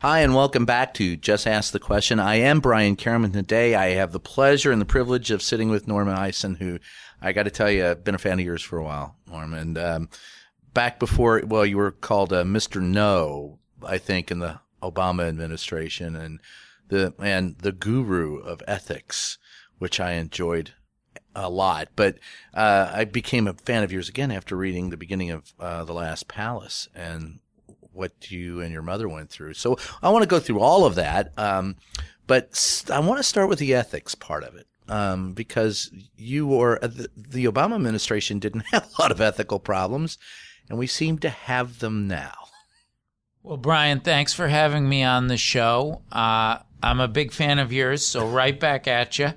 Hi, 0.00 0.20
and 0.20 0.32
welcome 0.32 0.64
back 0.64 0.94
to 0.94 1.16
Just 1.16 1.44
Ask 1.44 1.72
the 1.72 1.80
Question. 1.80 2.20
I 2.20 2.36
am 2.36 2.60
Brian 2.60 2.94
Karem, 2.94 3.24
and 3.24 3.32
today 3.32 3.74
I 3.74 3.94
have 3.94 4.12
the 4.12 4.20
pleasure 4.20 4.70
and 4.70 4.80
the 4.80 4.84
privilege 4.86 5.32
of 5.32 5.42
sitting 5.42 5.70
with 5.70 5.88
Norm 5.88 6.08
Eisen, 6.08 6.54
who 6.54 6.78
I 7.20 7.32
got 7.32 7.42
to 7.42 7.50
tell 7.50 7.68
you, 7.68 7.84
I've 7.84 8.04
been 8.04 8.14
a 8.14 8.18
fan 8.18 8.38
of 8.38 8.44
yours 8.44 8.62
for 8.62 8.78
a 8.78 8.84
while, 8.84 9.16
Norm. 9.26 9.52
And 9.52 9.76
um, 9.76 10.08
back 10.72 11.00
before, 11.00 11.42
well, 11.44 11.66
you 11.66 11.78
were 11.78 11.90
called 11.90 12.32
uh, 12.32 12.44
Mr. 12.44 12.80
No, 12.80 13.58
I 13.84 13.98
think, 13.98 14.30
in 14.30 14.38
the 14.38 14.60
Obama 14.84 15.26
administration, 15.26 16.14
and 16.14 16.38
the 16.86 17.12
and 17.18 17.58
the 17.58 17.72
guru 17.72 18.36
of 18.36 18.62
ethics, 18.68 19.36
which 19.78 19.98
I 19.98 20.12
enjoyed 20.12 20.74
a 21.34 21.50
lot. 21.50 21.88
But 21.96 22.20
uh, 22.54 22.92
I 22.94 23.04
became 23.04 23.48
a 23.48 23.54
fan 23.54 23.82
of 23.82 23.90
yours 23.90 24.08
again 24.08 24.30
after 24.30 24.56
reading 24.56 24.90
the 24.90 24.96
beginning 24.96 25.32
of 25.32 25.52
uh, 25.58 25.82
The 25.82 25.92
Last 25.92 26.28
Palace 26.28 26.88
and 26.94 27.40
what 27.98 28.30
you 28.30 28.60
and 28.60 28.72
your 28.72 28.82
mother 28.82 29.08
went 29.08 29.30
through. 29.30 29.54
So 29.54 29.76
I 30.02 30.08
want 30.10 30.22
to 30.22 30.28
go 30.28 30.40
through 30.40 30.60
all 30.60 30.84
of 30.84 30.94
that. 30.94 31.32
Um, 31.36 31.76
but 32.26 32.84
I 32.90 33.00
want 33.00 33.18
to 33.18 33.24
start 33.24 33.48
with 33.48 33.58
the 33.58 33.74
ethics 33.74 34.14
part 34.14 34.44
of 34.44 34.54
it. 34.54 34.66
Um, 34.90 35.32
because 35.34 35.90
you 36.16 36.50
or 36.50 36.82
uh, 36.82 36.86
the, 36.86 37.10
the 37.14 37.44
Obama 37.44 37.74
administration 37.74 38.38
didn't 38.38 38.64
have 38.70 38.88
a 38.98 39.02
lot 39.02 39.10
of 39.10 39.20
ethical 39.20 39.58
problems, 39.58 40.16
and 40.70 40.78
we 40.78 40.86
seem 40.86 41.18
to 41.18 41.28
have 41.28 41.80
them 41.80 42.08
now. 42.08 42.32
Well, 43.42 43.58
Brian, 43.58 44.00
thanks 44.00 44.32
for 44.32 44.48
having 44.48 44.88
me 44.88 45.02
on 45.02 45.28
the 45.28 45.36
show. 45.36 46.02
Uh, 46.10 46.58
I'm 46.82 47.00
a 47.00 47.08
big 47.08 47.32
fan 47.32 47.58
of 47.58 47.72
yours, 47.72 48.04
so 48.04 48.26
right 48.26 48.58
back 48.58 48.86
at 48.86 49.18
you. 49.18 49.32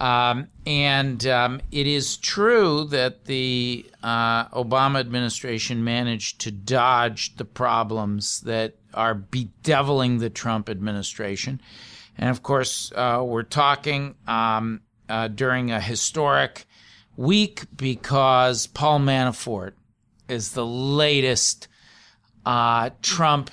Um, 0.00 0.48
and 0.66 1.26
um, 1.26 1.60
it 1.72 1.86
is 1.86 2.16
true 2.16 2.84
that 2.86 3.24
the 3.24 3.84
uh, 4.02 4.46
Obama 4.48 5.00
administration 5.00 5.82
managed 5.82 6.40
to 6.42 6.50
dodge 6.52 7.36
the 7.36 7.44
problems 7.44 8.40
that 8.42 8.76
are 8.92 9.14
bedeviling 9.14 10.18
the 10.18 10.30
Trump 10.30 10.68
administration. 10.68 11.60
And 12.16 12.30
of 12.30 12.42
course, 12.42 12.92
uh, 12.94 13.22
we're 13.26 13.42
talking 13.42 14.14
um, 14.28 14.82
uh, 15.08 15.28
during 15.28 15.72
a 15.72 15.80
historic 15.80 16.64
week 17.16 17.64
because 17.76 18.66
Paul 18.68 19.00
Manafort 19.00 19.72
is 20.28 20.52
the 20.52 20.66
latest 20.66 21.68
uh, 22.46 22.90
Trump 23.02 23.50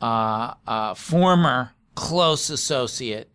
uh, 0.00 0.54
uh, 0.66 0.94
former 0.94 1.72
close 1.98 2.48
associate 2.48 3.30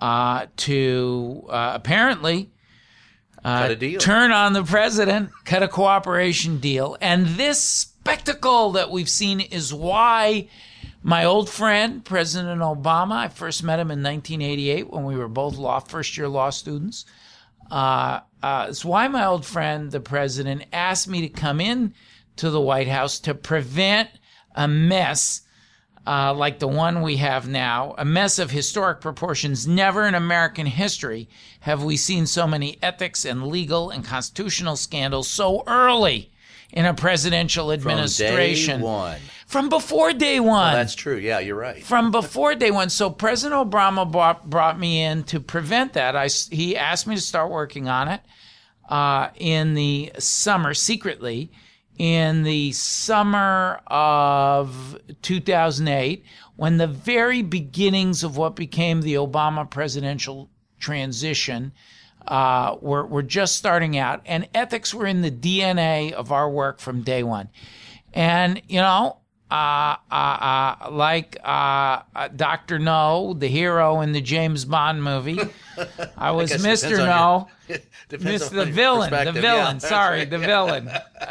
uh, 0.00 0.46
to 0.56 1.44
uh, 1.48 1.72
apparently 1.74 2.50
uh, 3.44 3.74
turn 3.98 4.30
on 4.30 4.52
the 4.52 4.62
president, 4.64 5.30
cut 5.44 5.62
a 5.62 5.68
cooperation 5.68 6.58
deal. 6.58 6.96
And 7.00 7.26
this 7.26 7.60
spectacle 7.60 8.72
that 8.72 8.90
we've 8.90 9.08
seen 9.08 9.40
is 9.40 9.74
why 9.74 10.48
my 11.02 11.24
old 11.24 11.50
friend, 11.50 12.04
President 12.04 12.60
Obama, 12.60 13.12
I 13.12 13.28
first 13.28 13.62
met 13.62 13.78
him 13.78 13.90
in 13.90 14.02
1988 14.02 14.90
when 14.90 15.04
we 15.04 15.16
were 15.16 15.28
both 15.28 15.56
law 15.56 15.80
first 15.80 16.16
year 16.16 16.28
law 16.28 16.50
students. 16.50 17.04
Uh, 17.70 18.20
uh, 18.42 18.66
it's 18.68 18.84
why 18.84 19.08
my 19.08 19.26
old 19.26 19.44
friend, 19.44 19.90
the 19.90 20.00
president, 20.00 20.64
asked 20.72 21.08
me 21.08 21.20
to 21.22 21.28
come 21.28 21.60
in 21.60 21.94
to 22.36 22.50
the 22.50 22.60
White 22.60 22.88
House 22.88 23.18
to 23.20 23.34
prevent 23.34 24.10
a 24.54 24.68
mess 24.68 25.42
uh, 26.06 26.32
like 26.34 26.58
the 26.58 26.68
one 26.68 27.02
we 27.02 27.16
have 27.16 27.48
now, 27.48 27.94
a 27.98 28.04
mess 28.04 28.38
of 28.38 28.50
historic 28.50 29.00
proportions. 29.00 29.66
Never 29.66 30.06
in 30.06 30.14
American 30.14 30.66
history 30.66 31.28
have 31.60 31.82
we 31.82 31.96
seen 31.96 32.26
so 32.26 32.46
many 32.46 32.78
ethics 32.82 33.24
and 33.24 33.46
legal 33.46 33.90
and 33.90 34.04
constitutional 34.04 34.76
scandals 34.76 35.28
so 35.28 35.64
early 35.66 36.30
in 36.72 36.84
a 36.84 36.94
presidential 36.94 37.72
administration. 37.72 38.80
From 38.80 38.80
day 38.80 38.86
one. 38.86 39.20
From 39.46 39.68
before 39.68 40.12
day 40.12 40.40
one. 40.40 40.48
Well, 40.48 40.72
that's 40.72 40.94
true. 40.94 41.16
Yeah, 41.16 41.38
you're 41.38 41.56
right. 41.56 41.82
From 41.82 42.10
before 42.10 42.54
day 42.54 42.70
one. 42.70 42.90
So 42.90 43.10
President 43.10 43.70
Obama 43.70 44.10
brought, 44.10 44.48
brought 44.48 44.78
me 44.78 45.02
in 45.02 45.24
to 45.24 45.40
prevent 45.40 45.92
that. 45.94 46.16
I, 46.16 46.28
he 46.28 46.76
asked 46.76 47.06
me 47.06 47.14
to 47.14 47.20
start 47.20 47.50
working 47.50 47.88
on 47.88 48.08
it 48.08 48.20
uh, 48.88 49.30
in 49.36 49.74
the 49.74 50.12
summer 50.18 50.74
secretly 50.74 51.50
in 51.98 52.42
the 52.42 52.72
summer 52.72 53.80
of 53.86 54.98
2008 55.22 56.24
when 56.56 56.78
the 56.78 56.86
very 56.86 57.42
beginnings 57.42 58.24
of 58.24 58.36
what 58.36 58.56
became 58.56 59.02
the 59.02 59.14
Obama 59.14 59.68
presidential 59.68 60.50
transition 60.78 61.72
uh, 62.26 62.76
were, 62.80 63.06
were 63.06 63.22
just 63.22 63.56
starting 63.56 63.96
out, 63.96 64.20
and 64.26 64.48
ethics 64.54 64.92
were 64.92 65.06
in 65.06 65.22
the 65.22 65.30
DNA 65.30 66.12
of 66.12 66.32
our 66.32 66.50
work 66.50 66.80
from 66.80 67.02
day 67.02 67.22
one. 67.22 67.48
And, 68.12 68.60
you 68.68 68.80
know, 68.80 69.18
uh, 69.50 69.96
uh, 70.10 70.14
uh, 70.14 70.90
like 70.90 71.36
uh, 71.44 72.02
uh, 72.14 72.28
Doctor 72.34 72.78
No, 72.78 73.32
the 73.32 73.46
hero 73.46 74.00
in 74.00 74.12
the 74.12 74.20
James 74.20 74.64
Bond 74.64 75.02
movie. 75.02 75.38
I 76.16 76.32
was 76.32 76.50
Mr. 76.50 76.98
No, 76.98 77.48
Miss 78.10 78.48
the 78.48 78.64
villain, 78.64 79.10
the 79.10 79.32
villain. 79.32 79.76
Yeah, 79.76 79.78
sorry, 79.78 80.18
right. 80.20 80.30
the 80.30 80.38
villain. 80.38 80.90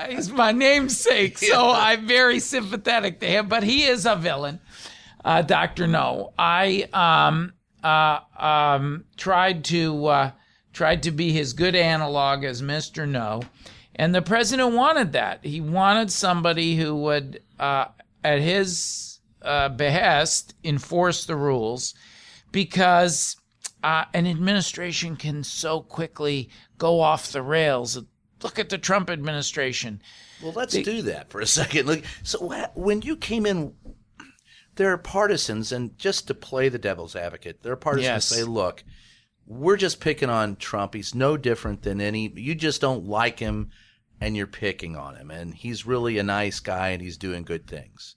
He's 0.09 0.31
my 0.31 0.53
namesake, 0.53 1.37
so 1.37 1.71
yeah. 1.71 1.77
I'm 1.77 2.07
very 2.07 2.39
sympathetic 2.39 3.19
to 3.19 3.25
him. 3.25 3.49
But 3.49 3.63
he 3.63 3.83
is 3.83 4.05
a 4.05 4.15
villain, 4.15 4.61
uh, 5.25 5.41
Doctor 5.41 5.85
No. 5.85 6.31
I 6.37 6.87
um, 6.93 7.53
uh 7.83 8.19
um, 8.37 9.05
tried 9.17 9.65
to 9.65 10.31
tried 10.71 11.03
to 11.03 11.11
be 11.11 11.31
his 11.31 11.53
good 11.53 11.75
analog 11.75 12.43
as 12.43 12.61
Mr. 12.61 13.07
No. 13.07 13.41
And 13.95 14.13
the 14.13 14.21
president 14.21 14.73
wanted 14.73 15.13
that. 15.13 15.43
He 15.43 15.61
wanted 15.61 16.11
somebody 16.11 16.75
who 16.75 16.95
would 16.97 17.41
uh, 17.59 17.85
at 18.25 18.41
his 18.41 19.19
uh, 19.43 19.69
behest, 19.69 20.55
enforce 20.63 21.25
the 21.25 21.35
rules 21.35 21.93
because 22.51 23.37
uh, 23.83 24.05
an 24.13 24.25
administration 24.25 25.15
can 25.15 25.43
so 25.43 25.81
quickly 25.81 26.49
go 26.77 26.99
off 26.99 27.31
the 27.31 27.43
rails. 27.43 28.01
Look 28.41 28.57
at 28.57 28.69
the 28.69 28.79
Trump 28.79 29.09
administration. 29.09 30.01
Well, 30.41 30.53
let's 30.53 30.73
they, 30.73 30.81
do 30.81 31.03
that 31.03 31.29
for 31.29 31.39
a 31.39 31.45
second. 31.45 31.85
Look, 31.85 32.03
so 32.23 32.67
when 32.73 33.03
you 33.03 33.15
came 33.15 33.45
in, 33.45 33.73
there 34.75 34.91
are 34.91 34.97
partisans, 34.97 35.71
and 35.71 35.97
just 35.97 36.27
to 36.27 36.33
play 36.33 36.67
the 36.67 36.79
devil's 36.79 37.15
advocate, 37.15 37.61
there 37.61 37.73
are 37.73 37.77
partisans 37.77 38.07
yes. 38.07 38.25
say, 38.25 38.43
"Look, 38.43 38.83
we're 39.45 39.77
just 39.77 40.01
picking 40.01 40.29
on 40.29 40.57
Trump. 40.57 40.95
He's 40.95 41.15
no 41.15 41.37
different 41.37 41.83
than 41.83 42.01
any. 42.01 42.33
You 42.35 42.55
just 42.55 42.81
don't 42.81 43.05
like 43.05 43.39
him." 43.39 43.69
And 44.21 44.35
you're 44.35 44.47
picking 44.47 44.95
on 44.95 45.15
him 45.15 45.31
and 45.31 45.53
he's 45.53 45.85
really 45.85 46.17
a 46.17 46.23
nice 46.23 46.59
guy 46.59 46.89
and 46.89 47.01
he's 47.01 47.17
doing 47.17 47.43
good 47.43 47.67
things. 47.67 48.15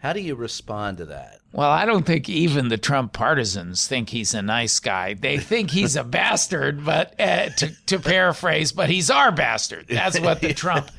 How 0.00 0.12
do 0.12 0.20
you 0.20 0.34
respond 0.34 0.98
to 0.98 1.04
that? 1.06 1.38
Well, 1.52 1.70
I 1.70 1.84
don't 1.84 2.04
think 2.04 2.28
even 2.28 2.68
the 2.68 2.76
Trump 2.76 3.12
partisans 3.12 3.86
think 3.86 4.08
he's 4.08 4.34
a 4.34 4.42
nice 4.42 4.80
guy. 4.80 5.14
They 5.14 5.38
think 5.38 5.70
he's 5.70 5.94
a 5.94 6.02
bastard, 6.02 6.84
but 6.84 7.14
uh, 7.20 7.50
to, 7.50 7.72
to 7.86 7.98
paraphrase, 8.00 8.72
but 8.72 8.90
he's 8.90 9.10
our 9.10 9.30
bastard. 9.30 9.86
That's 9.88 10.18
what 10.18 10.40
the 10.40 10.54
Trump 10.54 10.90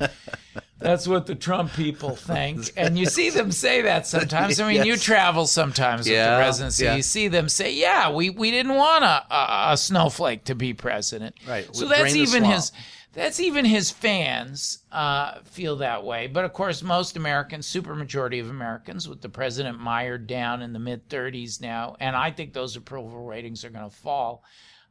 That's 0.84 1.08
what 1.08 1.26
the 1.26 1.34
Trump 1.34 1.72
people 1.72 2.14
think. 2.14 2.70
And 2.76 2.98
you 2.98 3.06
see 3.06 3.30
them 3.30 3.52
say 3.52 3.82
that 3.82 4.06
sometimes. 4.06 4.60
I 4.60 4.66
mean, 4.66 4.76
yes. 4.76 4.86
you 4.86 4.96
travel 4.96 5.46
sometimes 5.46 6.06
yeah, 6.06 6.12
with 6.14 6.38
the 6.38 6.44
presidency. 6.44 6.84
Yeah. 6.84 6.96
You 6.96 7.02
see 7.02 7.28
them 7.28 7.48
say, 7.48 7.72
yeah, 7.72 8.12
we, 8.12 8.28
we 8.28 8.50
didn't 8.50 8.74
want 8.74 9.02
a, 9.02 9.24
a, 9.34 9.72
a 9.72 9.76
snowflake 9.78 10.44
to 10.44 10.54
be 10.54 10.74
president. 10.74 11.36
Right. 11.48 11.74
So 11.74 11.88
that's 11.88 12.14
even 12.14 12.44
his 12.44 12.70
that's 13.14 13.38
even 13.38 13.64
his 13.64 13.90
fans 13.90 14.80
uh, 14.90 15.38
feel 15.44 15.76
that 15.76 16.04
way. 16.04 16.26
But 16.26 16.44
of 16.44 16.52
course, 16.52 16.82
most 16.82 17.16
Americans, 17.16 17.66
supermajority 17.66 18.40
of 18.40 18.50
Americans, 18.50 19.08
with 19.08 19.22
the 19.22 19.28
president 19.28 19.78
mired 19.78 20.26
down 20.26 20.62
in 20.62 20.72
the 20.72 20.78
mid 20.80 21.08
30s 21.08 21.60
now, 21.60 21.96
and 22.00 22.16
I 22.16 22.32
think 22.32 22.52
those 22.52 22.76
approval 22.76 23.24
ratings 23.24 23.64
are 23.64 23.70
going 23.70 23.88
to 23.88 23.96
fall, 23.96 24.42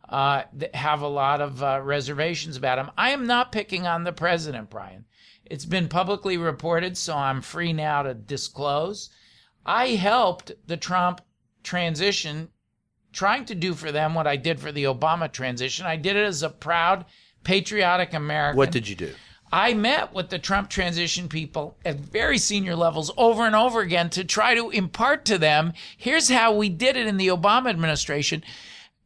uh, 0.08 0.44
have 0.74 1.02
a 1.02 1.08
lot 1.08 1.42
of 1.42 1.62
uh, 1.62 1.82
reservations 1.84 2.56
about 2.56 2.80
him. 2.80 2.92
I 2.98 3.12
am 3.12 3.28
not 3.28 3.52
picking 3.52 3.86
on 3.86 4.04
the 4.04 4.14
president, 4.14 4.70
Brian. 4.70 5.06
It's 5.46 5.66
been 5.66 5.90
publicly 5.90 6.38
reported, 6.38 6.98
so 6.98 7.18
I'm 7.18 7.42
free 7.42 7.74
now 7.74 8.04
to 8.04 8.14
disclose. 8.14 9.10
I 9.66 9.90
helped 9.90 10.54
the 10.66 10.78
Trump 10.78 11.22
transition, 11.62 12.50
trying 13.12 13.46
to 13.46 13.56
do 13.56 13.74
for 13.74 13.92
them 13.92 14.14
what 14.14 14.28
I 14.28 14.38
did 14.38 14.62
for 14.62 14.72
the 14.72 14.86
Obama 14.86 15.30
transition. 15.30 15.86
I 15.86 15.98
did 15.98 16.16
it 16.16 16.26
as 16.26 16.42
a 16.42 16.50
proud 16.50 17.06
patriotic 17.44 18.14
American. 18.14 18.58
What 18.58 18.72
did 18.72 18.88
you 18.88 18.96
do? 18.96 19.14
I 19.52 19.76
met 19.76 20.14
with 20.14 20.30
the 20.30 20.40
Trump 20.40 20.70
transition 20.70 21.30
people 21.30 21.78
at 21.86 22.00
very 22.00 22.40
senior 22.40 22.76
levels 22.76 23.12
over 23.18 23.44
and 23.44 23.56
over 23.56 23.82
again 23.82 24.10
to 24.12 24.24
try 24.24 24.56
to 24.56 24.72
impart 24.72 25.26
to 25.26 25.38
them 25.38 25.74
here's 25.96 26.30
how 26.30 26.56
we 26.56 26.70
did 26.70 26.98
it 26.98 27.06
in 27.06 27.18
the 27.18 27.28
Obama 27.28 27.70
administration. 27.70 28.44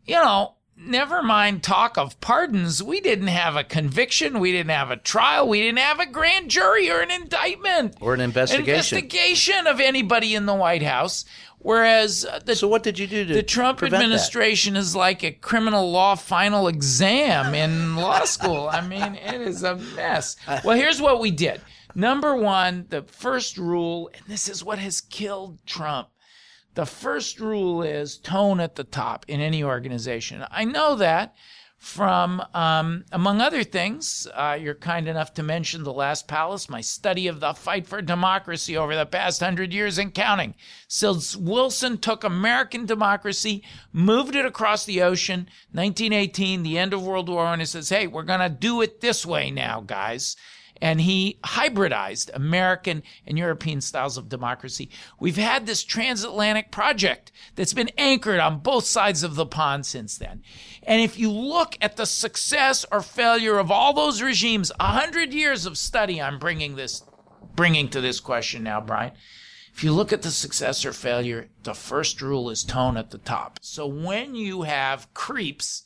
You 0.05 0.15
know, 0.15 0.53
never 0.77 1.21
mind 1.23 1.63
talk 1.63 1.97
of 1.97 2.19
pardons, 2.21 2.81
we 2.83 3.01
didn't 3.01 3.27
have 3.27 3.55
a 3.55 3.63
conviction, 3.63 4.39
we 4.39 4.51
didn't 4.51 4.71
have 4.71 4.91
a 4.91 4.97
trial, 4.97 5.47
we 5.47 5.61
didn't 5.61 5.79
have 5.79 5.99
a 5.99 6.05
grand 6.05 6.49
jury 6.49 6.89
or 6.89 7.01
an 7.01 7.11
indictment 7.11 7.95
Or 7.99 8.13
an 8.13 8.21
investigation. 8.21 8.97
investigation 8.97 9.67
of 9.67 9.79
anybody 9.79 10.35
in 10.35 10.45
the 10.45 10.55
White 10.55 10.83
House. 10.83 11.25
Whereas 11.59 12.23
uh, 12.23 12.39
the 12.45 12.55
So 12.55 12.67
what 12.67 12.83
did 12.83 12.99
you 12.99 13.07
do 13.07 13.25
to 13.25 13.33
the 13.33 13.43
Trump 13.43 13.81
administration 13.81 14.75
is 14.75 14.95
like 14.95 15.23
a 15.23 15.31
criminal 15.31 15.91
law 15.91 16.15
final 16.15 16.67
exam 16.67 17.55
in 17.55 17.95
law 17.95 18.23
school. 18.25 18.69
I 18.71 18.81
mean, 18.81 19.15
it 19.15 19.41
is 19.41 19.63
a 19.63 19.75
mess. 19.75 20.35
Well, 20.63 20.77
here's 20.77 21.01
what 21.01 21.19
we 21.19 21.31
did. 21.31 21.61
Number 21.95 22.35
one, 22.35 22.85
the 22.89 23.01
first 23.01 23.57
rule, 23.57 24.11
and 24.13 24.21
this 24.27 24.47
is 24.47 24.63
what 24.63 24.77
has 24.77 25.01
killed 25.01 25.57
Trump. 25.65 26.09
The 26.77 26.85
first 26.85 27.39
rule 27.39 27.81
is 27.81 28.19
tone 28.19 28.59
at 28.59 28.75
the 28.75 28.83
top 28.83 29.25
in 29.27 29.41
any 29.41 29.63
organization. 29.63 30.45
I 30.51 30.63
know 30.63 30.93
that 30.97 31.33
from, 31.79 32.39
um, 32.53 33.03
among 33.11 33.41
other 33.41 33.63
things, 33.63 34.27
uh, 34.31 34.55
you're 34.61 34.75
kind 34.75 35.07
enough 35.07 35.33
to 35.33 35.41
mention 35.41 35.81
The 35.81 35.91
Last 35.91 36.27
Palace, 36.27 36.69
my 36.69 36.81
study 36.81 37.25
of 37.25 37.39
the 37.39 37.55
fight 37.55 37.87
for 37.87 37.99
democracy 38.03 38.77
over 38.77 38.95
the 38.95 39.07
past 39.07 39.39
hundred 39.39 39.73
years 39.73 39.97
and 39.97 40.13
counting. 40.13 40.53
Since 40.87 41.35
Wilson 41.35 41.97
took 41.97 42.23
American 42.23 42.85
democracy, 42.85 43.63
moved 43.91 44.35
it 44.35 44.45
across 44.45 44.85
the 44.85 45.01
ocean, 45.01 45.49
1918, 45.71 46.61
the 46.61 46.77
end 46.77 46.93
of 46.93 47.03
World 47.03 47.27
War 47.27 47.43
I, 47.43 47.53
and 47.53 47.61
it 47.63 47.69
says, 47.69 47.89
hey, 47.89 48.05
we're 48.05 48.21
going 48.21 48.39
to 48.39 48.49
do 48.49 48.83
it 48.83 49.01
this 49.01 49.25
way 49.25 49.49
now, 49.49 49.81
guys 49.81 50.35
and 50.81 51.01
he 51.01 51.39
hybridized 51.43 52.29
American 52.33 53.03
and 53.25 53.37
European 53.37 53.81
styles 53.81 54.17
of 54.17 54.29
democracy. 54.29 54.89
We've 55.19 55.37
had 55.37 55.65
this 55.65 55.83
transatlantic 55.83 56.71
project 56.71 57.31
that's 57.55 57.73
been 57.73 57.91
anchored 57.97 58.39
on 58.39 58.59
both 58.59 58.85
sides 58.85 59.23
of 59.23 59.35
the 59.35 59.45
pond 59.45 59.85
since 59.85 60.17
then. 60.17 60.43
And 60.83 61.01
if 61.01 61.19
you 61.19 61.31
look 61.31 61.77
at 61.81 61.97
the 61.97 62.05
success 62.05 62.85
or 62.91 63.01
failure 63.01 63.57
of 63.57 63.71
all 63.71 63.93
those 63.93 64.21
regimes, 64.21 64.71
a 64.79 64.91
hundred 64.91 65.33
years 65.33 65.65
of 65.65 65.77
study, 65.77 66.21
I'm 66.21 66.39
bringing 66.39 66.75
this, 66.75 67.03
bringing 67.55 67.89
to 67.89 68.01
this 68.01 68.19
question 68.19 68.63
now, 68.63 68.81
Brian. 68.81 69.13
If 69.73 69.83
you 69.83 69.93
look 69.93 70.11
at 70.11 70.23
the 70.23 70.31
success 70.31 70.85
or 70.85 70.91
failure, 70.93 71.49
the 71.61 71.75
first 71.75 72.19
rule 72.19 72.49
is 72.49 72.63
tone 72.63 72.97
at 72.97 73.11
the 73.11 73.19
top. 73.19 73.59
So 73.61 73.85
when 73.85 74.33
you 74.33 74.63
have 74.63 75.13
creeps 75.13 75.83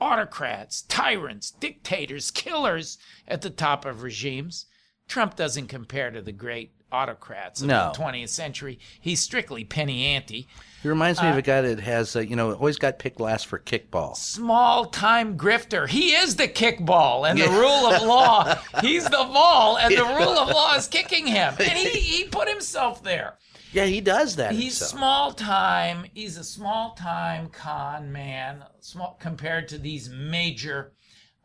autocrats, 0.00 0.82
tyrants, 0.82 1.50
dictators, 1.50 2.30
killers 2.30 2.98
at 3.26 3.42
the 3.42 3.50
top 3.50 3.84
of 3.84 4.02
regimes. 4.02 4.66
Trump 5.08 5.36
doesn't 5.36 5.68
compare 5.68 6.10
to 6.10 6.20
the 6.20 6.32
great 6.32 6.72
autocrats 6.90 7.60
of 7.60 7.66
No. 7.68 7.90
the 7.92 7.98
20th 7.98 8.28
century. 8.30 8.78
He's 9.00 9.20
strictly 9.20 9.62
penny 9.64 10.04
ante. 10.06 10.48
He 10.82 10.88
reminds 10.88 11.18
Uh, 11.18 11.24
me 11.24 11.28
of 11.30 11.36
a 11.36 11.42
guy 11.42 11.60
that 11.60 11.80
has, 11.80 12.16
uh, 12.16 12.20
you 12.20 12.34
know, 12.36 12.52
always 12.52 12.78
got 12.78 12.98
picked 12.98 13.20
last 13.20 13.46
for 13.46 13.58
kickball. 13.58 14.16
Small 14.16 14.86
time 14.86 15.36
grifter. 15.36 15.86
He 15.88 16.12
is 16.14 16.36
the 16.36 16.48
kickball 16.48 17.28
and 17.28 17.38
the 17.38 17.48
rule 17.48 17.86
of 17.86 18.02
law. 18.02 18.54
He's 18.80 19.04
the 19.04 19.10
ball 19.10 19.76
and 19.76 19.94
the 19.94 20.04
rule 20.04 20.38
of 20.38 20.48
law 20.48 20.74
is 20.76 20.86
kicking 20.88 21.26
him. 21.26 21.54
And 21.58 21.76
he, 21.76 21.88
he 22.00 22.24
put 22.24 22.48
himself 22.48 23.02
there. 23.02 23.34
Yeah, 23.72 23.84
he 23.84 24.00
does 24.00 24.36
that. 24.36 24.52
He's 24.52 24.78
himself. 24.78 24.90
small 24.90 25.32
time. 25.32 26.06
He's 26.14 26.36
a 26.36 26.44
small 26.44 26.94
time 26.94 27.48
con 27.48 28.10
man, 28.12 28.64
small 28.80 29.16
compared 29.20 29.68
to 29.68 29.78
these 29.78 30.08
major 30.08 30.92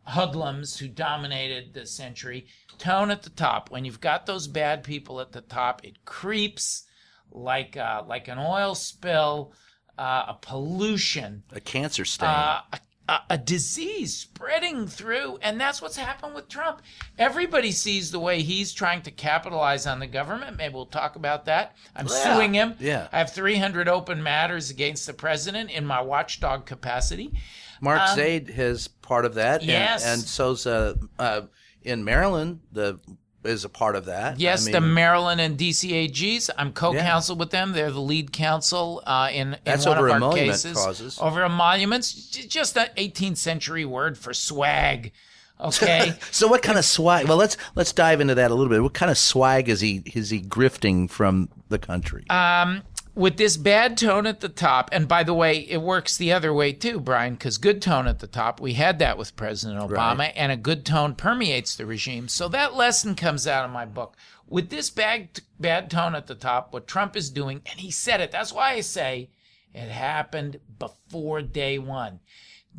hoodlums 0.05 0.77
who 0.77 0.87
dominated 0.87 1.73
the 1.73 1.85
century. 1.85 2.47
Tone 2.77 3.11
at 3.11 3.23
the 3.23 3.29
top. 3.29 3.71
When 3.71 3.85
you've 3.85 4.01
got 4.01 4.25
those 4.25 4.47
bad 4.47 4.83
people 4.83 5.21
at 5.21 5.31
the 5.31 5.41
top, 5.41 5.83
it 5.83 6.05
creeps 6.05 6.83
like 7.31 7.77
uh, 7.77 8.03
like 8.07 8.27
an 8.27 8.37
oil 8.37 8.75
spill, 8.75 9.53
uh, 9.97 10.25
a 10.29 10.37
pollution, 10.41 11.43
a 11.51 11.59
cancer 11.59 12.05
stain. 12.05 12.29
uh, 12.29 12.61
a, 12.73 12.79
a, 13.09 13.19
a 13.31 13.37
disease 13.37 14.15
spreading 14.15 14.87
through, 14.87 15.37
and 15.41 15.59
that's 15.59 15.81
what's 15.81 15.97
happened 15.97 16.35
with 16.35 16.47
Trump. 16.47 16.81
Everybody 17.17 17.71
sees 17.71 18.11
the 18.11 18.19
way 18.19 18.41
he's 18.41 18.73
trying 18.73 19.01
to 19.03 19.11
capitalize 19.11 19.85
on 19.85 19.99
the 19.99 20.07
government. 20.07 20.57
Maybe 20.57 20.73
we'll 20.73 20.85
talk 20.85 21.15
about 21.15 21.45
that. 21.45 21.75
I'm 21.95 22.07
Yeah, 22.07 22.13
suing 22.35 22.53
him. 22.53 22.75
yeah. 22.79 23.07
I 23.11 23.17
have 23.19 23.31
300 23.33 23.87
open 23.89 24.23
matters 24.23 24.69
against 24.69 25.05
the 25.05 25.13
president 25.13 25.69
in 25.71 25.85
my 25.85 26.01
watchdog 26.01 26.65
capacity. 26.65 27.33
Mark 27.81 28.15
Zaid 28.15 28.49
is 28.49 28.87
part 28.87 29.25
of 29.25 29.33
that. 29.35 29.61
and- 29.61 29.69
um, 29.69 29.75
yes. 29.75 30.05
And, 30.05 30.21
so's 30.21 30.65
uh, 30.65 30.95
uh, 31.19 31.41
in 31.81 32.05
Maryland, 32.05 32.61
the 32.71 32.99
is 33.43 33.65
a 33.65 33.69
part 33.69 33.95
of 33.95 34.05
that. 34.05 34.39
Yes, 34.39 34.67
I 34.67 34.71
the 34.71 34.81
Maryland 34.81 35.41
and 35.41 35.57
DCAGs. 35.57 36.49
I'm 36.57 36.73
co-counsel 36.73 37.35
with 37.35 37.51
them. 37.51 37.73
They're 37.73 37.91
the 37.91 37.99
lead 37.99 38.31
counsel 38.31 39.01
uh, 39.05 39.29
in, 39.31 39.53
in 39.53 39.59
That's 39.63 39.85
one 39.85 39.97
over 39.97 40.07
of 40.07 40.11
our 40.13 40.17
emolument 40.17 40.49
cases. 40.51 40.73
causes. 40.77 41.19
Over 41.19 41.43
emoluments, 41.43 42.13
just 42.13 42.77
an 42.77 42.87
18th 42.97 43.37
century 43.37 43.85
word 43.85 44.17
for 44.17 44.33
swag. 44.33 45.11
Okay. 45.59 46.13
So 46.31 46.47
what 46.47 46.61
kind 46.61 46.77
of 46.77 46.83
swag? 46.85 47.27
Well, 47.27 47.37
let's 47.37 47.57
let's 47.75 47.93
dive 47.93 48.19
into 48.19 48.35
that 48.35 48.49
a 48.51 48.55
little 48.55 48.69
bit. 48.69 48.81
What 48.81 48.93
kind 48.93 49.11
of 49.11 49.17
swag 49.17 49.69
is 49.69 49.79
he 49.81 50.01
is 50.13 50.29
he 50.29 50.41
grifting 50.41 51.09
from 51.09 51.47
the 51.69 51.77
country? 51.77 52.25
Uh, 52.29 52.79
with 53.15 53.37
this 53.37 53.57
bad 53.57 53.97
tone 53.97 54.25
at 54.25 54.39
the 54.39 54.49
top, 54.49 54.89
and 54.91 55.07
by 55.07 55.23
the 55.23 55.33
way, 55.33 55.59
it 55.59 55.81
works 55.81 56.17
the 56.17 56.31
other 56.31 56.53
way 56.53 56.73
too, 56.73 56.99
Brian, 56.99 57.33
because 57.33 57.57
good 57.57 57.81
tone 57.81 58.07
at 58.07 58.19
the 58.19 58.27
top, 58.27 58.59
we 58.59 58.73
had 58.73 58.99
that 58.99 59.17
with 59.17 59.35
President 59.35 59.79
Obama, 59.79 60.17
Right. 60.19 60.33
and 60.35 60.51
a 60.51 60.57
good 60.57 60.85
tone 60.85 61.13
permeates 61.15 61.75
the 61.75 61.85
regime. 61.85 62.27
So 62.27 62.47
that 62.49 62.73
lesson 62.75 63.15
comes 63.15 63.47
out 63.47 63.65
of 63.65 63.71
my 63.71 63.85
book. 63.85 64.15
With 64.47 64.69
this 64.69 64.89
bad, 64.89 65.41
bad 65.59 65.89
tone 65.89 66.15
at 66.15 66.27
the 66.27 66.35
top, 66.35 66.73
what 66.73 66.87
Trump 66.87 67.15
is 67.15 67.29
doing, 67.29 67.61
and 67.65 67.79
he 67.79 67.91
said 67.91 68.19
it, 68.21 68.31
that's 68.31 68.53
why 68.53 68.71
I 68.73 68.81
say 68.81 69.29
it 69.73 69.89
happened 69.89 70.59
before 70.79 71.41
day 71.41 71.77
one. 71.79 72.19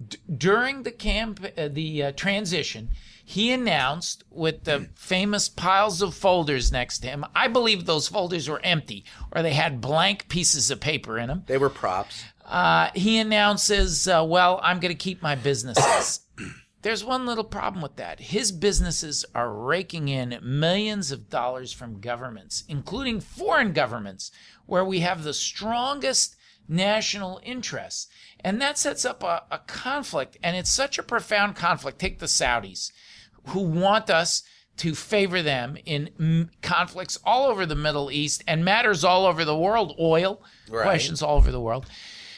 D- 0.09 0.19
during 0.37 0.83
the 0.83 0.91
camp, 0.91 1.45
uh, 1.57 1.69
the 1.69 2.03
uh, 2.03 2.13
transition, 2.13 2.91
he 3.25 3.53
announced 3.53 4.23
with 4.31 4.65
the 4.65 4.89
famous 4.95 5.49
piles 5.49 6.03
of 6.03 6.15
folders 6.15 6.71
next 6.71 6.99
to 7.01 7.09
him. 7.09 7.25
I 7.35 7.49
believe 7.49 7.85
those 7.87 8.07
folders 8.07 8.49
were 8.49 8.61
empty, 8.63 9.05
or 9.33 9.43
they 9.43 9.55
had 9.55 9.81
blank 9.81 10.29
pieces 10.29 10.71
of 10.71 10.81
paper 10.81 11.19
in 11.19 11.29
them. 11.29 11.45
they 11.47 11.59
were 11.59 11.71
props. 11.71 12.25
Uh, 12.45 12.91
he 12.95 13.19
announces, 13.19 14.07
uh, 14.07 14.23
"Well, 14.27 14.61
I'm 14.63 14.79
going 14.79 14.95
to 14.95 15.03
keep 15.03 15.23
my 15.23 15.35
businesses." 15.35 16.21
There's 16.83 17.03
one 17.03 17.25
little 17.25 17.45
problem 17.45 17.83
with 17.83 17.97
that. 17.97 18.21
His 18.21 18.53
businesses 18.53 19.25
are 19.35 19.51
raking 19.51 20.09
in 20.11 20.39
millions 20.43 21.11
of 21.11 21.31
dollars 21.31 21.73
from 21.73 22.01
governments, 22.01 22.63
including 22.69 23.21
foreign 23.21 23.73
governments, 23.73 24.31
where 24.67 24.85
we 24.85 25.01
have 25.01 25.25
the 25.25 25.33
strongest 25.33 26.37
national 26.69 27.41
interests. 27.43 28.09
And 28.41 28.61
that 28.61 28.79
sets 28.79 29.05
up 29.05 29.23
a, 29.23 29.43
a 29.51 29.59
conflict. 29.59 30.37
And 30.43 30.57
it's 30.57 30.71
such 30.71 30.99
a 30.99 31.03
profound 31.03 31.57
conflict. 31.57 31.99
Take 31.99 32.19
the 32.19 32.27
Saudis, 32.27 32.93
who 33.49 33.61
want 33.61 34.11
us 34.11 34.43
to 34.77 34.95
favor 34.95 35.41
them 35.41 35.77
in 35.87 36.51
conflicts 36.61 37.19
all 37.25 37.49
over 37.49 37.65
the 37.65 37.77
Middle 37.77 38.11
East 38.11 38.43
and 38.47 38.65
matters 38.65 39.05
all 39.05 39.25
over 39.25 39.45
the 39.45 39.57
world, 39.57 39.95
oil 40.01 40.43
questions 40.83 41.23
all 41.23 41.37
over 41.37 41.53
the 41.53 41.61
world. 41.61 41.87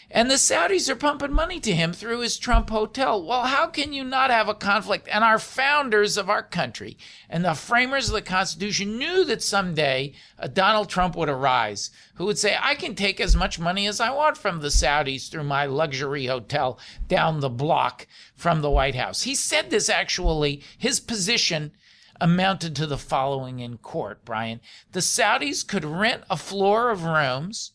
And 0.08 0.30
the 0.30 0.36
Saudis 0.36 0.88
are 0.88 0.96
pumping 0.96 1.32
money 1.32 1.58
to 1.60 1.74
him 1.74 1.92
through 1.92 2.20
his 2.20 2.38
Trump 2.38 2.70
hotel. 2.70 3.20
Well, 3.20 3.44
how 3.44 3.66
can 3.66 3.92
you 3.92 4.04
not 4.04 4.30
have 4.30 4.48
a 4.48 4.54
conflict? 4.54 5.08
And 5.10 5.24
our 5.24 5.40
founders 5.40 6.16
of 6.16 6.30
our 6.30 6.44
country 6.44 6.96
and 7.28 7.44
the 7.44 7.54
framers 7.54 8.08
of 8.08 8.14
the 8.14 8.22
Constitution 8.22 8.98
knew 8.98 9.24
that 9.24 9.42
someday 9.42 10.12
a 10.38 10.48
Donald 10.48 10.88
Trump 10.88 11.16
would 11.16 11.28
arise 11.28 11.90
who 12.14 12.26
would 12.26 12.38
say, 12.38 12.56
I 12.60 12.76
can 12.76 12.94
take 12.94 13.20
as 13.20 13.34
much 13.34 13.58
money 13.58 13.88
as 13.88 14.00
I 14.00 14.10
want 14.10 14.38
from 14.38 14.60
the 14.60 14.68
Saudis 14.68 15.28
through 15.28 15.44
my 15.44 15.66
luxury 15.66 16.26
hotel 16.26 16.78
down 17.08 17.40
the 17.40 17.50
block 17.50 18.06
from 18.34 18.62
the 18.62 18.70
White 18.70 18.94
House. 18.94 19.22
He 19.22 19.34
said 19.34 19.70
this 19.70 19.88
actually, 19.88 20.62
his 20.78 21.00
position 21.00 21.72
amounted 22.20 22.76
to 22.76 22.86
the 22.86 22.96
following 22.96 23.58
in 23.58 23.76
court, 23.78 24.24
Brian. 24.24 24.60
The 24.92 25.00
Saudis 25.00 25.66
could 25.66 25.84
rent 25.84 26.22
a 26.30 26.36
floor 26.36 26.90
of 26.90 27.04
rooms 27.04 27.72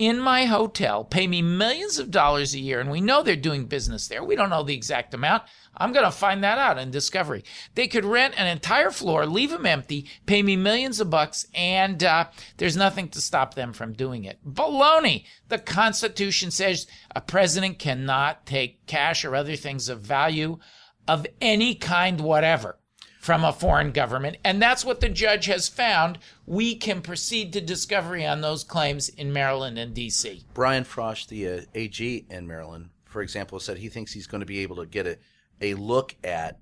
in 0.00 0.18
my 0.18 0.46
hotel, 0.46 1.04
pay 1.04 1.26
me 1.26 1.42
millions 1.42 1.98
of 1.98 2.10
dollars 2.10 2.54
a 2.54 2.58
year, 2.58 2.80
and 2.80 2.90
we 2.90 3.02
know 3.02 3.22
they're 3.22 3.36
doing 3.36 3.66
business 3.66 4.08
there. 4.08 4.24
We 4.24 4.34
don't 4.34 4.48
know 4.48 4.62
the 4.62 4.74
exact 4.74 5.12
amount. 5.12 5.42
I'm 5.76 5.92
going 5.92 6.06
to 6.06 6.10
find 6.10 6.42
that 6.42 6.56
out 6.56 6.78
in 6.78 6.90
Discovery. 6.90 7.44
They 7.74 7.86
could 7.86 8.06
rent 8.06 8.32
an 8.38 8.46
entire 8.46 8.92
floor, 8.92 9.26
leave 9.26 9.50
them 9.50 9.66
empty, 9.66 10.06
pay 10.24 10.42
me 10.42 10.56
millions 10.56 11.00
of 11.00 11.10
bucks, 11.10 11.46
and 11.54 12.02
uh, 12.02 12.28
there's 12.56 12.78
nothing 12.78 13.10
to 13.10 13.20
stop 13.20 13.52
them 13.52 13.74
from 13.74 13.92
doing 13.92 14.24
it. 14.24 14.38
Baloney! 14.42 15.26
The 15.48 15.58
Constitution 15.58 16.50
says 16.50 16.86
a 17.14 17.20
president 17.20 17.78
cannot 17.78 18.46
take 18.46 18.86
cash 18.86 19.22
or 19.22 19.36
other 19.36 19.54
things 19.54 19.90
of 19.90 20.00
value 20.00 20.60
of 21.06 21.26
any 21.42 21.74
kind 21.74 22.22
whatever 22.22 22.79
from 23.30 23.44
a 23.44 23.52
foreign 23.52 23.92
government. 23.92 24.36
And 24.42 24.60
that's 24.60 24.84
what 24.84 24.98
the 24.98 25.08
judge 25.08 25.44
has 25.44 25.68
found. 25.68 26.18
We 26.46 26.74
can 26.74 27.00
proceed 27.00 27.52
to 27.52 27.60
discovery 27.60 28.26
on 28.26 28.40
those 28.40 28.64
claims 28.64 29.08
in 29.08 29.32
Maryland 29.32 29.78
and 29.78 29.94
D.C. 29.94 30.42
Brian 30.52 30.82
Frosh, 30.82 31.28
the 31.28 31.48
uh, 31.48 31.60
AG 31.76 32.26
in 32.28 32.48
Maryland, 32.48 32.88
for 33.04 33.22
example, 33.22 33.60
said 33.60 33.78
he 33.78 33.88
thinks 33.88 34.12
he's 34.12 34.26
going 34.26 34.40
to 34.40 34.46
be 34.46 34.58
able 34.58 34.74
to 34.74 34.84
get 34.84 35.06
a, 35.06 35.16
a 35.60 35.74
look 35.74 36.16
at 36.24 36.58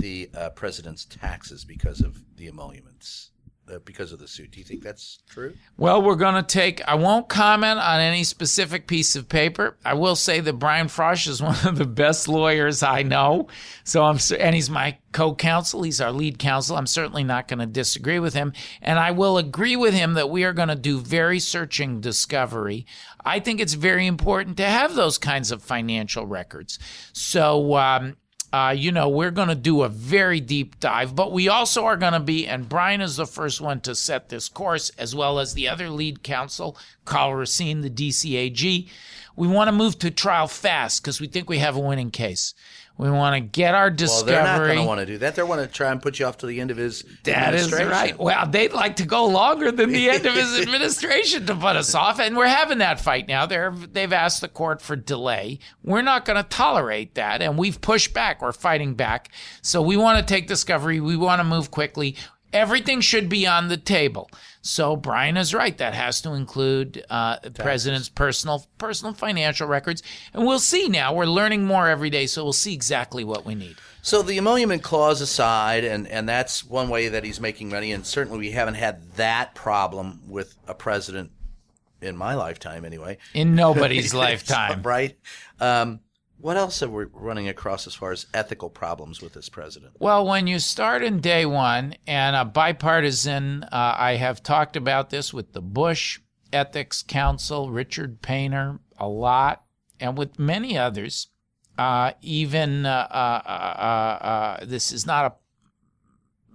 the 0.00 0.28
uh, 0.36 0.50
president's 0.50 1.06
taxes 1.06 1.64
because 1.64 2.02
of 2.02 2.22
the 2.36 2.46
emoluments. 2.46 3.30
Uh, 3.72 3.78
because 3.84 4.12
of 4.12 4.18
the 4.18 4.28
suit. 4.28 4.50
Do 4.50 4.58
you 4.58 4.64
think 4.64 4.82
that's 4.82 5.20
true? 5.30 5.54
Well, 5.78 6.02
we're 6.02 6.16
going 6.16 6.34
to 6.34 6.42
take, 6.42 6.86
I 6.86 6.94
won't 6.94 7.28
comment 7.28 7.78
on 7.78 8.00
any 8.00 8.22
specific 8.22 8.86
piece 8.86 9.16
of 9.16 9.28
paper. 9.30 9.78
I 9.84 9.94
will 9.94 10.16
say 10.16 10.40
that 10.40 10.54
Brian 10.54 10.88
Frosh 10.88 11.26
is 11.26 11.40
one 11.42 11.56
of 11.66 11.78
the 11.78 11.86
best 11.86 12.28
lawyers 12.28 12.82
I 12.82 13.02
know. 13.02 13.48
So 13.84 14.04
I'm, 14.04 14.18
and 14.38 14.54
he's 14.54 14.68
my 14.68 14.98
co 15.12 15.34
counsel. 15.34 15.84
He's 15.84 16.02
our 16.02 16.12
lead 16.12 16.38
counsel. 16.38 16.76
I'm 16.76 16.86
certainly 16.86 17.24
not 17.24 17.48
going 17.48 17.60
to 17.60 17.66
disagree 17.66 18.18
with 18.18 18.34
him. 18.34 18.52
And 18.82 18.98
I 18.98 19.12
will 19.12 19.38
agree 19.38 19.76
with 19.76 19.94
him 19.94 20.14
that 20.14 20.28
we 20.28 20.44
are 20.44 20.52
going 20.52 20.68
to 20.68 20.74
do 20.74 20.98
very 20.98 21.38
searching 21.38 22.00
discovery. 22.00 22.84
I 23.24 23.40
think 23.40 23.60
it's 23.60 23.74
very 23.74 24.06
important 24.06 24.58
to 24.58 24.64
have 24.64 24.94
those 24.94 25.16
kinds 25.16 25.50
of 25.50 25.62
financial 25.62 26.26
records. 26.26 26.78
So, 27.14 27.76
um, 27.76 28.16
uh, 28.52 28.74
you 28.76 28.92
know, 28.92 29.08
we're 29.08 29.30
going 29.30 29.48
to 29.48 29.54
do 29.54 29.82
a 29.82 29.88
very 29.88 30.38
deep 30.38 30.78
dive, 30.78 31.16
but 31.16 31.32
we 31.32 31.48
also 31.48 31.86
are 31.86 31.96
going 31.96 32.12
to 32.12 32.20
be, 32.20 32.46
and 32.46 32.68
Brian 32.68 33.00
is 33.00 33.16
the 33.16 33.26
first 33.26 33.60
one 33.62 33.80
to 33.80 33.94
set 33.94 34.28
this 34.28 34.48
course, 34.50 34.90
as 34.98 35.14
well 35.14 35.38
as 35.38 35.54
the 35.54 35.68
other 35.68 35.88
lead 35.88 36.22
counsel, 36.22 36.76
Karl 37.06 37.34
Racine, 37.34 37.80
the 37.80 37.88
DCAG. 37.88 38.88
We 39.36 39.48
want 39.48 39.68
to 39.68 39.72
move 39.72 39.98
to 40.00 40.10
trial 40.10 40.48
fast 40.48 41.02
because 41.02 41.18
we 41.18 41.28
think 41.28 41.48
we 41.48 41.58
have 41.58 41.76
a 41.76 41.80
winning 41.80 42.10
case. 42.10 42.52
We 42.98 43.10
want 43.10 43.34
to 43.34 43.40
get 43.40 43.74
our 43.74 43.90
discovery. 43.90 44.34
Well, 44.34 44.44
they're 44.44 44.58
not 44.58 44.66
going 44.66 44.78
to 44.78 44.86
want 44.86 45.00
to 45.00 45.06
do 45.06 45.18
that. 45.18 45.34
They 45.34 45.42
want 45.42 45.60
to 45.62 45.66
try 45.66 45.90
and 45.90 46.00
put 46.00 46.18
you 46.18 46.26
off 46.26 46.38
to 46.38 46.46
the 46.46 46.60
end 46.60 46.70
of 46.70 46.76
his 46.76 47.04
That 47.24 47.54
is 47.54 47.72
right. 47.72 48.16
Well, 48.18 48.46
they'd 48.46 48.72
like 48.72 48.96
to 48.96 49.06
go 49.06 49.26
longer 49.26 49.72
than 49.72 49.90
the 49.90 50.10
end 50.10 50.26
of 50.26 50.34
his 50.34 50.58
administration 50.62 51.46
to 51.46 51.54
put 51.54 51.76
us 51.76 51.94
off, 51.94 52.20
and 52.20 52.36
we're 52.36 52.46
having 52.46 52.78
that 52.78 53.00
fight 53.00 53.26
now. 53.28 53.46
They're 53.46 53.70
they've 53.72 54.12
asked 54.12 54.40
the 54.40 54.48
court 54.48 54.82
for 54.82 54.94
delay. 54.94 55.58
We're 55.82 56.02
not 56.02 56.24
going 56.24 56.36
to 56.42 56.48
tolerate 56.48 57.14
that, 57.14 57.42
and 57.42 57.58
we've 57.58 57.80
pushed 57.80 58.12
back. 58.14 58.42
We're 58.42 58.52
fighting 58.52 58.94
back. 58.94 59.30
So 59.62 59.82
we 59.82 59.96
want 59.96 60.18
to 60.18 60.24
take 60.34 60.46
discovery. 60.46 61.00
We 61.00 61.16
want 61.16 61.40
to 61.40 61.44
move 61.44 61.70
quickly. 61.70 62.16
Everything 62.52 63.00
should 63.00 63.28
be 63.28 63.46
on 63.46 63.68
the 63.68 63.76
table. 63.76 64.30
So 64.60 64.94
Brian 64.94 65.36
is 65.36 65.54
right. 65.54 65.76
That 65.78 65.94
has 65.94 66.20
to 66.22 66.32
include 66.32 67.04
uh, 67.10 67.38
the 67.42 67.50
president's 67.50 68.08
personal 68.08 68.66
personal 68.78 69.12
financial 69.12 69.66
records, 69.66 70.02
and 70.32 70.46
we'll 70.46 70.60
see. 70.60 70.88
Now 70.88 71.14
we're 71.14 71.26
learning 71.26 71.64
more 71.64 71.88
every 71.88 72.10
day, 72.10 72.26
so 72.26 72.44
we'll 72.44 72.52
see 72.52 72.72
exactly 72.72 73.24
what 73.24 73.44
we 73.44 73.54
need. 73.54 73.76
So 74.02 74.22
the 74.22 74.36
emolument 74.36 74.82
clause 74.82 75.20
aside, 75.20 75.84
and, 75.84 76.08
and 76.08 76.28
that's 76.28 76.64
one 76.64 76.88
way 76.88 77.08
that 77.08 77.24
he's 77.24 77.40
making 77.40 77.68
money, 77.68 77.92
and 77.92 78.04
certainly 78.04 78.38
we 78.38 78.50
haven't 78.50 78.74
had 78.74 79.12
that 79.12 79.54
problem 79.54 80.22
with 80.28 80.56
a 80.66 80.74
president 80.74 81.30
in 82.00 82.16
my 82.16 82.34
lifetime, 82.34 82.84
anyway. 82.84 83.18
In 83.32 83.54
nobody's 83.54 84.12
lifetime, 84.14 84.82
right? 84.82 85.16
Um, 85.60 86.00
what 86.42 86.56
else 86.56 86.82
are 86.82 86.88
we 86.88 87.04
running 87.12 87.48
across 87.48 87.86
as 87.86 87.94
far 87.94 88.10
as 88.10 88.26
ethical 88.34 88.68
problems 88.68 89.22
with 89.22 89.32
this 89.32 89.48
president? 89.48 89.92
Well, 90.00 90.26
when 90.26 90.48
you 90.48 90.58
start 90.58 91.04
in 91.04 91.20
day 91.20 91.46
one, 91.46 91.94
and 92.04 92.34
a 92.34 92.44
bipartisan, 92.44 93.62
uh, 93.62 93.94
I 93.96 94.16
have 94.16 94.42
talked 94.42 94.76
about 94.76 95.10
this 95.10 95.32
with 95.32 95.52
the 95.52 95.62
Bush 95.62 96.18
Ethics 96.52 97.04
Counsel, 97.06 97.70
Richard 97.70 98.22
Painter, 98.22 98.80
a 98.98 99.06
lot, 99.06 99.62
and 100.00 100.18
with 100.18 100.38
many 100.38 100.76
others. 100.76 101.28
Uh, 101.78 102.12
even 102.20 102.84
uh, 102.84 103.06
uh, 103.10 103.42
uh, 103.48 104.24
uh 104.26 104.64
this 104.64 104.92
is 104.92 105.06
not 105.06 105.24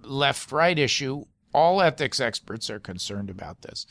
a 0.04 0.06
left 0.06 0.52
right 0.52 0.78
issue. 0.78 1.24
All 1.54 1.80
ethics 1.80 2.20
experts 2.20 2.68
are 2.68 2.78
concerned 2.78 3.30
about 3.30 3.62
this. 3.62 3.86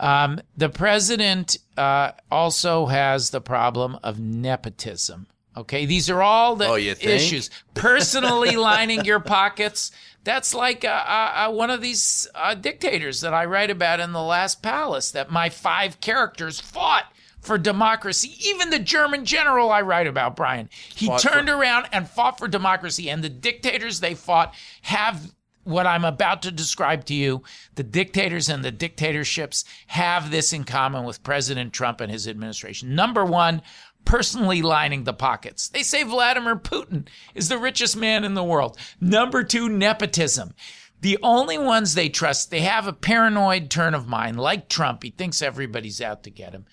Um, 0.00 0.40
the 0.56 0.68
president 0.68 1.58
uh, 1.76 2.12
also 2.30 2.86
has 2.86 3.30
the 3.30 3.40
problem 3.40 3.98
of 4.02 4.18
nepotism. 4.18 5.26
Okay, 5.56 5.86
these 5.86 6.08
are 6.08 6.22
all 6.22 6.54
the 6.54 6.68
oh, 6.68 6.76
issues. 6.76 7.50
Personally 7.74 8.54
lining 8.56 9.04
your 9.04 9.18
pockets. 9.18 9.90
That's 10.22 10.54
like 10.54 10.84
uh, 10.84 10.88
uh, 10.88 11.32
uh, 11.48 11.52
one 11.52 11.70
of 11.70 11.80
these 11.80 12.28
uh, 12.34 12.54
dictators 12.54 13.22
that 13.22 13.34
I 13.34 13.44
write 13.44 13.70
about 13.70 13.98
in 13.98 14.12
The 14.12 14.22
Last 14.22 14.62
Palace 14.62 15.10
that 15.12 15.32
my 15.32 15.48
five 15.48 16.00
characters 16.00 16.60
fought 16.60 17.12
for 17.40 17.58
democracy. 17.58 18.36
Even 18.48 18.70
the 18.70 18.78
German 18.78 19.24
general 19.24 19.70
I 19.70 19.80
write 19.80 20.06
about, 20.06 20.36
Brian, 20.36 20.68
he 20.94 21.06
fought 21.06 21.20
turned 21.20 21.48
for- 21.48 21.56
around 21.56 21.86
and 21.92 22.08
fought 22.08 22.38
for 22.38 22.46
democracy. 22.46 23.10
And 23.10 23.24
the 23.24 23.28
dictators 23.28 23.98
they 23.98 24.14
fought 24.14 24.54
have 24.82 25.32
what 25.68 25.86
I'm 25.86 26.04
about 26.04 26.42
to 26.42 26.50
describe 26.50 27.04
to 27.06 27.14
you, 27.14 27.42
the 27.74 27.82
dictators 27.82 28.48
and 28.48 28.64
the 28.64 28.70
dictatorships 28.70 29.64
have 29.88 30.30
this 30.30 30.52
in 30.52 30.64
common 30.64 31.04
with 31.04 31.22
President 31.22 31.72
Trump 31.72 32.00
and 32.00 32.10
his 32.10 32.26
administration. 32.26 32.94
Number 32.94 33.24
one, 33.24 33.62
personally 34.04 34.62
lining 34.62 35.04
the 35.04 35.12
pockets. 35.12 35.68
They 35.68 35.82
say 35.82 36.02
Vladimir 36.02 36.56
Putin 36.56 37.06
is 37.34 37.50
the 37.50 37.58
richest 37.58 37.96
man 37.96 38.24
in 38.24 38.32
the 38.32 38.42
world. 38.42 38.78
Number 39.00 39.44
two, 39.44 39.68
nepotism. 39.68 40.54
The 41.00 41.18
only 41.22 41.58
ones 41.58 41.94
they 41.94 42.08
trust, 42.08 42.50
they 42.50 42.62
have 42.62 42.86
a 42.86 42.92
paranoid 42.92 43.70
turn 43.70 43.94
of 43.94 44.08
mind, 44.08 44.40
like 44.40 44.68
Trump. 44.68 45.02
He 45.02 45.10
thinks 45.10 45.42
everybody's 45.42 46.00
out 46.00 46.24
to 46.24 46.30
get 46.30 46.54
him. 46.54 46.64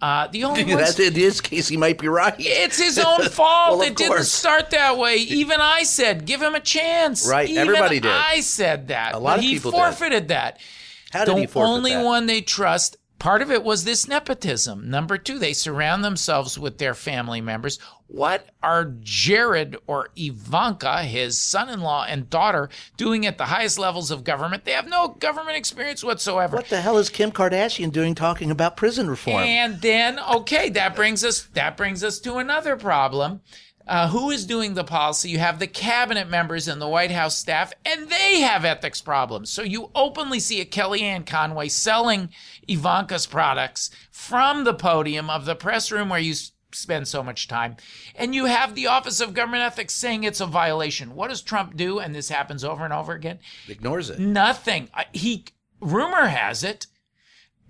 Uh, 0.00 0.26
the 0.28 0.44
only 0.44 0.64
ones, 0.74 0.98
in 0.98 1.14
his 1.14 1.40
case, 1.40 1.68
he 1.68 1.76
might 1.76 1.98
be 1.98 2.08
right. 2.08 2.34
It's 2.38 2.78
his 2.78 2.98
own 2.98 3.28
fault. 3.30 3.78
well, 3.78 3.82
it 3.82 3.96
course. 3.96 4.08
didn't 4.08 4.24
start 4.24 4.70
that 4.70 4.96
way. 4.96 5.16
Even 5.16 5.60
I 5.60 5.82
said, 5.82 6.24
give 6.24 6.40
him 6.40 6.54
a 6.54 6.60
chance. 6.60 7.28
Right, 7.28 7.48
Even 7.50 7.62
everybody 7.68 8.00
did. 8.00 8.10
I 8.10 8.40
said 8.40 8.88
that. 8.88 9.14
A 9.14 9.18
lot 9.18 9.38
of 9.38 9.44
he 9.44 9.54
people 9.54 9.72
forfeited 9.72 10.24
did. 10.24 10.28
that. 10.28 10.58
How 11.12 11.24
did 11.24 11.36
the 11.36 11.40
he 11.40 11.46
forfeit 11.46 11.68
only 11.70 11.92
that? 11.92 12.04
one 12.04 12.26
they 12.26 12.40
trust 12.40 12.96
Part 13.20 13.42
of 13.42 13.50
it 13.50 13.62
was 13.62 13.84
this 13.84 14.08
nepotism. 14.08 14.88
Number 14.88 15.18
two, 15.18 15.38
they 15.38 15.52
surround 15.52 16.02
themselves 16.02 16.58
with 16.58 16.78
their 16.78 16.94
family 16.94 17.42
members. 17.42 17.78
What 18.06 18.48
are 18.62 18.94
Jared 19.02 19.76
or 19.86 20.08
Ivanka, 20.16 21.02
his 21.02 21.38
son 21.38 21.68
in 21.68 21.82
law 21.82 22.06
and 22.08 22.30
daughter, 22.30 22.70
doing 22.96 23.26
at 23.26 23.36
the 23.36 23.44
highest 23.44 23.78
levels 23.78 24.10
of 24.10 24.24
government? 24.24 24.64
They 24.64 24.72
have 24.72 24.88
no 24.88 25.08
government 25.08 25.58
experience 25.58 26.02
whatsoever. 26.02 26.56
What 26.56 26.70
the 26.70 26.80
hell 26.80 26.96
is 26.96 27.10
Kim 27.10 27.30
Kardashian 27.30 27.92
doing 27.92 28.14
talking 28.14 28.50
about 28.50 28.78
prison 28.78 29.10
reform? 29.10 29.42
And 29.42 29.82
then, 29.82 30.18
okay, 30.18 30.70
that 30.70 30.96
brings 30.96 31.22
us 31.22 31.42
that 31.52 31.76
brings 31.76 32.02
us 32.02 32.20
to 32.20 32.38
another 32.38 32.74
problem. 32.74 33.42
Uh, 33.86 34.08
who 34.08 34.30
is 34.30 34.46
doing 34.46 34.74
the 34.74 34.84
policy? 34.84 35.30
You 35.30 35.38
have 35.38 35.58
the 35.58 35.66
cabinet 35.66 36.28
members 36.28 36.68
and 36.68 36.80
the 36.80 36.88
White 36.88 37.10
House 37.10 37.36
staff, 37.36 37.72
and 37.84 38.08
they 38.08 38.40
have 38.40 38.64
ethics 38.64 39.00
problems. 39.00 39.50
So 39.50 39.62
you 39.62 39.90
openly 39.94 40.38
see 40.38 40.60
a 40.60 40.64
Kellyanne 40.64 41.26
Conway 41.26 41.68
selling 41.68 42.28
Ivanka's 42.68 43.26
products 43.26 43.90
from 44.10 44.64
the 44.64 44.74
podium 44.74 45.28
of 45.28 45.44
the 45.44 45.56
press 45.56 45.90
room 45.90 46.08
where 46.08 46.20
you 46.20 46.34
spend 46.72 47.08
so 47.08 47.22
much 47.22 47.48
time. 47.48 47.76
And 48.14 48.34
you 48.34 48.44
have 48.44 48.74
the 48.74 48.86
Office 48.86 49.20
of 49.20 49.34
Government 49.34 49.62
Ethics 49.62 49.94
saying 49.94 50.24
it's 50.24 50.40
a 50.40 50.46
violation. 50.46 51.14
What 51.14 51.30
does 51.30 51.42
Trump 51.42 51.76
do? 51.76 51.98
And 51.98 52.14
this 52.14 52.28
happens 52.28 52.62
over 52.62 52.84
and 52.84 52.92
over 52.92 53.12
again. 53.12 53.40
Ignores 53.68 54.10
it. 54.10 54.20
Nothing. 54.20 54.88
He 55.12 55.46
rumor 55.80 56.26
has 56.26 56.62
it 56.62 56.86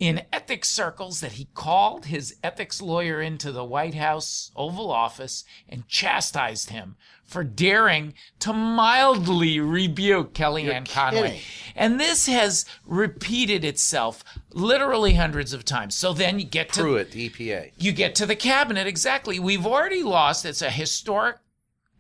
in 0.00 0.23
ethics 0.33 0.71
circles 0.71 1.21
that 1.21 1.33
he 1.33 1.47
called 1.52 2.07
his 2.07 2.35
ethics 2.42 2.80
lawyer 2.80 3.21
into 3.21 3.52
the 3.52 3.62
White 3.62 3.95
House 3.95 4.50
Oval 4.57 4.90
Office 4.90 5.45
and 5.69 5.87
chastised 5.87 6.71
him 6.71 6.97
for 7.23 7.45
daring 7.45 8.14
to 8.40 8.52
mildly 8.52 9.61
rebuke 9.61 10.33
Kellyanne 10.33 10.90
Conway. 10.90 11.42
And 11.76 12.00
this 12.00 12.26
has 12.26 12.64
repeated 12.87 13.62
itself 13.62 14.25
literally 14.52 15.14
hundreds 15.14 15.52
of 15.52 15.66
times. 15.66 15.95
So 15.95 16.14
then 16.14 16.40
you 16.40 16.47
get 16.47 16.73
to 16.73 16.80
Pruitt, 16.80 17.12
the 17.12 17.28
EPA. 17.28 17.73
You 17.76 17.92
get 17.92 18.14
to 18.16 18.26
the 18.26 18.35
cabinet 18.35 18.87
exactly. 18.87 19.38
We've 19.38 19.66
already 19.66 20.02
lost. 20.02 20.47
It's 20.47 20.62
a 20.62 20.71
historic 20.71 21.37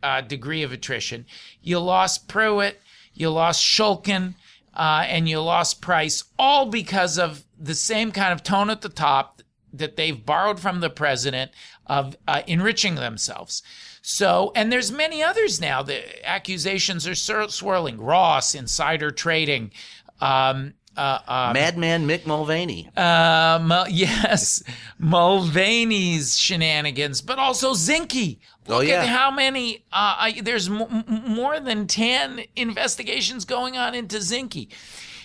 uh, 0.02 0.22
degree 0.22 0.62
of 0.62 0.72
attrition. 0.72 1.26
You 1.62 1.78
lost 1.80 2.28
Pruitt. 2.28 2.80
You 3.12 3.28
lost 3.28 3.62
Shulkin. 3.62 4.34
Uh, 4.72 5.04
and 5.08 5.28
you 5.28 5.40
lost 5.40 5.82
Price, 5.82 6.22
all 6.38 6.64
because 6.64 7.18
of 7.18 7.44
the 7.60 7.74
same 7.74 8.10
kind 8.10 8.32
of 8.32 8.42
tone 8.42 8.70
at 8.70 8.80
the 8.80 8.88
top 8.88 9.42
that 9.72 9.96
they've 9.96 10.24
borrowed 10.24 10.58
from 10.58 10.80
the 10.80 10.90
president 10.90 11.52
of 11.86 12.16
uh, 12.26 12.42
enriching 12.46 12.96
themselves. 12.96 13.62
So, 14.02 14.50
and 14.56 14.72
there's 14.72 14.90
many 14.90 15.22
others 15.22 15.60
now. 15.60 15.82
The 15.82 16.26
accusations 16.26 17.06
are 17.06 17.14
swirling. 17.14 18.00
Ross, 18.00 18.54
insider 18.54 19.10
trading. 19.10 19.72
Um, 20.20 20.74
uh, 20.96 21.18
um, 21.28 21.52
Madman 21.52 22.06
Mick 22.06 22.26
Mulvaney. 22.26 22.90
Um, 22.96 23.72
yes, 23.88 24.62
Mulvaney's 24.98 26.36
shenanigans, 26.36 27.20
but 27.20 27.38
also 27.38 27.74
Zinke. 27.74 28.38
Oh, 28.68 28.78
Look 28.78 28.88
yeah. 28.88 29.02
at 29.02 29.08
how 29.08 29.30
many. 29.30 29.84
Uh, 29.92 30.16
I, 30.18 30.40
there's 30.42 30.68
m- 30.68 31.04
more 31.26 31.60
than 31.60 31.86
ten 31.86 32.42
investigations 32.56 33.44
going 33.44 33.76
on 33.76 33.94
into 33.94 34.16
Zinke. 34.16 34.68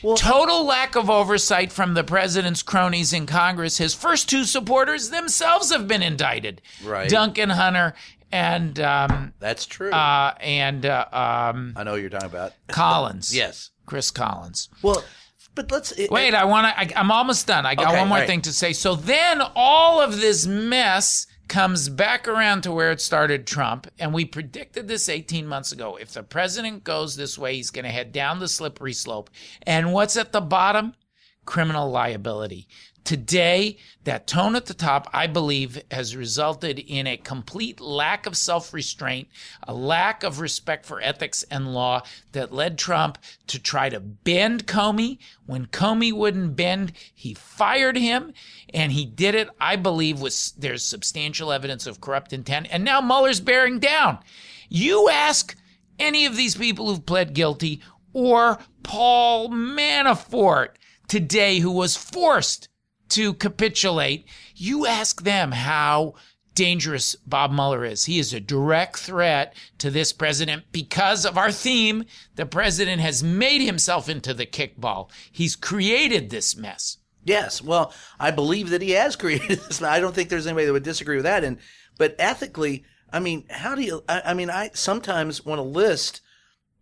Well, 0.05 0.17
Total 0.17 0.63
lack 0.63 0.95
of 0.95 1.09
oversight 1.09 1.71
from 1.71 1.95
the 1.95 2.03
president's 2.03 2.61
cronies 2.61 3.11
in 3.11 3.25
Congress. 3.25 3.77
His 3.77 3.93
first 3.93 4.29
two 4.29 4.43
supporters 4.43 5.09
themselves 5.09 5.71
have 5.71 5.87
been 5.87 6.03
indicted. 6.03 6.61
Right. 6.83 7.09
Duncan 7.09 7.49
Hunter 7.49 7.93
and 8.31 8.79
um, 8.79 9.33
that's 9.39 9.65
true. 9.65 9.91
Uh, 9.91 10.33
and 10.41 10.85
uh, 10.85 11.05
um, 11.11 11.73
I 11.75 11.83
know 11.83 11.91
what 11.91 12.01
you're 12.01 12.09
talking 12.09 12.29
about. 12.29 12.53
Collins. 12.67 13.35
yes, 13.35 13.71
Chris 13.85 14.11
Collins. 14.11 14.69
Well, 14.81 15.03
but 15.53 15.71
let's 15.71 15.93
it, 15.93 16.11
wait. 16.11 16.33
I 16.33 16.43
want 16.43 16.67
to. 16.67 16.99
I'm 16.99 17.11
almost 17.11 17.47
done. 17.47 17.65
I 17.65 17.75
got 17.75 17.87
Okay, 17.87 17.97
one 17.99 18.09
more 18.09 18.17
right. 18.19 18.27
thing 18.27 18.41
to 18.41 18.51
say. 18.53 18.73
So 18.73 18.95
then, 18.95 19.41
all 19.55 20.01
of 20.01 20.19
this 20.19 20.45
mess 20.45 21.27
comes 21.47 21.89
back 21.89 22.27
around 22.27 22.61
to 22.63 22.71
where 22.71 22.91
it 22.91 23.01
started 23.01 23.45
Trump. 23.45 23.87
And 23.99 24.13
we 24.13 24.25
predicted 24.25 24.87
this 24.87 25.09
18 25.09 25.47
months 25.47 25.71
ago. 25.71 25.95
If 25.95 26.11
the 26.11 26.23
president 26.23 26.83
goes 26.83 27.15
this 27.15 27.37
way, 27.37 27.55
he's 27.55 27.71
going 27.71 27.85
to 27.85 27.91
head 27.91 28.11
down 28.11 28.39
the 28.39 28.47
slippery 28.47 28.93
slope. 28.93 29.29
And 29.63 29.93
what's 29.93 30.17
at 30.17 30.31
the 30.31 30.41
bottom? 30.41 30.95
Criminal 31.45 31.89
liability. 31.89 32.67
Today, 33.05 33.77
that 34.03 34.25
tone 34.25 34.55
at 34.55 34.65
the 34.65 34.73
top, 34.73 35.07
I 35.13 35.27
believe, 35.27 35.79
has 35.91 36.15
resulted 36.15 36.79
in 36.79 37.05
a 37.05 37.17
complete 37.17 37.79
lack 37.79 38.25
of 38.25 38.35
self 38.35 38.73
restraint, 38.73 39.27
a 39.61 39.75
lack 39.75 40.23
of 40.23 40.39
respect 40.39 40.87
for 40.87 40.99
ethics 40.99 41.43
and 41.51 41.71
law 41.71 42.01
that 42.31 42.51
led 42.51 42.79
Trump 42.79 43.19
to 43.45 43.61
try 43.61 43.89
to 43.89 43.99
bend 43.99 44.65
Comey. 44.65 45.19
When 45.45 45.67
Comey 45.67 46.11
wouldn't 46.11 46.55
bend, 46.55 46.93
he 47.13 47.35
fired 47.35 47.95
him, 47.95 48.33
and 48.73 48.91
he 48.91 49.05
did 49.05 49.35
it, 49.35 49.49
I 49.61 49.75
believe, 49.75 50.19
with 50.19 50.53
there's 50.57 50.83
substantial 50.83 51.51
evidence 51.51 51.85
of 51.85 52.01
corrupt 52.01 52.33
intent. 52.33 52.69
And 52.71 52.83
now 52.83 53.01
Mueller's 53.01 53.39
bearing 53.39 53.77
down. 53.77 54.17
You 54.67 55.09
ask 55.09 55.55
any 55.99 56.25
of 56.25 56.35
these 56.35 56.55
people 56.55 56.87
who've 56.87 57.05
pled 57.05 57.35
guilty 57.35 57.83
or 58.13 58.57
Paul 58.81 59.49
Manafort 59.49 60.69
today, 61.07 61.59
who 61.59 61.71
was 61.71 61.95
forced 61.95 62.67
to 63.09 63.33
capitulate, 63.33 64.27
you 64.55 64.85
ask 64.85 65.23
them 65.23 65.51
how 65.51 66.15
dangerous 66.55 67.15
Bob 67.15 67.51
Mueller 67.51 67.85
is. 67.85 68.05
He 68.05 68.17
is 68.17 68.33
a 68.33 68.39
direct 68.39 68.97
threat 68.97 69.53
to 69.77 69.91
this 69.91 70.13
president 70.13 70.63
because 70.71 71.25
of 71.25 71.37
our 71.37 71.51
theme. 71.51 72.05
The 72.35 72.45
president 72.45 73.01
has 73.01 73.21
made 73.21 73.61
himself 73.61 74.09
into 74.09 74.33
the 74.33 74.45
kickball. 74.45 75.09
He's 75.31 75.55
created 75.55 76.29
this 76.29 76.55
mess. 76.55 76.97
Yes, 77.25 77.61
well, 77.61 77.93
I 78.19 78.31
believe 78.31 78.69
that 78.69 78.81
he 78.81 78.91
has 78.91 79.15
created 79.17 79.59
this. 79.59 79.81
I 79.81 79.99
don't 79.99 80.15
think 80.15 80.29
there's 80.29 80.47
anybody 80.47 80.65
that 80.67 80.73
would 80.73 80.83
disagree 80.83 81.17
with 81.17 81.25
that. 81.25 81.43
And 81.43 81.57
but 81.97 82.15
ethically, 82.17 82.85
I 83.11 83.19
mean, 83.19 83.45
how 83.49 83.75
do 83.75 83.81
you? 83.81 84.03
I, 84.07 84.21
I 84.25 84.33
mean, 84.33 84.49
I 84.49 84.71
sometimes 84.73 85.45
want 85.45 85.59
to 85.59 85.63
list 85.63 86.21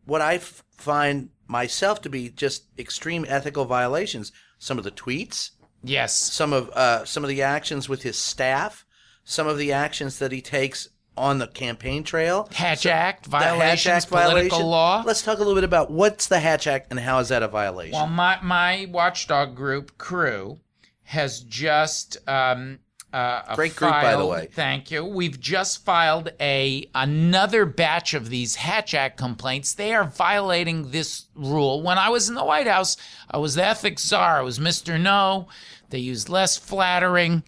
what 0.06 0.22
I 0.22 0.36
f- 0.36 0.64
find 0.72 1.30
myself 1.48 2.02
to 2.02 2.10
be 2.10 2.30
just 2.30 2.66
extreme 2.78 3.26
ethical 3.28 3.66
violations. 3.66 4.32
Some 4.60 4.78
of 4.78 4.84
the 4.84 4.92
tweets, 4.92 5.52
Yes. 5.84 6.16
some 6.16 6.54
of 6.54 6.70
uh, 6.72 7.06
some 7.06 7.24
of 7.24 7.30
the 7.30 7.42
actions 7.42 7.88
with 7.90 8.04
his 8.04 8.18
staff, 8.18 8.86
some 9.24 9.48
of 9.48 9.58
the 9.58 9.72
actions 9.74 10.20
that 10.20 10.32
he 10.32 10.42
takes 10.42 10.90
on 11.16 11.38
the 11.38 11.48
campaign 11.48 12.04
trail. 12.04 12.50
Hatch 12.54 12.80
So- 12.84 12.90
Act 12.90 13.30
the 13.30 13.38
Hatch 13.38 13.46
violations, 13.58 13.88
Act 14.04 14.08
political 14.10 14.34
violation. 14.50 14.66
law. 14.66 15.04
Let's 15.06 15.22
talk 15.22 15.36
a 15.38 15.40
little 15.40 15.56
bit 15.56 15.64
about 15.64 15.92
what's 15.92 16.28
the 16.28 16.40
Hatch 16.40 16.66
Act 16.68 16.88
and 16.90 17.00
how 17.00 17.20
is 17.20 17.30
that 17.30 17.44
a 17.44 17.48
violation? 17.48 17.94
Well, 17.94 18.08
my 18.08 18.40
my 18.42 18.88
watchdog 18.90 19.56
group 19.56 19.98
CREW 19.98 20.60
has 21.04 21.42
just 21.42 22.18
um, 22.28 22.80
uh, 23.14 23.56
Great 23.56 23.76
group, 23.76 23.92
by 23.92 24.16
the 24.16 24.26
way. 24.26 24.50
Thank 24.52 24.92
you. 24.92 25.06
We've 25.06 25.40
just 25.40 25.86
filed 25.86 26.32
a 26.42 26.90
another 26.96 27.66
batch 27.66 28.14
of 28.14 28.30
these 28.30 28.56
Hatch 28.56 28.94
Act 28.94 29.18
complaints. 29.18 29.74
They 29.74 29.94
are 29.94 30.04
violating 30.04 30.92
this 30.92 31.26
rule. 31.36 31.84
When 31.84 31.98
I 31.98 32.10
was 32.10 32.28
in 32.28 32.36
the 32.36 32.44
White 32.44 32.68
House, 32.68 32.98
I 33.30 33.38
was 33.38 33.56
the 33.56 33.66
ethics 33.66 34.04
czar. 34.04 34.40
I 34.40 34.42
was 34.42 34.60
Mister 34.60 34.98
No. 34.98 35.48
They 35.92 36.00
used 36.00 36.28
less 36.28 36.58
flattering 36.58 37.44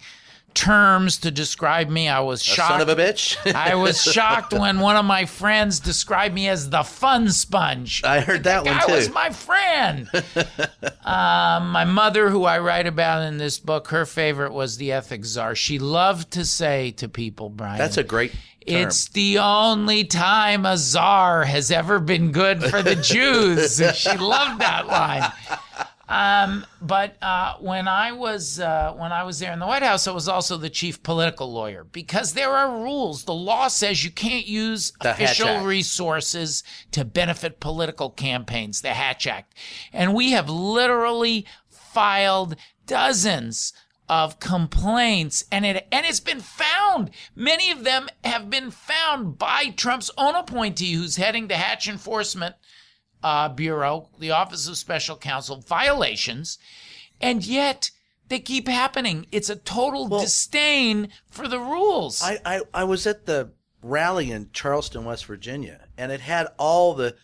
terms 0.55 1.17
to 1.17 1.29
describe 1.29 1.89
me. 1.89 2.07
I 2.07 2.21
was 2.21 2.41
shocked. 2.41 2.69
Son 2.69 2.81
of 2.81 2.89
a 2.89 2.95
bitch. 2.95 3.37
I 3.55 3.75
was 3.75 4.01
shocked 4.13 4.53
when 4.53 4.79
one 4.79 4.95
of 4.95 5.05
my 5.05 5.25
friends 5.25 5.79
described 5.79 6.33
me 6.33 6.47
as 6.47 6.69
the 6.71 6.83
fun 6.83 7.29
sponge. 7.29 8.03
I 8.03 8.21
heard 8.21 8.45
that 8.45 8.65
one 8.65 8.73
guy 8.73 8.85
too. 8.85 8.93
was 8.93 9.11
my 9.11 9.29
friend. 9.29 10.09
um, 11.03 11.69
my 11.69 11.83
mother, 11.85 12.29
who 12.29 12.45
I 12.45 12.57
write 12.59 12.87
about 12.87 13.21
in 13.23 13.37
this 13.37 13.59
book, 13.59 13.89
her 13.89 14.05
favorite 14.05 14.53
was 14.53 14.77
the 14.77 14.91
ethics 14.91 15.27
czar. 15.27 15.53
She 15.53 15.77
loved 15.77 16.31
to 16.31 16.45
say 16.45 16.91
to 16.91 17.07
people, 17.07 17.49
Brian, 17.49 17.77
That's 17.77 17.97
a 17.97 18.03
great 18.03 18.31
term. 18.31 18.41
it's 18.65 19.09
the 19.09 19.37
only 19.39 20.05
time 20.05 20.65
a 20.65 20.77
czar 20.77 21.43
has 21.43 21.69
ever 21.69 21.99
been 21.99 22.31
good 22.31 22.63
for 22.63 22.81
the 22.81 22.95
Jews. 22.95 23.75
she 23.95 24.17
loved 24.17 24.61
that 24.61 24.87
line. 24.87 25.31
Um, 26.07 26.65
but 26.81 27.21
uh, 27.21 27.55
when 27.59 27.87
I 27.87 28.11
was 28.11 28.59
uh, 28.59 28.93
when 28.95 29.11
I 29.11 29.23
was 29.23 29.39
there 29.39 29.51
in 29.51 29.59
the 29.59 29.65
White 29.65 29.81
House, 29.81 30.07
I 30.07 30.11
was 30.11 30.27
also 30.27 30.57
the 30.57 30.69
chief 30.69 31.01
political 31.01 31.51
lawyer 31.51 31.83
because 31.83 32.33
there 32.33 32.51
are 32.51 32.83
rules. 32.83 33.23
The 33.23 33.33
law 33.33 33.67
says 33.69 34.03
you 34.03 34.11
can't 34.11 34.45
use 34.45 34.93
The 35.01 35.11
official 35.11 35.63
resources 35.63 36.63
to 36.91 37.05
benefit 37.05 37.59
political 37.59 38.11
campaigns. 38.11 38.81
The 38.81 38.93
Hatch 38.93 39.25
Act, 39.25 39.55
and 39.91 40.13
we 40.13 40.31
have 40.31 40.49
literally 40.49 41.45
filed 41.69 42.55
dozens 42.85 43.73
of 44.07 44.39
complaints 44.39 45.45
and 45.51 45.65
it 45.65 45.87
and 45.91 46.05
it's 46.05 46.19
been 46.19 46.39
found 46.39 47.09
many 47.35 47.71
of 47.71 47.83
them 47.83 48.07
have 48.23 48.51
been 48.51 48.69
found 48.69 49.35
by 49.37 49.71
Trump's 49.75 50.11
own 50.15 50.35
appointee 50.35 50.93
who's 50.93 51.15
heading 51.15 51.47
the 51.47 51.55
Hatch 51.55 51.87
enforcement 51.87 52.53
uh, 53.25 53.49
Bureau, 53.49 54.07
the 54.19 54.29
Office 54.29 54.67
of 54.67 54.77
Special 54.77 55.17
Counsel, 55.17 55.57
violations, 55.57 56.59
and 57.19 57.43
yet 57.43 57.89
they 58.27 58.39
keep 58.39 58.67
happening. 58.67 59.25
It's 59.31 59.49
a 59.49 59.55
total 59.55 60.07
disdain 60.07 61.09
for 61.31 61.47
the 61.47 61.59
rules. 61.59 62.21
I, 62.21 62.39
I, 62.45 62.61
I 62.71 62.83
was 62.83 63.07
at 63.07 63.25
the 63.25 63.49
rally 63.81 64.29
in 64.29 64.51
Charleston, 64.53 65.05
West 65.05 65.25
Virginia, 65.25 65.87
and 65.97 66.11
it 66.11 66.21
had 66.21 66.49
all 66.59 66.93
the 66.93 67.15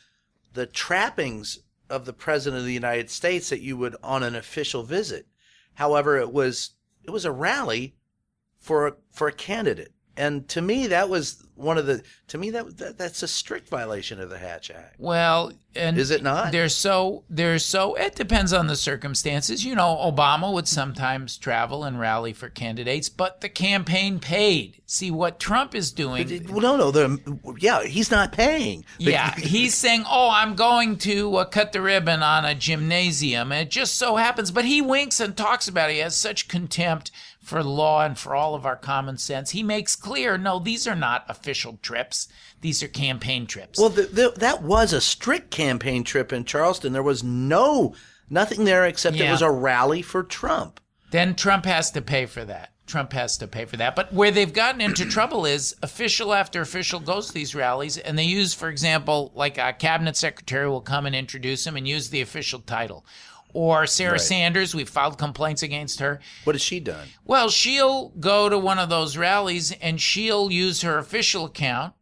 the 0.54 0.66
trappings 0.66 1.60
of 1.88 2.06
the 2.06 2.14
president 2.14 2.60
of 2.60 2.66
the 2.66 2.74
United 2.74 3.12
States 3.12 3.50
that 3.50 3.62
you 3.62 3.78
would 3.78 3.96
on 4.04 4.24
an 4.24 4.36
official 4.36 4.82
visit. 4.82 5.28
However, 5.76 6.18
it 6.18 6.34
was 6.34 6.72
it 7.04 7.12
was 7.12 7.26
a 7.26 7.32
rally 7.32 7.96
for 8.58 8.88
a, 8.88 8.96
for 9.12 9.28
a 9.28 9.34
candidate, 9.34 9.94
and 10.18 10.50
to 10.50 10.64
me 10.64 10.88
that 10.88 11.10
was 11.10 11.46
one 11.56 11.78
of 11.78 11.86
the 11.86 12.04
to 12.28 12.38
me 12.38 12.50
that, 12.52 12.78
that 12.78 12.98
that's 12.98 13.24
a 13.24 13.28
strict 13.28 13.70
violation 13.70 14.20
of 14.20 14.30
the 14.30 14.38
Hatch 14.38 14.72
Act. 14.72 14.96
well, 15.00 15.52
and 15.74 15.98
Is 15.98 16.12
it 16.12 16.22
not? 16.22 16.52
They're 16.52 16.68
so 16.68 17.24
they're 17.30 17.60
so. 17.60 17.96
It 17.96 18.16
depends 18.16 18.52
on 18.52 18.68
the 18.68 18.76
circumstances. 18.76 19.64
You 19.64 19.74
know, 19.76 19.96
Obama 20.04 20.52
would 20.52 20.68
sometimes 20.68 21.38
travel 21.38 21.86
and 21.86 21.98
rally 21.98 22.34
for 22.34 22.50
candidates, 22.50 23.08
but 23.08 23.40
the 23.40 23.48
campaign 23.48 24.20
paid. 24.20 24.82
See 24.86 25.12
what 25.12 25.40
Trump 25.40 25.74
is 25.74 25.94
doing. 25.94 26.46
Well, 26.50 26.60
no, 26.60 26.76
no, 26.76 26.92
the 26.92 27.56
yeah, 27.60 27.84
he's 27.84 28.12
not 28.12 28.34
paying. 28.34 28.84
Yeah, 28.98 29.34
he's 29.38 29.74
saying, 29.74 30.04
"Oh, 30.10 30.30
I'm 30.30 30.56
going 30.56 30.98
to 31.00 31.38
uh, 31.38 31.46
cut 31.46 31.72
the 31.72 31.82
ribbon 31.82 32.22
on 32.22 32.44
a 32.44 32.54
gymnasium," 32.54 33.54
and 33.54 33.62
it 33.62 33.72
just 33.72 33.96
so 33.96 34.18
happens. 34.18 34.52
But 34.52 34.66
he 34.66 34.82
winks 34.82 35.22
and 35.22 35.38
talks 35.38 35.70
about 35.70 35.90
it. 35.90 35.94
He 35.94 36.00
has 36.00 36.18
such 36.18 36.50
contempt 36.50 37.12
for 37.42 37.64
law 37.64 38.06
and 38.06 38.18
for 38.18 38.36
all 38.36 38.54
of 38.54 38.66
our 38.66 38.76
common 38.76 39.18
sense. 39.18 39.50
He 39.50 39.64
makes 39.64 39.96
clear, 39.96 40.38
no, 40.38 40.60
these 40.60 40.88
are 40.88 40.96
not 40.96 41.26
official 41.42 41.80
trips; 41.82 42.28
these 42.62 42.84
are 42.84 42.88
campaign 42.88 43.48
trips. 43.48 43.80
Well, 43.80 43.90
the, 43.90 44.04
the, 44.04 44.34
that 44.38 44.62
was 44.62 44.94
a 44.94 45.02
strict 45.02 45.50
campaign 45.52 46.04
trip 46.04 46.32
in 46.32 46.46
Charleston. 46.46 46.94
There 46.94 47.04
was 47.04 47.24
no 47.24 47.96
nothing 48.30 48.64
there 48.64 48.86
except 48.86 49.18
it 49.18 49.30
was 49.30 49.42
a 49.42 49.52
rally 49.52 50.02
for 50.02 50.24
Trump. 50.24 50.80
then 51.12 51.36
Trump 51.36 51.66
has 51.66 51.92
to 51.92 52.02
pay 52.02 52.26
for 52.26 52.46
that. 52.46 52.72
Trump 52.88 53.14
has 53.14 53.38
to 53.38 53.48
pay 53.48 53.66
for 53.66 53.78
that. 53.78 53.96
But 53.96 54.12
where 54.14 54.32
they've 54.32 54.52
gotten 54.52 54.82
into 54.82 55.06
trouble 55.10 55.46
is 55.46 55.76
official 55.82 56.34
after 56.34 56.62
official 56.62 57.00
goes 57.00 57.28
to 57.28 57.34
these 57.34 57.56
rallies 57.56 57.98
and 57.98 58.18
they 58.20 58.24
use, 58.26 58.54
for 58.54 58.70
example, 58.70 59.32
like 59.34 59.58
a 59.58 59.74
cabinet 59.74 60.18
secretary 60.18 60.70
will 60.70 60.82
come 60.82 61.06
and 61.06 61.16
introduce 61.16 61.66
him 61.66 61.78
and 61.78 61.88
use 61.88 62.10
the 62.10 62.22
official 62.22 62.60
title. 62.60 63.06
Or 63.54 63.86
Sarah 63.88 64.20
Sanders, 64.20 64.74
We've 64.74 64.90
filed 64.90 65.18
complaints 65.18 65.64
against 65.64 66.00
her. 66.00 66.20
What 66.44 66.56
has 66.56 66.62
she 66.62 66.80
done? 66.80 67.08
Well, 67.26 67.50
she'll 67.50 68.10
go 68.10 68.50
to 68.50 68.58
one 68.58 68.80
of 68.80 68.90
those 68.90 69.18
rallies 69.18 69.72
and 69.72 70.00
she'll 70.00 70.52
use 70.52 70.82
her 70.82 70.98
official 70.98 71.46
account 71.46 71.94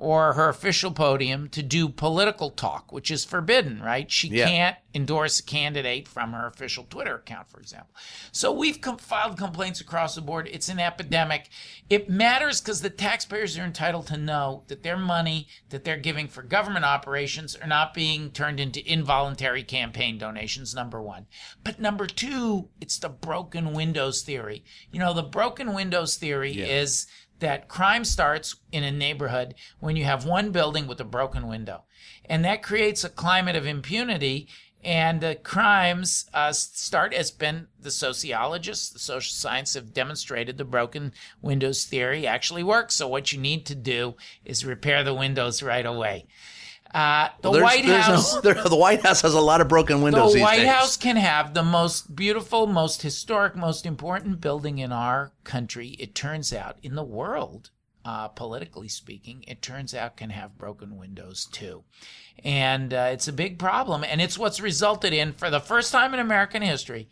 or 0.00 0.32
her 0.32 0.48
official 0.48 0.90
podium 0.90 1.46
to 1.50 1.62
do 1.62 1.86
political 1.86 2.50
talk, 2.50 2.90
which 2.90 3.10
is 3.10 3.22
forbidden, 3.22 3.82
right? 3.82 4.10
She 4.10 4.28
Yeah. 4.28 4.46
can't 4.48 4.76
endorse 4.94 5.38
a 5.38 5.42
candidate 5.42 6.08
from 6.08 6.32
her 6.32 6.46
official 6.46 6.84
Twitter 6.88 7.16
account, 7.16 7.50
for 7.50 7.60
example. 7.60 7.94
So 8.32 8.50
we've 8.50 8.80
com- 8.80 8.96
filed 8.96 9.36
complaints 9.36 9.78
across 9.80 10.14
the 10.14 10.22
board. 10.22 10.48
It's 10.50 10.70
an 10.70 10.80
epidemic. 10.80 11.50
It 11.90 12.08
matters 12.08 12.62
because 12.62 12.80
the 12.80 12.88
taxpayers 12.88 13.58
are 13.58 13.62
entitled 13.64 14.06
to 14.06 14.16
know 14.16 14.64
that 14.68 14.82
their 14.82 14.96
money 14.96 15.46
that 15.68 15.84
they're 15.84 15.98
giving 15.98 16.28
for 16.28 16.42
government 16.42 16.86
operations 16.86 17.54
are 17.54 17.68
not 17.68 17.92
being 17.92 18.30
turned 18.30 18.58
into 18.58 18.84
involuntary 18.90 19.62
campaign 19.62 20.16
donations, 20.16 20.74
number 20.74 21.02
one. 21.02 21.26
But 21.62 21.78
number 21.78 22.06
two, 22.06 22.70
it's 22.80 22.98
the 22.98 23.10
broken 23.10 23.74
windows 23.74 24.22
theory. 24.22 24.64
You 24.90 24.98
know, 24.98 25.12
the 25.12 25.22
broken 25.22 25.74
windows 25.74 26.16
theory 26.16 26.58
is 26.58 27.06
that 27.40 27.68
crime 27.68 28.04
starts 28.04 28.56
in 28.70 28.84
a 28.84 28.92
neighborhood 28.92 29.54
when 29.80 29.96
you 29.96 30.04
have 30.04 30.24
one 30.24 30.52
building 30.52 30.86
with 30.86 31.00
a 31.00 31.04
broken 31.04 31.48
window. 31.48 31.82
And 32.24 32.44
that 32.44 32.62
creates 32.62 33.02
a 33.02 33.08
climate 33.08 33.56
of 33.56 33.66
impunity. 33.66 34.48
And 34.82 35.20
the 35.20 35.34
crimes 35.34 36.30
uh, 36.32 36.52
start, 36.52 37.12
as 37.12 37.30
been 37.30 37.66
the 37.78 37.90
sociologists, 37.90 38.88
the 38.88 38.98
social 38.98 39.32
science 39.32 39.74
have 39.74 39.92
demonstrated 39.92 40.56
the 40.56 40.64
broken 40.64 41.12
windows 41.42 41.84
theory 41.84 42.26
actually 42.26 42.62
works. 42.62 42.94
So 42.94 43.08
what 43.08 43.32
you 43.32 43.38
need 43.38 43.66
to 43.66 43.74
do 43.74 44.14
is 44.44 44.64
repair 44.64 45.04
the 45.04 45.12
windows 45.12 45.62
right 45.62 45.84
away. 45.84 46.26
Uh, 46.92 47.28
the 47.40 47.52
There's- 47.52 47.62
White 47.64 47.86
there's 47.86 48.08
no- 48.08 48.14
House. 48.14 48.40
there- 48.42 48.54
the 48.54 48.76
White 48.76 49.02
House 49.02 49.22
has 49.22 49.34
a 49.34 49.40
lot 49.40 49.60
of 49.60 49.68
broken 49.68 50.02
windows 50.02 50.34
the 50.34 50.40
White 50.40 50.56
days. 50.58 50.68
House 50.68 50.96
can 50.96 51.16
have 51.16 51.54
the 51.54 51.62
most 51.62 52.16
beautiful, 52.16 52.66
most 52.66 53.02
historic, 53.02 53.54
most 53.54 53.86
important 53.86 54.40
building 54.40 54.78
in 54.78 54.90
our 54.92 55.32
country. 55.44 55.90
It 56.00 56.14
turns 56.14 56.52
out, 56.52 56.78
in 56.82 56.96
the 56.96 57.04
world, 57.04 57.70
uh, 58.04 58.28
politically 58.28 58.88
speaking, 58.88 59.44
it 59.46 59.62
turns 59.62 59.94
out 59.94 60.16
can 60.16 60.30
have 60.30 60.58
broken 60.58 60.96
windows 60.96 61.46
too. 61.52 61.84
And 62.42 62.92
uh, 62.92 63.10
it's 63.12 63.28
a 63.28 63.32
big 63.32 63.58
problem. 63.58 64.02
And 64.02 64.20
it's 64.20 64.38
what's 64.38 64.60
resulted 64.60 65.12
in, 65.12 65.32
for 65.34 65.50
the 65.50 65.60
first 65.60 65.92
time 65.92 66.12
in 66.14 66.18
American 66.20 66.62
history, 66.62 67.08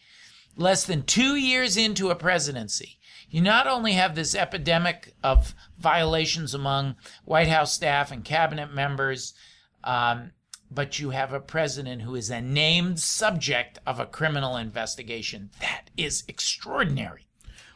less 0.57 0.85
than 0.85 1.03
two 1.03 1.37
years 1.37 1.77
into 1.77 2.11
a 2.11 2.14
presidency, 2.17 2.99
you 3.31 3.43
not 3.43 3.67
only 3.67 3.93
have 3.93 4.14
this 4.14 4.35
epidemic 4.35 5.12
of 5.23 5.55
violations 5.79 6.55
among 6.55 6.97
White 7.25 7.49
House 7.49 7.75
staff 7.75 8.11
and 8.11 8.25
cabinet 8.25 8.73
members, 8.73 9.35
um, 9.88 10.33
but 10.70 10.98
you 10.98 11.11
have 11.11 11.33
a 11.33 11.40
president 11.40 12.03
who 12.03 12.14
is 12.14 12.29
a 12.29 12.42
named 12.42 13.01
subject 13.01 13.79
of 13.87 13.98
a 13.98 14.05
criminal 14.05 14.57
investigation. 14.57 15.51
That 15.61 15.90
is 15.96 16.24
extraordinary. 16.29 17.27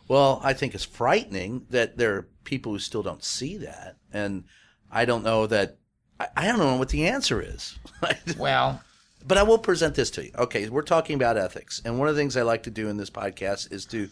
Well, 0.09 0.40
I 0.44 0.53
think 0.53 0.75
it's 0.75 0.85
frightening 0.85 1.66
that 1.70 1.96
there 1.96 2.14
are 2.14 2.29
people 2.44 2.72
who 2.72 2.79
still 2.79 3.03
don't 3.03 3.25
see 3.25 3.57
that, 3.57 3.96
and 4.12 4.44
I 4.90 5.07
don't 5.07 5.25
know 5.25 5.46
that. 5.46 5.79
I, 6.20 6.29
I 6.37 6.46
don't 6.46 6.59
know 6.59 6.77
what 6.77 6.90
the 6.90 7.07
answer 7.07 7.40
is. 7.40 7.79
Well, 8.38 8.83
But 9.27 9.38
I 9.38 9.42
will 9.44 9.59
present 9.59 9.94
this 9.94 10.11
to 10.11 10.25
you. 10.25 10.33
Okay, 10.37 10.68
we're 10.68 10.83
talking 10.83 11.16
about 11.16 11.38
ethics, 11.38 11.81
and 11.83 11.98
one 11.98 12.09
of 12.09 12.14
the 12.14 12.20
things 12.20 12.37
I 12.37 12.42
like 12.42 12.64
to 12.64 12.70
do 12.70 12.88
in 12.88 12.98
this 12.98 13.11
podcast 13.11 13.72
is 13.72 13.87
to 13.87 14.11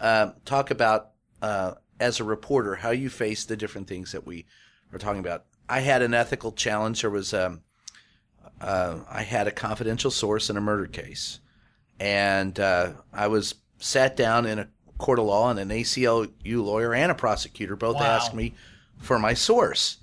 um, 0.00 0.34
talk 0.44 0.70
about, 0.70 1.12
uh, 1.42 1.72
as 1.98 2.20
a 2.20 2.24
reporter, 2.24 2.76
how 2.76 2.90
you 2.90 3.10
face 3.10 3.44
the 3.44 3.56
different 3.56 3.88
things 3.88 4.12
that 4.12 4.24
we 4.24 4.46
are 4.92 4.98
talking 4.98 5.20
about. 5.20 5.46
I 5.70 5.80
had 5.80 6.02
an 6.02 6.12
ethical 6.14 6.52
challenge. 6.52 7.00
There 7.02 7.10
was, 7.10 7.32
um, 7.32 7.62
uh, 8.60 8.98
I 9.08 9.22
had 9.22 9.46
a 9.46 9.50
confidential 9.52 10.10
source 10.10 10.50
in 10.50 10.56
a 10.56 10.60
murder 10.60 10.86
case, 10.86 11.40
and 11.98 12.58
uh, 12.58 12.92
I 13.12 13.28
was 13.28 13.54
sat 13.78 14.16
down 14.16 14.46
in 14.46 14.58
a 14.58 14.68
court 14.98 15.18
of 15.18 15.24
law, 15.26 15.48
and 15.50 15.58
an 15.58 15.70
ACLU 15.70 16.30
lawyer 16.64 16.92
and 16.94 17.10
a 17.10 17.14
prosecutor 17.14 17.76
both 17.76 17.96
Wow. 17.96 18.02
asked 18.02 18.34
me 18.34 18.54
for 18.98 19.18
my 19.18 19.32
source. 19.34 19.96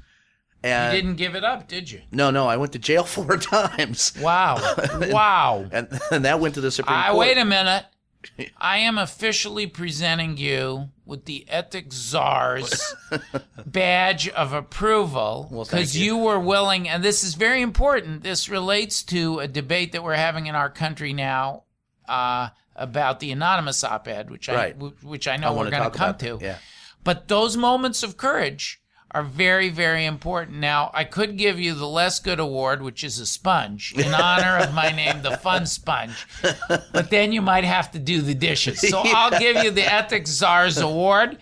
And 0.64 0.92
you 0.94 0.98
And 1.00 1.06
didn't 1.08 1.18
give 1.18 1.36
it 1.36 1.44
up, 1.44 1.68
did 1.68 1.92
you? 1.92 2.02
no, 2.12 2.32
no, 2.32 2.48
I 2.48 2.58
went 2.58 2.72
to 2.74 2.80
jail 2.80 3.04
four 3.16 3.38
times. 3.38 4.14
Wow. 4.20 4.58
wow. 5.12 5.66
and 5.72 5.88
and 6.12 6.26
that 6.26 6.40
went 6.40 6.56
to 6.56 6.62
the 6.62 6.72
Supreme 6.72 6.98
I 6.98 7.10
Court. 7.10 7.20
wait 7.20 7.38
a 7.38 7.46
minute. 7.46 7.86
I 8.58 8.78
am 8.80 8.98
officially 8.98 9.68
presenting 9.68 10.38
you 10.38 10.90
with 11.06 11.26
the 11.26 11.46
Ethics 11.50 11.96
Czar's 11.96 12.96
badge 13.66 14.28
of 14.30 14.54
approval 14.54 15.48
Well, 15.52 15.66
because 15.66 15.98
you. 15.98 16.06
you 16.06 16.18
were 16.18 16.40
willing, 16.40 16.88
and 16.90 17.04
this 17.04 17.24
is 17.24 17.34
very 17.36 17.62
important. 17.62 18.24
This 18.24 18.50
relates 18.50 19.04
to 19.04 19.40
a 19.40 19.48
debate 19.48 19.92
that 19.94 20.04
we're 20.04 20.16
having 20.16 20.48
in 20.48 20.56
our 20.56 20.70
country 20.70 21.14
now 21.14 21.64
uh, 22.08 22.50
about 22.76 23.20
the 23.20 23.32
anonymous 23.32 23.84
op-ed, 23.84 24.30
which 24.30 24.50
I 24.50 24.54
Right. 24.56 24.76
which 25.04 25.28
I 25.28 25.38
know 25.38 25.54
I 25.54 25.58
we're 25.58 25.70
going 25.72 25.84
to 25.92 25.98
come 25.98 26.18
to. 26.18 26.38
Yeah. 26.42 26.58
But 27.04 27.28
those 27.28 27.56
moments 27.58 28.04
of 28.04 28.18
courage 28.18 28.82
are 29.12 29.24
very, 29.24 29.70
very 29.70 30.06
important. 30.06 30.58
Now, 30.58 30.92
I 30.94 31.04
could 31.04 31.38
give 31.38 31.60
you 31.60 31.74
the 31.74 31.88
Less 31.88 32.20
Good 32.20 32.40
Award, 32.40 32.82
which 32.82 33.04
is 33.04 33.20
a 33.20 33.26
sponge, 33.26 33.94
in 33.94 34.14
honor 34.14 34.58
of 34.58 34.74
my 34.74 34.92
name, 34.92 35.22
the 35.22 35.38
Fun 35.38 35.66
Sponge. 35.66 36.28
But 36.68 37.10
then 37.10 37.32
you 37.32 37.42
might 37.42 37.64
have 37.64 37.92
to 37.92 38.00
do 38.00 38.22
the 38.22 38.36
dishes. 38.36 38.82
So 38.82 39.02
I'll 39.06 39.40
give 39.40 39.64
you 39.64 39.72
the 39.72 39.92
Ethics 39.92 40.32
Czar's 40.32 40.78
Award. 40.78 41.38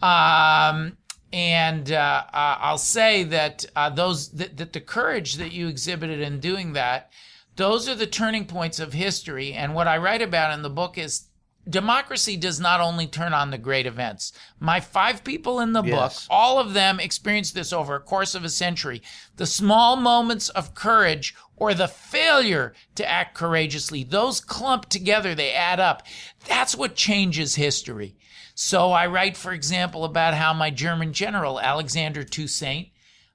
Um, 0.00 0.96
and 1.32 1.90
uh, 1.90 2.24
uh, 2.32 2.56
I'll 2.60 2.78
say 2.78 3.24
that 3.24 3.64
uh, 3.74 3.90
those 3.90 4.30
that, 4.32 4.56
that 4.58 4.72
the 4.72 4.80
courage 4.80 5.36
that 5.36 5.52
you 5.52 5.68
exhibited 5.68 6.20
in 6.20 6.40
doing 6.40 6.74
that, 6.74 7.10
those 7.56 7.88
are 7.88 7.94
the 7.94 8.06
turning 8.06 8.44
points 8.44 8.78
of 8.78 8.92
history. 8.92 9.52
And 9.52 9.74
what 9.74 9.88
I 9.88 9.96
write 9.96 10.22
about 10.22 10.52
in 10.52 10.62
the 10.62 10.70
book 10.70 10.98
is 10.98 11.28
democracy 11.68 12.36
does 12.36 12.58
not 12.58 12.80
only 12.80 13.06
turn 13.06 13.32
on 13.32 13.50
the 13.50 13.58
great 13.58 13.86
events. 13.86 14.32
My 14.58 14.80
five 14.80 15.24
people 15.24 15.60
in 15.60 15.72
the 15.72 15.82
book, 15.82 16.12
all 16.28 16.58
of 16.58 16.74
them 16.74 16.98
experienced 16.98 17.54
this 17.54 17.72
over 17.72 17.94
a 17.94 18.00
course 18.00 18.34
of 18.34 18.44
a 18.44 18.48
century. 18.48 19.02
The 19.36 19.46
small 19.46 19.96
moments 19.96 20.48
of 20.50 20.74
courage 20.74 21.34
or 21.56 21.74
the 21.74 21.88
failure 21.88 22.74
to 22.96 23.08
act 23.08 23.34
courageously, 23.34 24.04
those 24.04 24.40
clump 24.40 24.88
together, 24.88 25.34
they 25.34 25.52
add 25.52 25.78
up. 25.78 26.02
That's 26.48 26.76
what 26.76 26.96
changes 26.96 27.54
history. 27.54 28.16
So 28.54 28.90
I 28.90 29.06
write, 29.06 29.36
for 29.36 29.52
example, 29.52 30.04
about 30.04 30.34
how 30.34 30.52
my 30.52 30.70
German 30.70 31.12
general, 31.12 31.60
Alexander 31.60 32.22
Toussaint, 32.24 32.88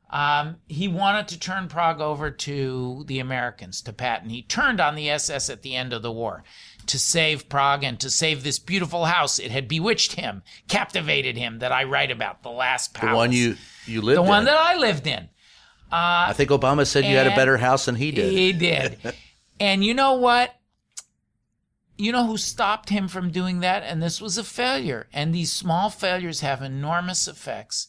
um, 0.10 0.58
he 0.68 0.88
wanted 0.88 1.28
to 1.30 1.40
turn 1.40 1.68
Prague 1.68 2.00
over 2.00 2.32
to 2.32 3.04
the 3.08 3.20
Americans, 3.20 3.82
to 3.82 3.94
Patton. 3.94 4.30
He 4.30 4.42
turned 4.42 4.80
on 4.80 4.96
the 4.96 5.10
SS 5.10 5.50
at 5.50 5.64
the 5.64 5.76
end 5.76 5.92
of 5.92 6.02
the 6.02 6.12
war 6.12 6.44
to 6.88 7.00
save 7.00 7.50
Prague 7.50 7.84
and 7.84 8.00
to 8.00 8.10
save 8.10 8.44
this 8.44 8.60
beautiful 8.60 9.06
house. 9.06 9.40
It 9.40 9.52
had 9.52 9.68
bewitched 9.68 10.14
him, 10.14 10.44
captivated 10.68 11.38
him, 11.38 11.60
that 11.60 11.72
I 11.72 11.84
write 11.84 12.12
about, 12.12 12.44
the 12.44 12.50
last 12.50 12.94
palace. 12.94 13.12
The 13.12 13.16
one 13.16 13.32
you 13.32 13.56
you 13.86 14.02
lived 14.02 14.20
in 14.20 14.26
the 14.26 14.30
one 14.30 14.46
that 14.46 14.58
I 14.58 14.76
lived 14.78 15.08
in. 15.08 15.30
I 15.92 16.34
think 16.34 16.50
Obama 16.50 16.86
said 16.86 17.06
you 17.06 17.16
had 17.16 17.28
a 17.28 17.36
better 17.36 17.58
house 17.58 17.86
than 17.86 17.96
he 17.96 18.12
did. 18.12 18.32
He 18.32 18.52
did. 18.54 18.98
and 19.60 19.84
you 19.84 19.94
know 19.94 20.16
what? 20.16 20.54
You 21.98 22.12
know 22.12 22.28
who 22.28 22.38
stopped 22.38 22.90
him 22.90 23.08
from 23.08 23.32
doing 23.32 23.62
that? 23.62 23.84
And 23.84 24.04
this 24.04 24.22
was 24.22 24.38
a 24.38 24.44
failure. 24.44 25.08
And 25.14 25.34
these 25.34 25.52
small 25.52 25.90
failures 25.90 26.42
have 26.42 26.62
enormous 26.62 27.28
effects. 27.28 27.88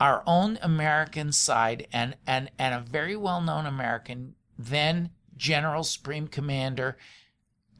Our 0.00 0.22
own 0.26 0.58
American 0.62 1.32
side 1.32 1.88
and, 1.92 2.16
and, 2.26 2.50
and 2.58 2.74
a 2.74 2.80
very 2.80 3.16
well 3.16 3.40
known 3.40 3.66
American, 3.66 4.34
then 4.56 5.10
General 5.36 5.82
Supreme 5.82 6.28
Commander 6.28 6.96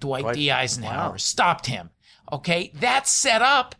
Dwight, 0.01 0.23
Dwight- 0.23 0.35
D. 0.35 0.51
Eisenhower, 0.51 1.11
wow. 1.13 1.17
stopped 1.17 1.67
him. 1.67 1.91
Okay, 2.33 2.71
that 2.75 3.09
set 3.09 3.43
up 3.43 3.75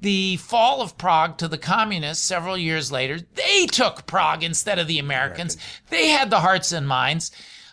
the 0.00 0.36
fall 0.36 0.82
of 0.82 0.98
Prague 0.98 1.38
to 1.38 1.48
the 1.48 1.58
communists 1.58 2.24
several 2.24 2.58
years 2.58 2.92
later. 2.92 3.18
They 3.34 3.66
took 3.66 4.06
Prague 4.06 4.42
instead 4.42 4.78
of 4.78 4.86
the 4.86 4.98
Americans. 4.98 5.56
They 5.88 6.08
had 6.08 6.28
the 6.30 6.40
hearts 6.40 6.72
and 6.72 6.86
minds. 6.86 7.30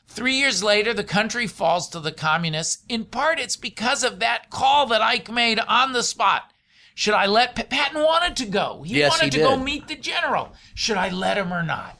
Three 0.08 0.36
years 0.36 0.64
later, 0.64 0.94
the 0.94 1.04
country 1.04 1.48
falls 1.48 1.90
to 1.90 2.00
the 2.00 2.12
communists. 2.12 2.84
In 2.88 3.06
part, 3.06 3.40
it's 3.40 3.58
because 3.58 4.04
of 4.04 4.20
that 4.20 4.50
call 4.50 4.86
that 4.88 5.02
Ike 5.02 5.32
made 5.32 5.60
on 5.60 5.92
the 5.92 6.04
spot. 6.04 6.52
Should 6.96 7.16
I 7.16 7.26
let 7.26 7.56
P- 7.56 7.64
Patton 7.64 8.02
wanted 8.02 8.36
to 8.38 8.46
go? 8.46 8.84
He 8.84 9.00
Yes, 9.00 9.10
wanted 9.10 9.34
he 9.34 9.40
to 9.40 9.46
go 9.46 9.58
meet 9.58 9.88
the 9.88 9.96
general. 9.96 10.54
Should 10.76 10.98
I 10.98 11.10
let 11.10 11.38
him 11.38 11.52
or 11.52 11.64
not? 11.64 11.98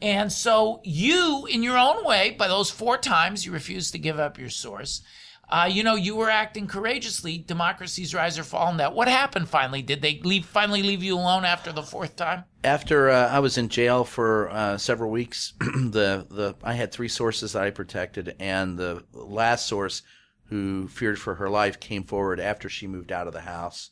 And 0.00 0.32
so 0.32 0.80
you, 0.82 1.46
in 1.46 1.62
your 1.62 1.76
own 1.78 2.04
way, 2.04 2.30
by 2.30 2.48
those 2.48 2.70
four 2.70 2.96
times 2.96 3.44
you 3.46 3.52
refused 3.52 3.92
to 3.92 3.98
give 3.98 4.18
up 4.18 4.38
your 4.38 4.48
source, 4.50 5.02
uh, 5.52 5.66
you 5.66 5.82
know, 5.82 5.96
you 5.96 6.16
were 6.16 6.30
acting 6.30 6.66
courageously. 6.66 7.36
Democracies 7.36 8.14
rise 8.14 8.38
or 8.38 8.42
fall 8.42 8.70
in 8.70 8.78
that. 8.78 8.94
What 8.94 9.06
happened 9.06 9.50
finally? 9.50 9.82
Did 9.82 10.00
they 10.00 10.18
leave 10.24 10.46
finally 10.46 10.82
leave 10.82 11.02
you 11.02 11.14
alone 11.14 11.44
after 11.44 11.72
the 11.72 11.82
fourth 11.82 12.16
time? 12.16 12.44
After 12.64 13.10
uh, 13.10 13.28
I 13.28 13.38
was 13.40 13.58
in 13.58 13.68
jail 13.68 14.04
for 14.04 14.48
uh, 14.50 14.78
several 14.78 15.10
weeks, 15.10 15.52
the 15.60 16.26
the 16.30 16.54
I 16.64 16.72
had 16.72 16.90
three 16.90 17.08
sources 17.08 17.52
that 17.52 17.64
I 17.64 17.70
protected, 17.70 18.34
and 18.40 18.78
the 18.78 19.04
last 19.12 19.66
source, 19.66 20.00
who 20.44 20.88
feared 20.88 21.18
for 21.18 21.34
her 21.34 21.50
life, 21.50 21.78
came 21.78 22.04
forward 22.04 22.40
after 22.40 22.70
she 22.70 22.86
moved 22.86 23.12
out 23.12 23.26
of 23.26 23.34
the 23.34 23.42
house, 23.42 23.90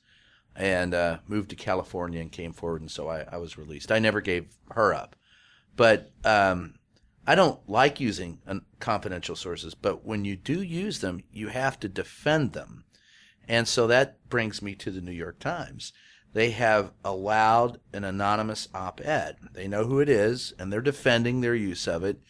and 0.56 0.94
uh, 0.94 1.18
moved 1.28 1.50
to 1.50 1.56
California 1.56 2.22
and 2.22 2.32
came 2.32 2.54
forward, 2.54 2.80
and 2.80 2.90
so 2.90 3.08
I, 3.08 3.26
I 3.30 3.36
was 3.36 3.58
released. 3.58 3.92
I 3.92 3.98
never 3.98 4.22
gave 4.22 4.46
her 4.70 4.94
up, 4.94 5.14
but 5.76 6.10
um, 6.24 6.76
I 7.30 7.36
don't 7.36 7.60
like 7.68 8.00
using 8.00 8.40
confidential 8.80 9.36
sources. 9.36 9.76
But 9.76 10.04
when 10.04 10.24
you 10.24 10.34
do 10.34 10.60
use 10.60 10.98
them, 10.98 11.22
you 11.30 11.46
have 11.46 11.78
to 11.78 11.88
defend 11.88 12.54
them. 12.54 12.82
And 13.46 13.68
so 13.68 13.86
that 13.86 14.28
brings 14.28 14.60
me 14.60 14.74
to 14.74 14.90
the 14.90 15.00
New 15.00 15.12
York 15.12 15.38
Times. 15.38 15.92
They 16.32 16.50
have 16.50 16.90
allowed 17.04 17.78
an 17.92 18.02
anonymous 18.02 18.66
op 18.74 19.00
ed. 19.04 19.36
They 19.52 19.68
know 19.68 19.84
who 19.84 20.00
it 20.00 20.08
is 20.08 20.54
and 20.58 20.72
they're 20.72 20.80
defending 20.80 21.40
their 21.40 21.54
use 21.54 21.86
of 21.86 22.02
it. 22.02 22.20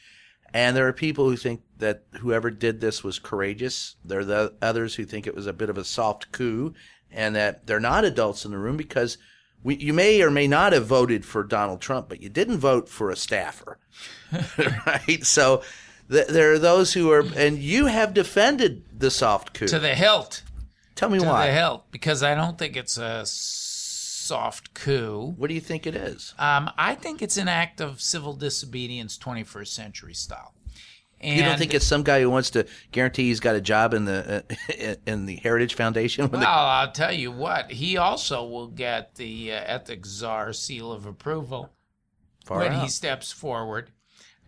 And 0.52 0.76
there 0.76 0.86
are 0.86 0.92
people 0.92 1.30
who 1.30 1.36
think 1.38 1.62
that 1.78 2.04
whoever 2.18 2.50
did 2.50 2.82
this 2.82 3.02
was 3.02 3.18
courageous. 3.18 3.96
There 4.04 4.20
are 4.20 4.24
the 4.26 4.52
others 4.60 4.96
who 4.96 5.06
think 5.06 5.26
it 5.26 5.34
was 5.34 5.46
a 5.46 5.54
bit 5.54 5.70
of 5.70 5.78
a 5.78 5.84
soft 5.84 6.30
coup 6.30 6.74
and 7.10 7.34
that 7.36 7.66
they're 7.66 7.80
not 7.80 8.04
adults 8.04 8.44
in 8.44 8.50
the 8.50 8.58
room 8.58 8.76
because 8.76 9.16
we, 9.62 9.76
you 9.76 9.92
may 9.92 10.22
or 10.22 10.30
may 10.30 10.46
not 10.46 10.72
have 10.72 10.86
voted 10.86 11.24
for 11.24 11.42
Donald 11.42 11.80
Trump, 11.80 12.08
but 12.08 12.22
you 12.22 12.28
didn't 12.28 12.58
vote 12.58 12.88
for 12.88 13.10
a 13.10 13.16
staffer. 13.16 13.78
right? 14.86 15.24
So 15.24 15.62
th- 16.10 16.28
there 16.28 16.52
are 16.52 16.58
those 16.58 16.94
who 16.94 17.10
are, 17.10 17.24
and 17.36 17.58
you 17.58 17.86
have 17.86 18.14
defended 18.14 18.84
the 18.96 19.10
soft 19.10 19.52
coup. 19.52 19.68
To 19.68 19.78
the 19.78 19.94
hilt. 19.94 20.42
Tell 20.94 21.10
me 21.10 21.18
why. 21.18 21.24
To 21.24 21.30
why. 21.30 21.46
the 21.46 21.52
hilt. 21.52 21.90
Because 21.90 22.22
I 22.22 22.34
don't 22.34 22.58
think 22.58 22.76
it's 22.76 22.96
a 22.96 23.22
soft 23.26 24.74
coup. 24.74 25.34
What 25.36 25.48
do 25.48 25.54
you 25.54 25.60
think 25.60 25.86
it 25.86 25.94
is? 25.94 26.34
Um, 26.38 26.70
I 26.78 26.94
think 26.94 27.20
it's 27.20 27.36
an 27.36 27.48
act 27.48 27.80
of 27.80 28.00
civil 28.00 28.34
disobedience, 28.34 29.18
21st 29.18 29.68
century 29.68 30.14
style. 30.14 30.54
And 31.22 31.36
You 31.36 31.42
don't 31.44 31.58
think 31.58 31.74
it's 31.74 31.86
some 31.86 32.02
guy 32.02 32.20
who 32.22 32.30
wants 32.30 32.50
to 32.50 32.66
guarantee 32.92 33.24
he's 33.24 33.40
got 33.40 33.54
a 33.54 33.60
job 33.60 33.92
in 33.94 34.06
the 34.06 34.44
uh, 34.50 34.94
in 35.06 35.26
the 35.26 35.36
Heritage 35.36 35.74
Foundation? 35.74 36.30
Well, 36.30 36.42
I'll 36.44 36.92
tell 36.92 37.12
you 37.12 37.30
what. 37.30 37.70
He 37.70 37.96
also 37.96 38.44
will 38.44 38.68
get 38.68 39.16
the 39.16 39.52
uh, 39.52 39.56
ethics 39.66 40.08
czar 40.08 40.52
seal 40.52 40.90
of 40.92 41.06
approval 41.06 41.70
Far 42.46 42.60
when 42.60 42.72
out. 42.72 42.82
he 42.82 42.88
steps 42.88 43.30
forward. 43.32 43.90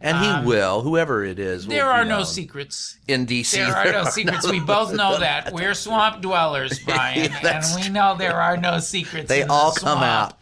And 0.05 0.19
he 0.19 0.27
Um, 0.27 0.45
will, 0.47 0.81
whoever 0.81 1.25
it 1.25 1.39
is. 1.39 1.65
There 1.67 1.77
be 1.85 1.89
are 1.89 2.05
no 2.05 2.17
known. 2.17 2.25
secrets. 2.27 2.99
in 3.07 3.25
DC. 3.25 3.53
There 3.53 3.77
are 3.77 3.93
no 3.93 4.05
secrets. 4.05 4.51
We 4.51 4.59
both 4.59 4.93
know 4.97 5.19
that. 5.19 5.53
We're 5.53 5.75
swamp 5.75 6.23
dwellers, 6.23 6.79
Brian, 6.85 7.31
and 7.45 7.65
we 7.77 7.89
know 7.89 8.17
there 8.19 8.35
are 8.41 8.57
no 8.57 8.81
secrets. 8.81 9.29
They 9.29 9.43
in 9.43 9.47
the 9.49 9.53
all 9.55 9.73
come 9.73 10.03
out. 10.03 10.39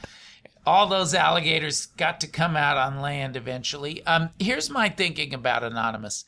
All 0.67 0.87
those 0.87 1.15
alligators 1.15 1.87
got 1.87 2.21
to 2.21 2.27
come 2.27 2.57
out 2.57 2.77
on 2.77 3.01
land 3.01 3.37
eventually. 3.37 4.05
Um, 4.07 4.31
here's 4.39 4.71
my 4.71 4.89
thinking 4.89 5.33
about 5.33 5.65
Anonymous, 5.65 6.25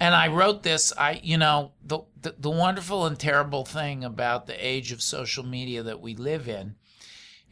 and 0.00 0.14
I 0.14 0.28
wrote 0.28 0.62
this. 0.62 0.92
I, 0.98 1.20
you 1.22 1.38
know, 1.38 1.72
the, 1.84 2.00
the 2.20 2.34
the 2.38 2.50
wonderful 2.50 3.06
and 3.06 3.18
terrible 3.18 3.64
thing 3.64 4.04
about 4.04 4.46
the 4.46 4.66
age 4.66 4.90
of 4.90 5.00
social 5.00 5.44
media 5.44 5.82
that 5.84 6.00
we 6.00 6.14
live 6.16 6.48
in, 6.48 6.74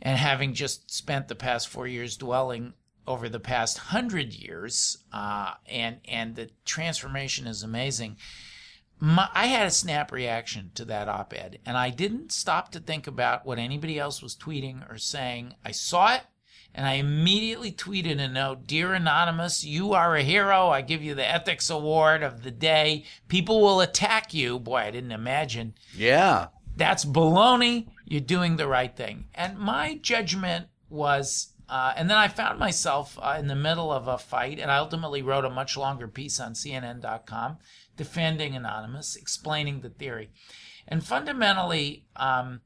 and 0.03 0.19
having 0.19 0.55
just 0.55 0.91
spent 0.91 1.29
the 1.29 1.35
past 1.37 1.69
four 1.69 1.87
years 1.87 2.17
dwelling 2.17 2.75
over 3.07 3.29
the 3.29 3.41
past 3.41 3.79
hundred 3.79 4.33
years, 4.33 4.99
uh, 5.13 5.55
and 5.67 5.99
and 6.07 6.35
the 6.35 6.51
transformation 6.65 7.47
is 7.47 7.63
amazing. 7.63 8.17
My, 9.01 9.29
I 9.33 9.47
had 9.47 9.67
a 9.67 9.71
snap 9.71 10.13
reaction 10.13 10.71
to 10.75 10.85
that 10.87 11.09
op-ed, 11.09 11.59
and 11.65 11.77
I 11.77 11.89
didn't 11.91 12.33
stop 12.33 12.71
to 12.73 12.81
think 12.81 13.07
about 13.07 13.47
what 13.47 13.59
anybody 13.59 13.99
else 13.99 14.23
was 14.23 14.37
tweeting 14.37 14.89
or 14.93 14.99
saying. 14.99 15.55
I 15.65 15.71
saw 15.71 16.15
it, 16.17 16.23
and 16.75 16.87
I 16.87 16.95
immediately 16.95 17.73
tweeted 17.73 18.21
a 18.21 18.29
note: 18.29 18.67
"Dear 18.67 18.93
Anonymous, 18.93 19.65
you 19.65 19.95
are 19.95 20.15
a 20.17 20.23
hero. 20.23 20.69
I 20.69 20.83
give 20.83 21.03
you 21.03 21.15
the 21.15 21.27
ethics 21.27 21.71
award 21.71 22.23
of 22.23 22.43
the 22.43 22.51
day. 22.51 23.05
People 23.29 23.63
will 23.63 23.81
attack 23.81 24.35
you." 24.35 24.59
Boy, 24.59 24.77
I 24.77 24.91
didn't 24.91 25.13
imagine 25.13 25.75
Yeah. 25.95 26.49
that's 26.77 27.05
baloney. 27.07 27.89
You're 28.05 28.21
doing 28.21 28.57
the 28.57 28.69
right 28.69 28.95
thing. 28.95 29.29
And 29.35 29.59
my 29.59 29.97
judgment 30.03 30.67
was, 30.91 31.55
uh, 31.69 31.93
and 31.97 32.11
then 32.11 32.17
I 32.19 32.29
found 32.29 32.59
myself 32.59 33.19
uh, 33.23 33.37
in 33.39 33.47
the 33.47 33.55
middle 33.57 33.91
of 33.93 34.09
a 34.09 34.19
fight, 34.19 34.59
and 34.59 34.71
I 34.71 34.77
ultimately 34.79 35.23
wrote 35.23 35.45
a 35.45 35.51
much 35.51 35.77
longer 35.77 36.07
piece 36.09 36.39
on 36.41 36.55
CNN.com 36.55 37.59
defending 38.01 38.57
Anonymous, 38.57 39.15
explaining 39.15 39.83
the 39.83 39.91
theory. 39.91 40.31
And 40.89 41.05
fundamentally, 41.05 42.07
um, 42.17 42.63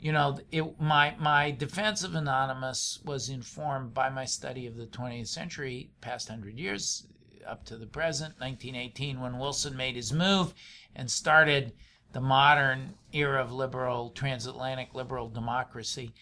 you 0.00 0.12
know, 0.12 0.38
it, 0.50 0.80
my 0.80 1.14
my 1.18 1.50
defense 1.50 2.02
of 2.04 2.14
Anonymous 2.14 2.98
was 3.04 3.28
informed 3.28 3.92
by 3.92 4.08
my 4.08 4.24
study 4.24 4.66
of 4.66 4.76
the 4.76 4.86
20th 4.86 5.28
century, 5.28 5.90
past 6.00 6.30
hundred 6.30 6.58
years, 6.58 7.06
up 7.46 7.66
to 7.66 7.76
the 7.76 7.86
present, 7.86 8.40
1918, 8.40 9.20
when 9.20 9.38
Wilson 9.38 9.76
made 9.76 9.94
his 9.94 10.10
move 10.10 10.54
and 10.96 11.10
started 11.10 11.74
the 12.12 12.22
modern 12.22 12.94
era 13.12 13.42
of 13.42 13.52
liberal 13.52 14.08
transatlantic 14.08 14.94
liberal 14.94 15.28
democracy. 15.28 16.14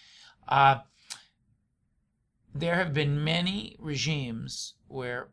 Uh, 0.48 0.78
there 2.52 2.74
have 2.74 2.92
been 2.92 3.22
many 3.22 3.76
regimes 3.78 4.74
where 4.88 5.28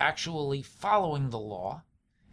actually 0.00 0.60
following 0.60 1.30
the 1.30 1.38
law, 1.38 1.84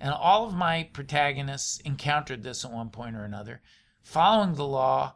and 0.01 0.13
all 0.13 0.45
of 0.45 0.53
my 0.53 0.89
protagonists 0.91 1.79
encountered 1.81 2.43
this 2.43 2.65
at 2.65 2.71
one 2.71 2.89
point 2.89 3.15
or 3.15 3.23
another. 3.23 3.61
Following 4.01 4.55
the 4.55 4.65
law 4.65 5.13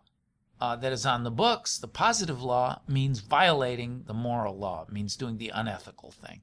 uh, 0.62 0.76
that 0.76 0.93
is 0.93 1.06
on 1.06 1.24
the 1.24 1.32
books, 1.32 1.78
the 1.80 1.88
positive 1.88 2.41
law 2.41 2.82
means 2.88 3.19
violating 3.19 4.04
the 4.06 4.13
moral 4.13 4.58
law, 4.58 4.86
it 4.88 4.93
means 4.93 5.17
doing 5.17 5.38
the 5.38 5.50
unethical 5.50 6.12
thing. 6.12 6.41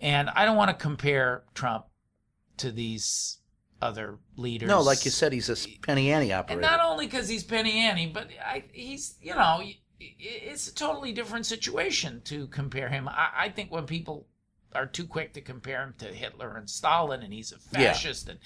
And 0.00 0.30
I 0.30 0.44
don't 0.44 0.56
want 0.56 0.70
to 0.70 0.76
compare 0.76 1.42
Trump 1.54 1.86
to 2.58 2.70
these 2.70 3.38
other 3.82 4.18
leaders. 4.36 4.68
No, 4.68 4.80
like 4.80 5.04
you 5.04 5.10
said, 5.10 5.32
he's 5.32 5.50
a 5.50 5.56
penny 5.82 6.12
ante 6.12 6.32
operator. 6.32 6.60
And 6.60 6.70
not 6.70 6.80
only 6.80 7.06
because 7.06 7.28
he's 7.28 7.44
Penny 7.44 7.78
Annie, 7.78 8.06
but 8.06 8.28
I, 8.44 8.64
he's, 8.72 9.16
you 9.20 9.34
know, 9.34 9.62
it's 10.00 10.68
a 10.68 10.74
totally 10.74 11.12
different 11.12 11.46
situation 11.46 12.20
to 12.24 12.46
compare 12.48 12.88
him. 12.88 13.08
I, 13.08 13.28
I 13.36 13.48
think 13.48 13.72
when 13.72 13.86
people 13.86 14.26
are 14.74 14.86
too 14.86 15.06
quick 15.06 15.32
to 15.34 15.40
compare 15.40 15.82
him 15.82 15.94
to 15.98 16.06
Hitler 16.06 16.56
and 16.56 16.68
Stalin 16.68 17.22
and 17.22 17.32
he's 17.32 17.52
a 17.52 17.56
Yeah. 17.78 17.92
fascist 17.92 18.28
and 18.28 18.38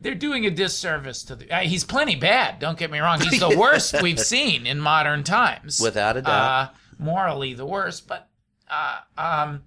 they're 0.00 0.14
doing 0.14 0.44
a 0.44 0.50
disservice 0.50 1.22
to 1.24 1.36
the. 1.36 1.50
Uh, 1.50 1.60
he's 1.60 1.84
plenty 1.84 2.16
bad. 2.16 2.58
Don't 2.58 2.76
get 2.76 2.90
me 2.90 2.98
wrong. 2.98 3.20
He's 3.20 3.38
the 3.40 3.56
worst 3.58 4.02
we've 4.02 4.18
seen 4.18 4.66
in 4.66 4.80
modern 4.80 5.22
times, 5.22 5.80
Without 5.80 6.16
a 6.16 6.22
doubt. 6.22 6.30
Uh, 6.30 6.70
morally, 6.98 7.54
the 7.54 7.64
worst. 7.64 8.08
But 8.08 8.28
uh, 8.68 8.98
um, 9.16 9.62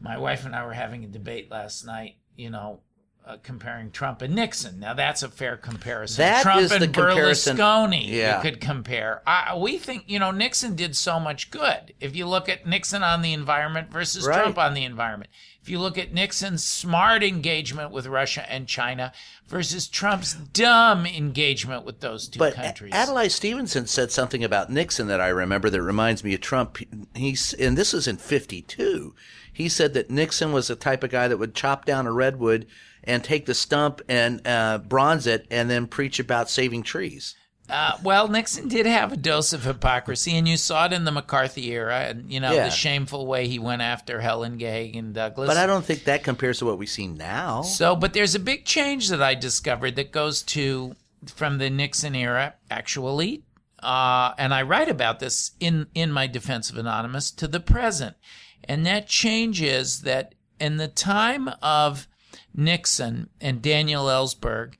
my 0.00 0.16
wife 0.18 0.44
and 0.46 0.54
I 0.56 0.64
were 0.64 0.72
having 0.72 1.04
a 1.04 1.08
debate 1.08 1.50
last 1.50 1.84
night. 1.84 2.16
You 2.36 2.50
know, 2.50 2.80
uh, 3.26 3.38
comparing 3.42 3.90
Trump 3.90 4.20
and 4.20 4.34
Nixon. 4.34 4.78
Now 4.80 4.92
that's 4.94 5.22
a 5.22 5.28
fair 5.30 5.56
comparison. 5.56 6.22
That 6.22 6.42
Trump 6.42 6.60
is 6.60 6.72
and 6.72 6.82
the 6.82 6.88
comparison- 6.88 7.56
Berlusconi, 7.56 8.06
Yeah. 8.08 8.36
you 8.36 8.42
could 8.50 8.60
compare. 8.60 9.22
I, 9.26 9.56
we 9.56 9.78
think 9.78 10.04
you 10.06 10.18
know 10.18 10.30
Nixon 10.30 10.76
did 10.76 10.94
so 10.94 11.18
much 11.18 11.50
good. 11.50 11.94
If 12.00 12.14
you 12.14 12.26
look 12.26 12.48
at 12.48 12.66
Nixon 12.66 13.02
on 13.02 13.22
the 13.22 13.32
environment 13.32 13.90
versus 13.90 14.26
Right. 14.26 14.40
Trump 14.42 14.58
on 14.58 14.74
the 14.74 14.84
environment, 14.84 15.30
if 15.62 15.70
you 15.70 15.78
look 15.80 15.96
at 15.96 16.12
Nixon's 16.12 16.62
smart 16.62 17.22
engagement 17.22 17.90
with 17.92 18.06
Russia 18.06 18.44
and 18.52 18.66
China 18.68 19.10
versus 19.48 19.88
Trump's 19.88 20.34
dumb 20.34 21.06
engagement 21.06 21.84
with 21.86 22.00
those 22.00 22.28
two 22.28 22.38
But 22.38 22.54
countries. 22.54 22.92
Adlai 22.92 23.28
Stevenson 23.28 23.86
said 23.86 24.12
something 24.12 24.44
about 24.44 24.68
Nixon 24.70 25.06
that 25.06 25.20
I 25.22 25.28
remember 25.28 25.70
that 25.70 25.80
reminds 25.80 26.22
me 26.24 26.34
of 26.34 26.42
Trump. 26.42 26.76
He's 27.14 27.54
and 27.54 27.78
this 27.78 27.94
was 27.94 28.06
in 28.06 28.18
'52. 28.18 29.14
He 29.50 29.68
said 29.68 29.94
that 29.94 30.10
Nixon 30.10 30.52
was 30.52 30.66
the 30.68 30.74
type 30.76 31.02
of 31.04 31.10
guy 31.10 31.28
that 31.28 31.38
would 31.38 31.54
chop 31.54 31.84
down 31.84 32.06
a 32.06 32.12
redwood 32.12 32.66
and 33.04 33.22
take 33.22 33.46
the 33.46 33.54
stump 33.54 34.00
and 34.08 34.46
uh, 34.46 34.78
bronze 34.78 35.26
it, 35.26 35.46
and 35.50 35.70
then 35.70 35.86
preach 35.86 36.18
about 36.18 36.50
saving 36.50 36.82
trees. 36.82 37.34
Uh, 37.70 37.96
well, 38.02 38.28
Nixon 38.28 38.68
did 38.68 38.84
have 38.84 39.12
a 39.12 39.16
dose 39.16 39.54
of 39.54 39.64
hypocrisy, 39.64 40.36
and 40.36 40.46
you 40.46 40.58
saw 40.58 40.84
it 40.84 40.92
in 40.92 41.04
the 41.04 41.10
McCarthy 41.10 41.70
era, 41.72 42.00
and 42.00 42.30
you 42.30 42.38
know 42.38 42.52
Yeah. 42.52 42.64
the 42.64 42.70
shameful 42.70 43.26
way 43.26 43.48
he 43.48 43.58
went 43.58 43.80
after 43.80 44.20
Helen 44.20 44.58
Gahagan 44.58 45.14
Douglas. 45.14 45.48
But 45.48 45.56
I 45.56 45.64
don't 45.66 45.84
think 45.84 46.04
that 46.04 46.22
compares 46.24 46.58
to 46.58 46.66
what 46.66 46.76
we 46.76 46.84
see 46.84 47.06
now. 47.06 47.62
So, 47.62 47.96
but 47.96 48.12
there's 48.12 48.34
a 48.34 48.38
big 48.38 48.66
change 48.66 49.08
that 49.08 49.22
I 49.22 49.34
discovered 49.34 49.96
that 49.96 50.12
goes 50.12 50.42
to 50.42 50.94
from 51.26 51.56
the 51.56 51.70
Nixon 51.70 52.14
era, 52.14 52.52
actually, 52.70 53.44
uh, 53.82 54.32
and 54.36 54.52
I 54.52 54.60
write 54.60 54.90
about 54.90 55.20
this 55.20 55.52
in 55.58 55.86
in 55.94 56.12
my 56.12 56.26
defense 56.26 56.68
of 56.68 56.76
Anonymous 56.76 57.30
to 57.30 57.48
the 57.48 57.60
present, 57.60 58.16
and 58.64 58.84
that 58.84 59.08
change 59.08 59.62
is 59.62 60.02
that 60.02 60.34
in 60.60 60.76
the 60.76 60.88
time 60.88 61.48
of 61.62 62.06
Nixon 62.54 63.28
and 63.40 63.60
Daniel 63.60 64.06
Ellsberg. 64.06 64.74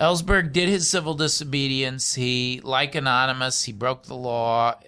Ellsberg 0.00 0.52
did 0.52 0.68
his 0.68 0.88
civil 0.88 1.14
disobedience. 1.14 2.14
He, 2.14 2.60
like 2.62 2.94
Anonymous, 2.94 3.64
he 3.64 3.72
broke 3.72 4.04
the 4.04 4.14
law. 4.14 4.78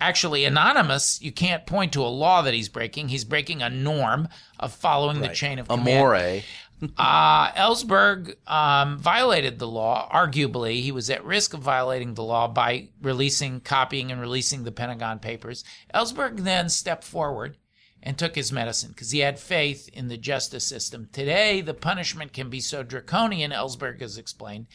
Actually, 0.00 0.44
Anonymous, 0.44 1.20
you 1.20 1.32
can't 1.32 1.66
point 1.66 1.92
to 1.94 2.02
a 2.02 2.06
law 2.06 2.42
that 2.42 2.54
he's 2.54 2.68
breaking. 2.68 3.08
He's 3.08 3.24
breaking 3.24 3.62
a 3.62 3.68
norm 3.68 4.28
of 4.60 4.72
following 4.72 5.20
the 5.20 5.28
chain 5.28 5.58
of 5.58 5.68
command. 5.68 5.88
Amore. 5.88 6.40
Uh, 6.98 7.52
Ellsberg 7.52 8.34
um, 8.50 8.98
violated 8.98 9.60
the 9.60 9.68
law. 9.68 10.08
Arguably, 10.12 10.82
he 10.82 10.90
was 10.90 11.10
at 11.10 11.24
risk 11.24 11.54
of 11.54 11.60
violating 11.60 12.14
the 12.14 12.24
law 12.24 12.48
by 12.48 12.88
releasing, 13.00 13.60
copying, 13.60 14.10
and 14.10 14.20
releasing 14.20 14.64
the 14.64 14.72
Pentagon 14.72 15.20
Papers. 15.20 15.62
Ellsberg 15.94 16.40
then 16.40 16.68
stepped 16.68 17.04
forward 17.04 17.56
and 18.02 18.18
took 18.18 18.34
his 18.34 18.52
medicine 18.52 18.90
because 18.90 19.10
he 19.10 19.20
had 19.20 19.38
faith 19.38 19.88
in 19.92 20.08
the 20.08 20.16
justice 20.16 20.64
system. 20.64 21.08
Today, 21.12 21.60
the 21.60 21.74
punishment 21.74 22.32
can 22.32 22.50
be 22.50 22.60
so 22.60 22.82
draconian, 22.82 23.52
Ellsberg 23.52 24.00
has 24.00 24.18
explained, 24.18 24.66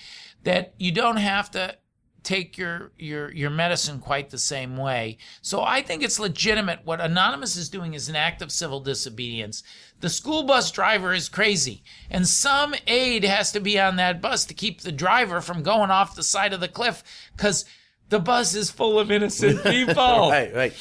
that 0.44 0.74
you 0.78 0.92
don't 0.92 1.18
have 1.18 1.52
to 1.52 1.78
take 2.24 2.58
your 2.58 2.92
your 2.98 3.32
your 3.32 3.50
medicine 3.50 4.00
quite 4.00 4.30
the 4.30 4.38
same 4.38 4.76
way. 4.76 5.18
So 5.42 5.62
I 5.62 5.82
think 5.82 6.04
it's 6.04 6.20
legitimate. 6.20 6.82
What 6.84 7.00
Anonymous 7.00 7.56
is 7.56 7.70
doing 7.70 7.94
is 7.94 8.10
an 8.10 8.18
act 8.18 8.42
of 8.42 8.52
civil 8.52 8.82
disobedience. 8.82 9.64
The 10.02 10.10
school 10.10 10.44
bus 10.44 10.70
driver 10.72 11.14
is 11.14 11.30
crazy, 11.30 11.84
and 12.10 12.28
some 12.28 12.76
aide 12.86 13.24
has 13.24 13.52
to 13.54 13.60
be 13.60 13.80
on 13.80 13.96
that 13.96 14.22
bus 14.22 14.46
to 14.46 14.54
keep 14.54 14.82
the 14.82 14.92
driver 14.92 15.42
from 15.42 15.64
going 15.64 15.90
off 15.90 16.16
the 16.16 16.24
side 16.24 16.54
of 16.54 16.60
the 16.60 16.68
cliff 16.68 17.02
because 17.36 17.66
the 18.10 18.20
bus 18.20 18.56
is 18.56 18.72
full 18.72 19.00
of 19.00 19.12
innocent 19.12 19.64
people. 19.64 20.30
Right, 20.30 20.54
right. 20.54 20.74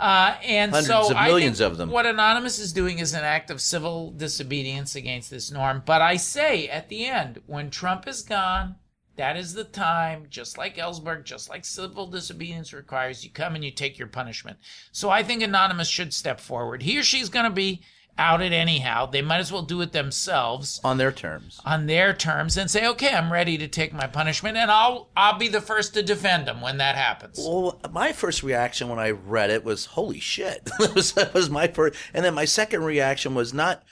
Uh, 0.00 0.38
and 0.42 0.70
Hundreds 0.70 0.88
so 0.88 1.10
of 1.10 1.16
I 1.16 1.28
millions 1.28 1.60
of 1.60 1.76
them. 1.76 1.90
What 1.90 2.06
Anonymous 2.06 2.58
is 2.58 2.72
doing 2.72 3.00
is 3.00 3.12
an 3.12 3.22
act 3.22 3.50
of 3.50 3.60
civil 3.60 4.12
disobedience 4.12 4.94
against 4.94 5.30
this 5.30 5.50
norm. 5.50 5.82
But 5.84 6.00
I 6.00 6.16
say 6.16 6.68
at 6.68 6.88
the 6.88 7.04
end, 7.04 7.42
when 7.46 7.68
Trump 7.68 8.08
is 8.08 8.22
gone, 8.22 8.76
that 9.16 9.36
is 9.36 9.52
the 9.52 9.64
time, 9.64 10.28
just 10.30 10.56
like 10.56 10.78
Ellsberg, 10.78 11.24
just 11.24 11.50
like 11.50 11.66
civil 11.66 12.06
disobedience 12.06 12.72
requires, 12.72 13.22
you 13.22 13.30
come 13.30 13.54
and 13.54 13.62
you 13.62 13.70
take 13.70 13.98
your 13.98 14.08
punishment. 14.08 14.56
So 14.90 15.10
I 15.10 15.22
think 15.22 15.42
Anonymous 15.42 15.88
should 15.88 16.14
step 16.14 16.40
forward. 16.40 16.82
He 16.82 16.98
or 16.98 17.02
she's 17.02 17.28
going 17.28 17.44
to 17.44 17.50
be 17.50 17.82
outed 18.18 18.52
anyhow. 18.52 19.06
They 19.06 19.22
might 19.22 19.38
as 19.38 19.50
well 19.52 19.62
do 19.62 19.80
it 19.80 19.92
themselves 19.92 20.80
On 20.84 20.98
their 20.98 21.12
terms. 21.12 21.60
on 21.64 21.86
their 21.86 22.12
terms 22.12 22.56
and 22.56 22.70
say, 22.70 22.86
"Okay, 22.86 23.14
I'm 23.14 23.32
ready 23.32 23.56
to 23.58 23.68
take 23.68 23.92
my 23.92 24.06
punishment, 24.06 24.56
and 24.56 24.70
I'll 24.70 25.10
I'll 25.16 25.38
be 25.38 25.48
the 25.48 25.60
first 25.60 25.94
to 25.94 26.02
defend 26.02 26.46
them 26.46 26.60
when 26.60 26.78
that 26.78 26.96
happens." 26.96 27.38
Well, 27.38 27.80
my 27.90 28.12
first 28.12 28.42
reaction 28.42 28.88
when 28.88 28.98
I 28.98 29.10
read 29.10 29.50
it 29.50 29.64
was, 29.64 29.86
"Holy 29.86 30.20
shit!" 30.20 30.64
that, 30.78 30.94
was, 30.94 31.12
that 31.12 31.34
was 31.34 31.48
my 31.50 31.66
first, 31.66 31.98
and 32.12 32.24
then 32.24 32.34
my 32.34 32.44
second 32.44 32.84
reaction 32.84 33.34
was 33.34 33.54
not 33.54 33.82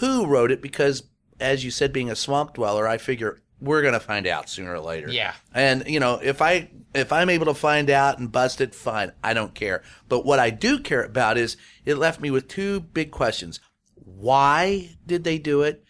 who 0.00 0.26
wrote 0.26 0.50
it, 0.50 0.60
because 0.62 1.04
as 1.40 1.64
you 1.64 1.70
said, 1.70 1.92
being 1.92 2.10
a 2.10 2.16
swamp 2.16 2.54
dweller, 2.54 2.88
I 2.88 2.98
figure 2.98 3.40
we're 3.60 3.82
gonna 3.82 4.00
find 4.00 4.26
out 4.26 4.48
sooner 4.48 4.72
or 4.72 4.80
later. 4.80 5.10
Yeah. 5.10 5.34
And 5.52 5.84
you 5.86 6.00
know, 6.00 6.20
if 6.22 6.40
I 6.40 6.70
if 6.94 7.12
I'm 7.12 7.30
able 7.30 7.46
to 7.46 7.54
find 7.54 7.90
out 7.90 8.18
and 8.18 8.30
bust 8.30 8.60
it, 8.60 8.74
fine. 8.74 9.12
I 9.22 9.34
don't 9.34 9.54
care. 9.54 9.82
But 10.08 10.24
what 10.24 10.38
I 10.38 10.50
do 10.50 10.78
care 10.78 11.02
about 11.02 11.38
is 11.38 11.56
it 11.84 11.96
left 11.96 12.20
me 12.20 12.30
with 12.30 12.48
two 12.48 12.80
big 12.80 13.10
questions. 13.10 13.60
Why 13.94 14.96
did 15.06 15.24
they 15.24 15.38
do 15.38 15.62
it? 15.62 15.84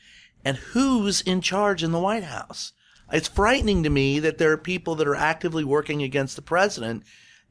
And 0.45 0.57
who's 0.57 1.21
in 1.21 1.41
charge 1.41 1.83
in 1.83 1.93
the 1.93 2.01
White 2.01 2.25
House? 2.25 2.73
It's 3.13 3.29
frightening 3.29 3.83
to 3.83 3.91
me 3.91 4.19
that 4.21 4.39
there 4.39 4.53
are 4.53 4.59
people 4.59 4.95
that 4.97 5.09
are 5.09 5.15
actively 5.15 5.65
working 5.65 6.03
against 6.03 6.37
the 6.37 6.43
president 6.43 7.05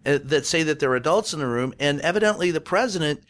uh, 0.06 0.20
that 0.24 0.46
say 0.46 0.64
that 0.64 0.80
there 0.80 0.92
are 0.92 0.96
adults 0.96 1.34
in 1.34 1.40
the 1.40 1.48
room, 1.48 1.74
and 1.80 2.00
evidently 2.02 2.52
the 2.52 2.62
president, 2.62 3.24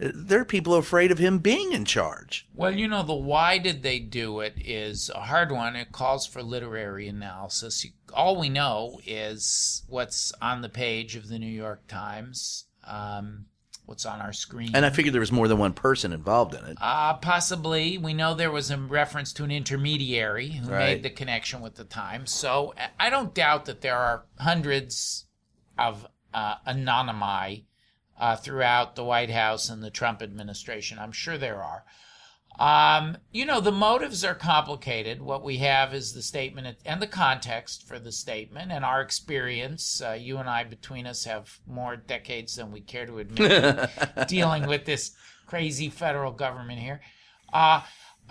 there 0.00 0.40
are 0.40 0.44
people 0.46 0.74
afraid 0.74 1.10
of 1.12 1.18
him 1.18 1.38
being 1.38 1.72
in 1.72 1.84
charge. 1.84 2.46
Well, 2.54 2.70
you 2.74 2.88
know, 2.88 3.02
the 3.02 3.14
why 3.14 3.58
did 3.58 3.82
they 3.82 3.98
do 3.98 4.40
it 4.40 4.54
is 4.56 5.10
a 5.14 5.20
hard 5.20 5.52
one. 5.52 5.76
It 5.76 5.92
calls 5.92 6.26
for 6.26 6.42
literary 6.42 7.06
analysis. 7.06 7.86
All 8.14 8.38
we 8.40 8.48
know 8.48 8.98
is 9.06 9.82
what's 9.88 10.32
on 10.40 10.62
the 10.62 10.68
page 10.70 11.16
of 11.16 11.28
the 11.28 11.38
New 11.38 11.46
York 11.50 11.86
Times, 11.86 12.64
um, 12.86 13.44
what's 13.84 14.06
on 14.06 14.20
our 14.20 14.32
screen. 14.32 14.70
And 14.74 14.86
I 14.86 14.90
figured 14.90 15.12
there 15.12 15.20
was 15.20 15.32
more 15.32 15.48
than 15.48 15.58
one 15.58 15.74
person 15.74 16.12
involved 16.12 16.54
in 16.54 16.64
it. 16.64 16.78
Uh, 16.80 17.14
possibly. 17.14 17.98
We 17.98 18.14
know 18.14 18.32
there 18.34 18.50
was 18.50 18.70
a 18.70 18.78
reference 18.78 19.32
to 19.34 19.44
an 19.44 19.50
intermediary 19.50 20.48
who 20.52 20.70
Right. 20.70 20.94
made 20.94 21.02
the 21.02 21.10
connection 21.10 21.60
with 21.60 21.74
the 21.74 21.84
Times. 21.84 22.30
So 22.30 22.72
I- 22.98 23.10
don't 23.10 23.34
doubt 23.34 23.66
that 23.66 23.80
there 23.82 23.98
are 23.98 24.24
hundreds 24.38 25.26
of 25.76 26.06
uh, 26.32 26.54
anonymi 26.66 27.64
uh, 28.20 28.36
throughout 28.36 28.94
the 28.94 29.04
White 29.04 29.30
House 29.30 29.68
and 29.68 29.82
the 29.82 29.90
Trump 29.90 30.22
administration. 30.22 30.98
I'm 30.98 31.10
sure 31.10 31.38
there 31.38 31.62
are. 31.62 31.84
Um, 32.58 33.16
you 33.32 33.46
know, 33.46 33.60
the 33.60 33.72
motives 33.72 34.22
are 34.22 34.34
complicated. 34.34 35.22
What 35.22 35.42
we 35.42 35.56
have 35.58 35.94
is 35.94 36.12
the 36.12 36.20
statement 36.20 36.76
and 36.84 37.00
the 37.00 37.06
context 37.06 37.88
for 37.88 37.98
the 37.98 38.12
statement 38.12 38.70
and 38.70 38.84
our 38.84 39.00
experience. 39.00 40.02
Uh, 40.02 40.12
you 40.12 40.36
and 40.36 40.48
I, 40.48 40.64
between 40.64 41.06
us, 41.06 41.24
have 41.24 41.58
more 41.66 41.96
decades 41.96 42.56
than 42.56 42.70
we 42.70 42.82
care 42.82 43.06
to 43.06 43.18
admit 43.18 43.88
dealing 44.28 44.66
with 44.66 44.84
this 44.84 45.12
crazy 45.46 45.88
federal 45.88 46.32
government 46.32 46.80
here. 46.80 47.00
Uh, 47.50 47.80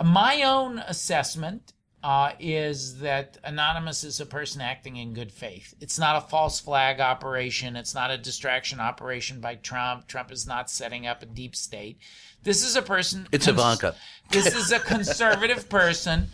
my 0.02 0.42
own 0.42 0.78
assessment 0.78 1.72
uh, 2.02 2.32
is 2.38 2.98
that 3.00 3.36
Anonymous 3.44 4.04
is 4.04 4.20
a 4.20 4.26
person 4.26 4.60
acting 4.60 4.96
in 4.96 5.12
good 5.12 5.30
faith. 5.30 5.74
It's 5.80 5.98
not 5.98 6.16
a 6.16 6.28
false 6.28 6.58
flag 6.58 7.00
operation. 7.00 7.76
It's 7.76 7.94
not 7.94 8.10
a 8.10 8.16
distraction 8.16 8.80
operation 8.80 9.40
by 9.40 9.56
Trump. 9.56 10.06
Trump 10.06 10.32
is 10.32 10.46
not 10.46 10.70
setting 10.70 11.06
up 11.06 11.22
a 11.22 11.26
deep 11.26 11.54
state. 11.54 11.98
This 12.42 12.64
is 12.64 12.74
a 12.74 12.82
person. 12.82 13.28
It's 13.32 13.48
Ivanka. 13.48 13.94
This 14.30 14.54
is 14.54 14.72
a 14.72 14.80
conservative 14.80 15.68
person. 15.68 16.28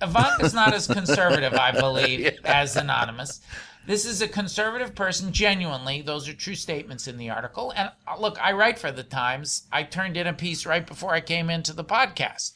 Ivanka's 0.00 0.54
not 0.54 0.72
as 0.72 0.86
conservative, 0.86 1.54
I 1.54 1.72
believe, 1.72 2.38
as 2.44 2.76
Anonymous. 2.76 3.40
This 3.86 4.04
is 4.04 4.20
a 4.20 4.28
conservative 4.28 4.94
person, 4.94 5.32
genuinely. 5.32 6.02
Those 6.02 6.28
are 6.28 6.34
true 6.34 6.56
statements 6.56 7.06
in 7.06 7.18
the 7.18 7.30
article. 7.30 7.72
And 7.76 7.90
uh, 8.08 8.18
look, 8.18 8.36
I 8.42 8.52
write 8.52 8.78
for 8.78 8.90
the 8.90 9.04
Times. 9.04 9.68
I 9.70 9.84
turned 9.84 10.16
in 10.16 10.26
a 10.26 10.32
piece 10.32 10.66
right 10.66 10.86
before 10.86 11.14
I 11.14 11.20
came 11.20 11.50
into 11.50 11.72
the 11.72 11.84
podcast. 11.84 12.52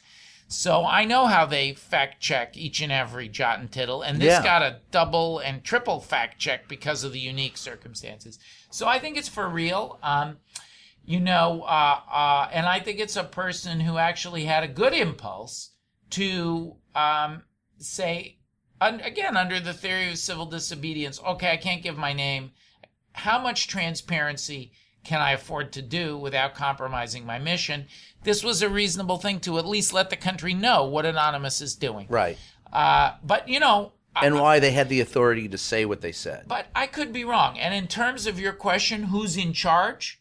So 0.51 0.85
I 0.85 1.05
know 1.05 1.27
how 1.27 1.45
they 1.45 1.73
fact 1.73 2.19
check 2.19 2.57
each 2.57 2.81
and 2.81 2.91
every 2.91 3.29
jot 3.29 3.59
and 3.59 3.71
tittle. 3.71 4.01
And 4.01 4.19
this 4.19 4.27
Yeah. 4.33 4.43
got 4.43 4.61
a 4.61 4.81
double 4.91 5.39
and 5.39 5.63
triple 5.63 6.01
fact 6.01 6.39
check 6.39 6.67
because 6.67 7.03
of 7.05 7.13
the 7.13 7.19
unique 7.19 7.57
circumstances. 7.57 8.37
So 8.69 8.85
I 8.87 8.99
think 8.99 9.17
it's 9.17 9.29
for 9.29 9.47
real. 9.47 9.97
Um, 10.03 10.39
you 11.05 11.19
know, 11.21 11.63
uh, 11.63 12.01
uh, 12.11 12.49
and 12.51 12.65
I 12.65 12.79
think 12.81 12.99
it's 12.99 13.15
a 13.15 13.23
person 13.23 13.79
who 13.79 13.97
actually 13.97 14.43
had 14.45 14.63
a 14.63 14.67
good 14.67 14.93
impulse 14.93 15.71
to 16.11 16.75
um, 16.95 17.43
say, 17.77 18.37
un- 18.81 18.99
again, 19.01 19.37
under 19.37 19.59
the 19.59 19.73
theory 19.73 20.11
of 20.11 20.17
civil 20.17 20.45
disobedience, 20.45 21.19
okay, 21.21 21.51
I 21.51 21.57
can't 21.57 21.81
give 21.81 21.97
my 21.97 22.11
name. 22.11 22.51
How 23.13 23.39
much 23.39 23.67
transparency 23.67 24.73
can 25.03 25.19
I 25.21 25.31
afford 25.31 25.71
to 25.73 25.81
do 25.81 26.17
without 26.17 26.53
compromising 26.55 27.25
my 27.25 27.39
mission? 27.39 27.85
This 28.23 28.43
was 28.43 28.61
a 28.61 28.69
reasonable 28.69 29.17
thing 29.17 29.39
to 29.41 29.57
at 29.57 29.65
least 29.65 29.93
let 29.93 30.09
the 30.09 30.15
country 30.15 30.53
know 30.53 30.85
what 30.85 31.05
Anonymous 31.05 31.59
is 31.61 31.75
doing. 31.75 32.05
Right. 32.09 32.37
Uh, 32.71 33.13
but, 33.23 33.49
you 33.49 33.59
know, 33.59 33.93
I- 34.15 34.25
And 34.25 34.39
why 34.39 34.59
they 34.59 34.71
had 34.71 34.89
the 34.89 34.99
authority 35.01 35.47
to 35.47 35.57
say 35.57 35.85
what 35.85 36.01
they 36.01 36.11
said. 36.11 36.45
but 36.47 36.67
I 36.75 36.85
could 36.87 37.11
be 37.13 37.23
wrong. 37.23 37.57
And 37.57 37.73
in 37.73 37.87
terms 37.87 38.27
of 38.27 38.39
your 38.39 38.53
question, 38.53 39.03
who's 39.03 39.37
in 39.37 39.53
charge? 39.53 40.19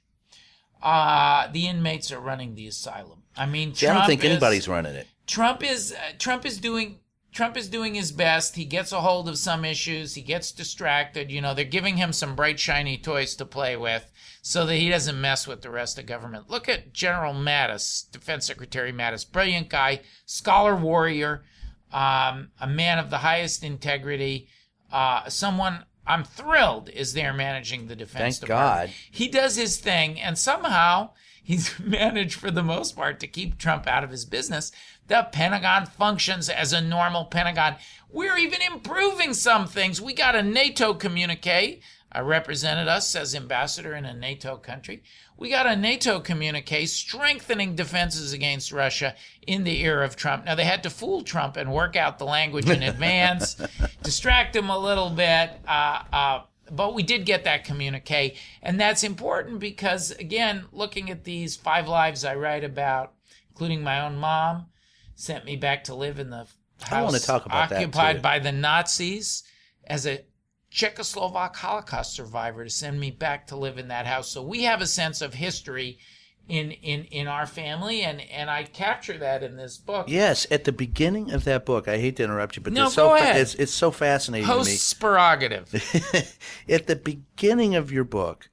Uh, 0.82 1.48
the 1.52 1.66
inmates 1.66 2.10
are 2.10 2.20
running 2.20 2.54
the 2.54 2.66
asylum. 2.66 3.22
I 3.36 3.46
mean, 3.46 3.74
See, 3.74 3.86
I 3.86 3.94
don't 3.94 4.06
think 4.06 4.24
is- 4.24 4.30
anybody's 4.30 4.68
running 4.68 4.94
it. 4.94 5.06
Trump 5.26 5.62
is 5.62 5.92
uh, 5.92 5.96
Trump 6.18 6.44
is 6.44 6.58
doing 6.58 6.98
Trump 7.32 7.56
is 7.56 7.68
doing 7.68 7.94
his 7.94 8.10
best. 8.10 8.56
He 8.56 8.64
gets 8.64 8.90
a 8.90 9.00
hold 9.00 9.28
of 9.28 9.38
some 9.38 9.64
issues. 9.64 10.14
He 10.14 10.22
gets 10.22 10.50
distracted. 10.50 11.30
You 11.30 11.40
know, 11.40 11.54
they're 11.54 11.64
giving 11.64 11.96
him 11.98 12.12
some 12.12 12.34
bright 12.34 12.58
shiny 12.58 12.96
toys 12.98 13.36
to 13.36 13.44
play 13.44 13.76
with 13.76 14.10
so 14.42 14.66
that 14.66 14.76
he 14.76 14.88
doesn't 14.88 15.20
mess 15.20 15.46
with 15.46 15.62
the 15.62 15.70
rest 15.70 15.98
of 15.98 16.07
government. 16.07 16.48
Look 16.48 16.68
at 16.68 16.92
General 16.92 17.35
Mattis, 17.35 18.11
Defense 18.11 18.46
Secretary 18.46 18.92
Mattis, 18.92 19.31
brilliant 19.31 19.68
guy, 19.68 20.00
scholar 20.24 20.74
warrior, 20.74 21.44
um, 21.92 22.50
a 22.61 22.66
man 22.66 22.98
of 22.98 23.11
the 23.11 23.18
highest 23.18 23.64
integrity, 23.64 24.48
uh, 24.92 25.29
someone 25.29 25.85
I'm 26.07 26.24
thrilled 26.24 26.88
is 26.88 27.12
there 27.12 27.33
managing 27.33 27.87
the 27.87 27.96
defense 27.96 28.38
Thank 28.38 28.48
department. 28.48 28.90
God. 28.90 28.96
He 29.11 29.29
does 29.29 29.57
his 29.57 29.76
thing, 29.76 30.20
and 30.20 30.37
somehow 30.37 31.11
he's 31.42 31.79
managed 31.85 32.35
for 32.35 32.50
the 32.50 32.62
most 32.62 32.96
part 32.96 33.20
to 33.20 33.26
keep 33.26 33.59
Trump 33.59 33.87
out 33.87 34.05
of 34.05 34.11
his 34.11 34.24
business. 34.24 34.72
The 35.07 35.29
Pentagon 35.31 35.87
functions 35.87 36.48
as 36.48 36.72
a 36.72 36.81
normal 36.81 37.26
Pentagon. 37.26 37.76
We're 38.11 38.38
even 38.38 38.61
improving 38.62 39.35
some 39.35 39.66
things. 39.66 40.00
We 40.00 40.14
got 40.14 40.35
a 40.35 40.42
NATO 40.42 40.94
communique. 40.94 41.81
I 42.12 42.20
represented 42.20 42.88
us 42.88 43.14
as 43.14 43.35
ambassador 43.35 43.94
in 43.94 44.05
a 44.05 44.12
NATO 44.12 44.57
country. 44.57 45.03
We 45.37 45.49
got 45.49 45.66
a 45.66 45.77
NATO 45.77 46.18
communique 46.18 46.87
strengthening 46.87 47.77
defenses 47.77 48.33
against 48.33 48.73
Russia 48.73 49.14
in 49.46 49.62
the 49.62 49.81
era 49.83 50.05
of 50.05 50.16
Trump. 50.16 50.44
Now, 50.44 50.57
they 50.57 50.64
had 50.64 50.83
to 50.83 50.90
fool 50.90 51.23
Trump 51.23 51.57
and 51.57 51.73
work 51.73 51.94
out 51.94 52.18
the 52.18 52.25
language 52.25 52.68
in 52.68 52.83
advance, 52.85 53.57
distract 54.03 54.57
him 54.57 54.70
a 54.70 54.79
little 54.79 55.11
bit. 55.11 55.51
Uh, 55.68 56.03
uh, 56.12 56.42
but 56.70 56.94
we 56.94 57.03
did 57.03 57.27
get 57.27 57.44
that 57.44 57.64
communique. 57.64 58.37
And 58.62 58.81
that's 58.81 59.05
important 59.05 59.61
because, 59.61 60.11
again, 60.12 60.66
looking 60.73 61.11
at 61.11 61.25
these 61.25 61.57
five 61.57 61.88
lives 61.88 62.25
I 62.25 62.35
write 62.35 62.64
about, 62.64 63.14
including 63.51 63.83
my 63.83 64.01
own 64.01 64.16
mom, 64.16 64.66
sent 65.14 65.44
me 65.44 65.57
back 65.57 65.85
to 65.85 65.94
live 65.94 66.18
in 66.18 66.31
the 66.31 66.46
house 66.81 66.92
I 66.92 67.03
wanna 67.03 67.18
talk 67.18 67.46
about 67.46 67.70
that, 67.70 67.77
occupied 67.77 68.23
by 68.23 68.38
the 68.38 68.53
Nazis 68.53 69.44
as 69.87 70.07
a 70.07 70.25
Czechoslovak 70.70 71.56
Holocaust 71.56 72.14
survivor 72.14 72.64
to 72.64 72.70
send 72.70 73.00
me 73.00 73.11
back 73.11 73.46
to 73.48 73.56
live 73.56 73.78
in 73.78 73.88
that 73.88 74.06
house. 74.06 74.28
So 74.30 74.42
we 74.42 74.64
have 74.64 74.80
a 74.80 74.87
sense 74.87 75.20
of 75.20 75.35
history 75.35 75.98
in 76.48 76.70
in 76.72 77.04
in 77.04 77.28
our 77.28 77.46
family, 77.46 78.02
and 78.02 78.20
and 78.20 78.50
I 78.50 78.64
capture 78.64 79.18
that 79.18 79.42
in 79.42 79.56
this 79.56 79.76
book. 79.78 80.06
Yes, 80.09 80.46
at 80.50 80.64
the 80.64 80.72
beginning 80.72 81.33
of 81.33 81.44
that 81.44 81.64
book, 81.64 81.87
I 81.88 81.98
hate 81.98 82.16
to 82.16 82.24
interrupt 82.24 82.56
you, 82.56 82.62
but 82.62 82.72
No, 82.72 82.87
it's 82.87 82.94
so 82.94 83.09
go 83.09 83.16
fa- 83.16 83.22
ahead. 83.22 83.37
it's 83.37 83.54
it's 83.54 83.72
so 83.72 83.90
fascinating 83.90 84.46
Host's 84.46 84.94
prerogative. 84.94 85.70
to 85.70 86.00
me. 86.12 86.22
at 86.74 86.87
the 86.87 86.96
beginning 86.96 87.74
of 87.76 87.92
your 87.92 88.04
book, 88.04 88.48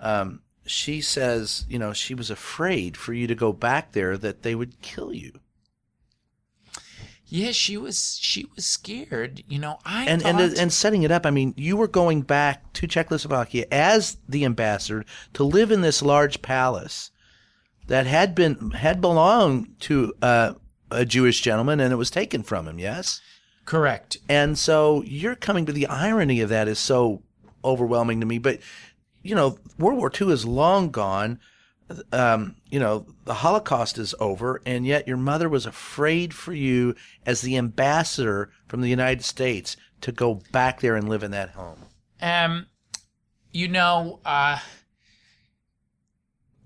um, 0.00 0.40
she 0.66 1.00
says, 1.02 1.66
you 1.68 1.78
know, 1.78 1.92
she 1.92 2.14
was 2.14 2.30
afraid 2.30 2.96
for 2.96 3.12
you 3.12 3.26
to 3.26 3.34
go 3.34 3.52
back 3.52 3.92
there 3.92 4.16
that 4.16 4.42
they 4.42 4.54
would 4.54 4.80
kill 4.80 5.12
you. 5.12 5.32
Yeah, 7.34 7.50
she 7.50 7.76
was 7.76 8.16
she 8.20 8.46
was 8.54 8.64
scared. 8.64 9.42
You 9.48 9.58
know, 9.58 9.78
I 9.84 10.04
and 10.04 10.22
thought, 10.22 10.40
and 10.40 10.56
and 10.56 10.72
setting 10.72 11.02
it 11.02 11.10
up, 11.10 11.26
I 11.26 11.32
mean, 11.32 11.52
you 11.56 11.76
were 11.76 11.88
going 11.88 12.22
back 12.22 12.72
to 12.74 12.86
Czechoslovakia 12.86 13.66
as 13.72 14.18
the 14.28 14.44
ambassador 14.44 15.04
to 15.32 15.42
live 15.42 15.72
in 15.72 15.80
this 15.80 16.00
large 16.00 16.42
palace 16.42 17.10
that 17.88 18.06
had 18.06 18.36
been 18.36 18.70
had 18.70 19.00
belonged 19.00 19.74
to 19.80 20.14
uh, 20.22 20.54
a 20.92 21.04
Jewish 21.04 21.40
gentleman, 21.40 21.80
and 21.80 21.92
it 21.92 21.96
was 21.96 22.08
taken 22.08 22.44
from 22.44 22.68
him. 22.68 22.78
Yes, 22.78 23.20
correct. 23.64 24.16
and 24.28 24.56
so 24.56 25.02
you're 25.02 25.34
coming 25.34 25.66
to 25.66 25.72
the 25.72 25.88
irony 25.88 26.40
of 26.40 26.50
that 26.50 26.68
is 26.68 26.78
so 26.78 27.24
overwhelming 27.64 28.20
to 28.20 28.26
me. 28.26 28.38
But 28.38 28.60
you 29.24 29.34
know, 29.34 29.58
World 29.76 29.98
War 29.98 30.12
II 30.20 30.30
is 30.32 30.46
long 30.46 30.92
gone. 30.92 31.40
Um, 32.12 32.56
you 32.70 32.80
know, 32.80 33.06
the 33.24 33.34
Holocaust 33.34 33.98
is 33.98 34.14
over, 34.18 34.60
and 34.64 34.86
yet 34.86 35.06
your 35.06 35.18
mother 35.18 35.48
was 35.48 35.66
afraid 35.66 36.32
for 36.32 36.52
you 36.52 36.94
as 37.26 37.42
the 37.42 37.56
ambassador 37.56 38.50
from 38.68 38.80
the 38.80 38.88
United 38.88 39.22
States 39.22 39.76
to 40.00 40.12
go 40.12 40.40
back 40.50 40.80
there 40.80 40.96
and 40.96 41.08
live 41.08 41.22
in 41.22 41.30
that 41.32 41.50
home. 41.50 41.78
Um, 42.22 42.66
you 43.52 43.68
know, 43.68 44.20
uh, 44.24 44.58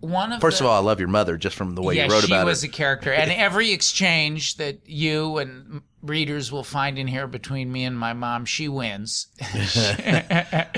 one 0.01 0.33
of 0.33 0.41
First 0.41 0.59
the, 0.59 0.65
of 0.65 0.71
all, 0.71 0.77
I 0.77 0.81
love 0.81 1.01
your 1.01 1.09
mother 1.09 1.37
just 1.37 1.57
from 1.57 1.75
the 1.75 1.83
way 1.83 1.97
yeah, 1.97 2.07
you 2.07 2.13
wrote 2.13 2.25
about 2.25 2.37
it. 2.37 2.43
she 2.43 2.47
was 2.47 2.65
a 2.65 2.69
character, 2.69 3.13
and 3.13 3.33
every 3.33 3.73
exchange 3.73 4.57
that 4.59 4.89
you 4.89 5.39
and 5.39 5.83
readers 6.03 6.53
will 6.53 6.63
find 6.63 6.99
in 6.99 7.09
here 7.09 7.27
between 7.27 7.73
me 7.73 7.85
and 7.85 7.99
my 7.99 8.13
mom, 8.13 8.45
she 8.45 8.69
wins. 8.69 9.27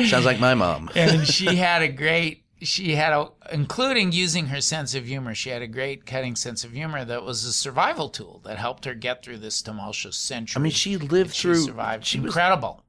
Sounds 0.06 0.24
like 0.24 0.40
my 0.40 0.54
mom. 0.54 0.90
and 0.94 1.26
she 1.26 1.56
had 1.56 1.82
a 1.82 1.88
great 1.88 2.44
she 2.62 2.94
had 2.94 3.12
a, 3.12 3.28
including 3.52 4.12
using 4.12 4.46
her 4.46 4.60
sense 4.60 4.94
of 4.94 5.06
humor. 5.06 5.34
She 5.34 5.50
had 5.50 5.62
a 5.62 5.66
great 5.66 6.06
cutting 6.06 6.36
sense 6.36 6.64
of 6.64 6.72
humor 6.72 7.04
that 7.04 7.22
was 7.24 7.44
a 7.44 7.52
survival 7.52 8.08
tool 8.08 8.40
that 8.44 8.58
helped 8.58 8.84
her 8.84 8.94
get 8.94 9.24
through 9.24 9.38
this 9.38 9.62
tumultuous 9.62 10.16
century. 10.16 10.60
I 10.60 10.62
mean, 10.62 10.72
she 10.72 10.96
lived 10.96 11.34
she 11.34 11.48
through. 11.48 11.62
survived. 11.64 12.04
She 12.06 12.20
was 12.20 12.28
Incredible. 12.28 12.82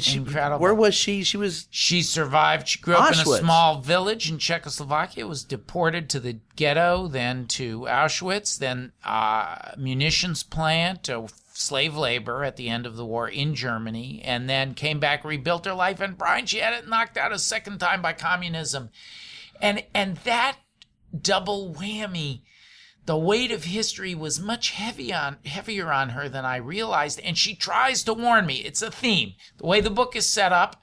She, 0.00 0.18
incredible. 0.18 0.60
Where 0.60 0.74
was 0.74 0.94
she? 0.94 1.22
She 1.24 1.36
was. 1.36 1.66
She 1.70 2.02
survived. 2.02 2.68
She 2.68 2.80
grew 2.80 2.94
up 2.94 3.12
in 3.12 3.20
a 3.20 3.24
small 3.24 3.80
village 3.80 4.30
in 4.30 4.38
Czechoslovakia. 4.38 5.26
Was 5.26 5.44
deported 5.44 6.08
to 6.10 6.20
the 6.20 6.38
ghetto, 6.56 7.08
then 7.08 7.46
to 7.48 7.80
Auschwitz, 7.82 8.58
then 8.58 8.92
uh, 9.04 9.72
munitions 9.76 10.42
plant, 10.42 11.08
uh, 11.08 11.26
slave 11.52 11.96
labor 11.96 12.44
at 12.44 12.56
the 12.56 12.68
end 12.68 12.86
of 12.86 12.96
the 12.96 13.04
war 13.04 13.28
in 13.28 13.54
Germany, 13.54 14.20
and 14.24 14.48
then 14.48 14.74
came 14.74 15.00
back, 15.00 15.24
rebuilt 15.24 15.64
her 15.66 15.74
life. 15.74 16.00
And 16.00 16.16
Brian, 16.18 16.46
she 16.46 16.58
had 16.58 16.74
it 16.74 16.88
knocked 16.88 17.16
out 17.16 17.32
a 17.32 17.38
second 17.38 17.78
time 17.78 18.02
by 18.02 18.12
communism, 18.12 18.90
and 19.60 19.84
and 19.94 20.16
that 20.18 20.56
double 21.20 21.74
whammy 21.74 22.40
the 23.04 23.16
weight 23.16 23.50
of 23.50 23.64
history 23.64 24.14
was 24.14 24.38
much 24.38 24.70
heavy 24.70 25.12
on, 25.12 25.38
heavier 25.44 25.92
on 25.92 26.10
her 26.10 26.28
than 26.28 26.44
I 26.44 26.56
realized, 26.56 27.20
and 27.20 27.36
she 27.36 27.54
tries 27.54 28.04
to 28.04 28.14
warn 28.14 28.46
me. 28.46 28.56
It's 28.56 28.82
a 28.82 28.90
theme. 28.90 29.34
The 29.58 29.66
way 29.66 29.80
the 29.80 29.90
book 29.90 30.14
is 30.14 30.26
set 30.26 30.52
up, 30.52 30.82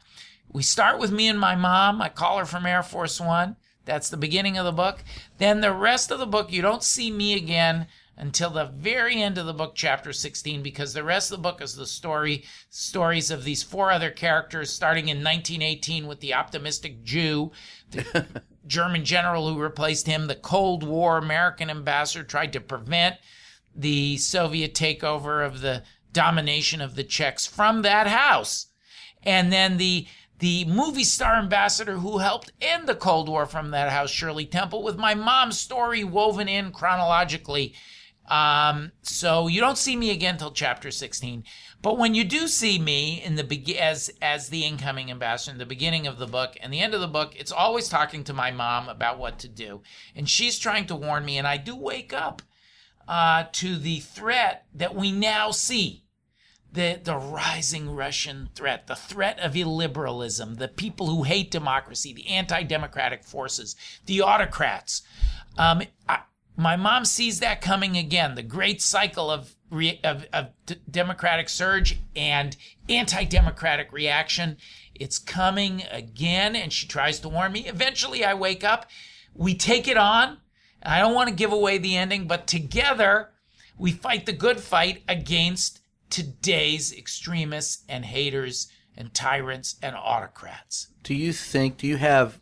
we 0.51 0.63
start 0.63 0.99
with 0.99 1.11
me 1.11 1.28
and 1.28 1.39
my 1.39 1.55
mom. 1.55 2.01
I 2.01 2.09
call 2.09 2.39
her 2.39 2.45
from 2.45 2.65
Air 2.65 2.84
Force 2.84 3.22
One. 3.22 3.55
That's 3.86 4.09
the 4.09 4.17
beginning 4.17 4.57
of 4.57 4.65
the 4.65 4.72
book. 4.72 5.03
Then 5.38 5.61
the 5.61 5.74
rest 5.74 6.11
of 6.11 6.20
the 6.20 6.28
book, 6.28 6.51
you 6.51 6.61
don't 6.61 6.84
see 6.84 7.09
me 7.09 7.36
again 7.36 7.88
until 8.17 8.49
the 8.49 8.65
very 8.65 9.22
end 9.22 9.38
of 9.38 9.45
the 9.45 9.53
book, 9.53 9.74
chapter 9.76 10.11
16, 10.11 10.61
because 10.61 10.93
the 10.93 11.03
rest 11.03 11.32
of 11.32 11.38
the 11.38 11.41
book 11.41 11.61
is 11.61 11.76
the 11.76 11.88
story 11.88 12.43
stories 12.70 13.32
of 13.32 13.45
these 13.45 13.63
four 13.63 13.91
other 13.91 14.11
characters, 14.11 14.72
starting 14.72 15.07
in 15.07 15.24
1918 15.24 16.05
with 16.05 16.20
the 16.20 16.34
optimistic 16.34 17.03
Jew, 17.03 17.51
German 18.68 19.05
general 19.05 19.49
who 19.49 19.60
replaced 19.60 20.07
him, 20.07 20.28
the 20.28 20.36
Cold 20.36 20.84
War 20.84 21.18
American 21.18 21.70
ambassador, 21.70 22.24
tried 22.24 22.53
to 22.53 22.60
prevent 22.60 23.16
the 23.76 24.18
Soviet 24.18 24.74
takeover 24.74 25.45
of 25.45 25.62
the 25.62 25.84
domination 26.12 26.82
of 26.82 26.95
the 26.95 27.03
Czechs 27.03 27.45
from 27.45 27.82
that 27.84 28.07
house. 28.07 28.68
And 29.24 29.51
then 29.51 29.78
the 29.78 30.07
the 30.39 30.64
movie 30.66 31.03
star 31.03 31.36
ambassador 31.36 31.97
who 31.97 32.20
helped 32.20 32.53
end 32.62 32.88
the 32.88 32.95
Cold 32.95 33.28
War 33.28 33.45
from 33.45 33.72
that 33.72 33.91
house, 33.91 34.10
Shirley 34.10 34.45
Temple, 34.45 34.84
with 34.84 34.97
my 34.97 35.14
mom's 35.14 35.60
story 35.60 36.03
woven 36.05 36.47
in 36.47 36.72
chronologically. 36.72 37.76
Um, 38.30 38.93
so 39.01 39.47
you 39.47 39.60
don't 39.60 39.78
see 39.78 39.97
me 39.97 40.12
again 40.12 40.38
till 40.38 40.51
chapter 40.51 40.91
16. 40.91 41.43
But 41.82 41.97
when 41.97 42.13
you 42.13 42.25
do 42.25 42.47
see 42.47 42.77
me 42.77 43.21
in 43.23 43.36
the 43.36 43.43
be- 43.43 43.80
as 43.80 44.11
as 44.21 44.49
the 44.49 44.65
incoming 44.65 45.09
ambassador 45.09 45.53
in 45.53 45.59
the 45.59 45.65
beginning 45.65 46.07
of 46.07 46.17
the 46.17 46.27
book 46.27 46.57
and 46.61 46.73
the 46.73 46.82
end 46.82 46.93
of 46.93 46.99
the 46.99 47.07
book, 47.07 47.34
it's 47.38 47.51
always 47.51 47.88
talking 47.88 48.23
to 48.25 48.34
my 48.34 48.51
mom 48.51 48.89
about 48.89 49.17
what 49.17 49.39
to 49.39 49.47
do, 49.47 49.82
and 50.15 50.30
she's 50.30 50.59
trying 50.59 50.88
to 50.88 50.95
warn 50.95 51.23
me, 51.23 51.38
and 51.38 51.47
I 51.47 51.57
do 51.57 51.75
wake 51.75 52.11
up 52.11 52.41
uh, 53.07 53.45
to 53.53 53.77
the 53.77 53.99
threat 53.99 54.65
that 54.73 54.95
we 54.95 55.11
now 55.11 55.51
see. 55.51 56.05
The, 56.71 56.99
the 57.03 57.15
rising 57.15 57.95
Russian 57.95 58.49
threat, 58.53 58.86
the 58.86 58.95
threat 58.95 59.39
of 59.39 59.53
illiberalism, 59.53 60.59
the 60.59 60.67
people 60.67 61.07
who 61.07 61.23
hate 61.23 61.49
democracy, 61.49 62.13
the 62.13 62.27
anti 62.27 62.61
democratic 62.61 63.23
forces, 63.23 63.75
the 64.05 64.21
autocrats. 64.21 65.01
Um, 65.57 65.82
I, 66.07 66.19
my 66.60 66.76
mom 66.76 67.05
sees 67.05 67.39
that 67.39 67.62
coming 67.62 67.95
again 67.95 68.36
the 68.36 68.43
great 68.43 68.82
cycle 68.82 69.32
of, 69.32 69.55
re, 69.72 69.97
of, 70.03 70.26
of 70.34 70.47
d- 70.66 70.76
democratic 70.91 71.47
surge 71.47 71.97
and 72.18 72.57
anti 72.89 73.24
democratic 73.24 73.93
reaction. 73.93 74.57
It's 74.93 75.18
coming 75.18 75.84
again, 75.89 76.57
and 76.57 76.74
she 76.74 76.86
tries 76.86 77.22
to 77.22 77.30
warn 77.30 77.53
me. 77.53 77.66
Eventually, 77.66 78.26
I 78.26 78.34
wake 78.34 78.66
up. 78.66 78.88
We 79.34 79.55
take 79.55 79.88
it 79.88 79.95
on. 79.95 80.39
I 80.84 80.99
don't 80.99 81.16
want 81.16 81.30
to 81.30 81.36
give 81.36 81.53
away 81.53 81.78
the 81.78 81.95
ending, 81.95 82.28
but 82.28 82.45
together 82.45 83.30
we 83.78 83.93
fight 83.93 84.26
the 84.26 84.34
good 84.34 84.60
fight 84.60 85.03
against 85.07 85.80
today's 86.10 86.93
extremists 86.93 87.86
and 87.88 88.03
haters 88.03 88.70
and 88.97 89.14
tyrants 89.14 89.78
and 89.82 89.95
autocrats. 89.95 90.89
Do 91.03 91.16
you 91.16 91.32
think? 91.32 91.78
Do 91.78 91.88
you 91.88 91.95
have? 91.95 92.41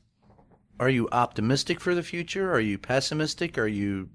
Are 0.80 0.90
you 0.90 1.08
optimistic 1.12 1.80
for 1.80 1.96
the 1.96 2.04
future? 2.04 2.52
Are 2.52 2.60
you 2.60 2.78
pessimistic? 2.78 3.58
Are 3.58 3.68
you 3.68 4.10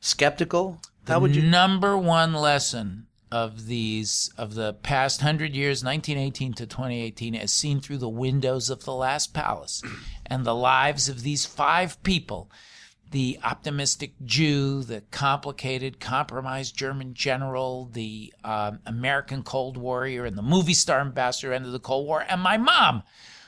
skeptical? 0.00 0.80
How 1.06 1.20
would 1.20 1.36
you? 1.36 1.42
number 1.42 1.96
one 1.96 2.32
lesson 2.32 3.06
of 3.30 3.66
these 3.66 4.30
of 4.38 4.54
the 4.54 4.72
past 4.72 5.20
100 5.20 5.54
years 5.54 5.84
1918 5.84 6.54
to 6.54 6.66
2018 6.66 7.34
as 7.34 7.52
seen 7.52 7.80
through 7.80 7.98
the 7.98 8.08
windows 8.08 8.70
of 8.70 8.84
the 8.84 8.94
last 8.94 9.34
palace 9.34 9.82
and 10.24 10.44
the 10.44 10.54
lives 10.54 11.08
of 11.08 11.22
these 11.22 11.44
five 11.44 12.02
people 12.02 12.50
the 13.12 13.38
optimistic 13.44 14.14
Jew, 14.24 14.82
the 14.82 15.00
complicated, 15.10 16.00
compromised 16.00 16.76
German 16.76 17.14
general, 17.14 17.88
the 17.92 18.32
um, 18.42 18.80
American 18.84 19.42
Cold 19.42 19.76
Warrior, 19.76 20.24
and 20.24 20.36
the 20.36 20.42
movie 20.42 20.74
star 20.74 21.00
ambassador 21.00 21.52
end 21.52 21.66
of 21.66 21.72
the 21.72 21.78
Cold 21.78 22.06
War, 22.06 22.24
and 22.28 22.40
my 22.40 22.56
mom, 22.56 23.04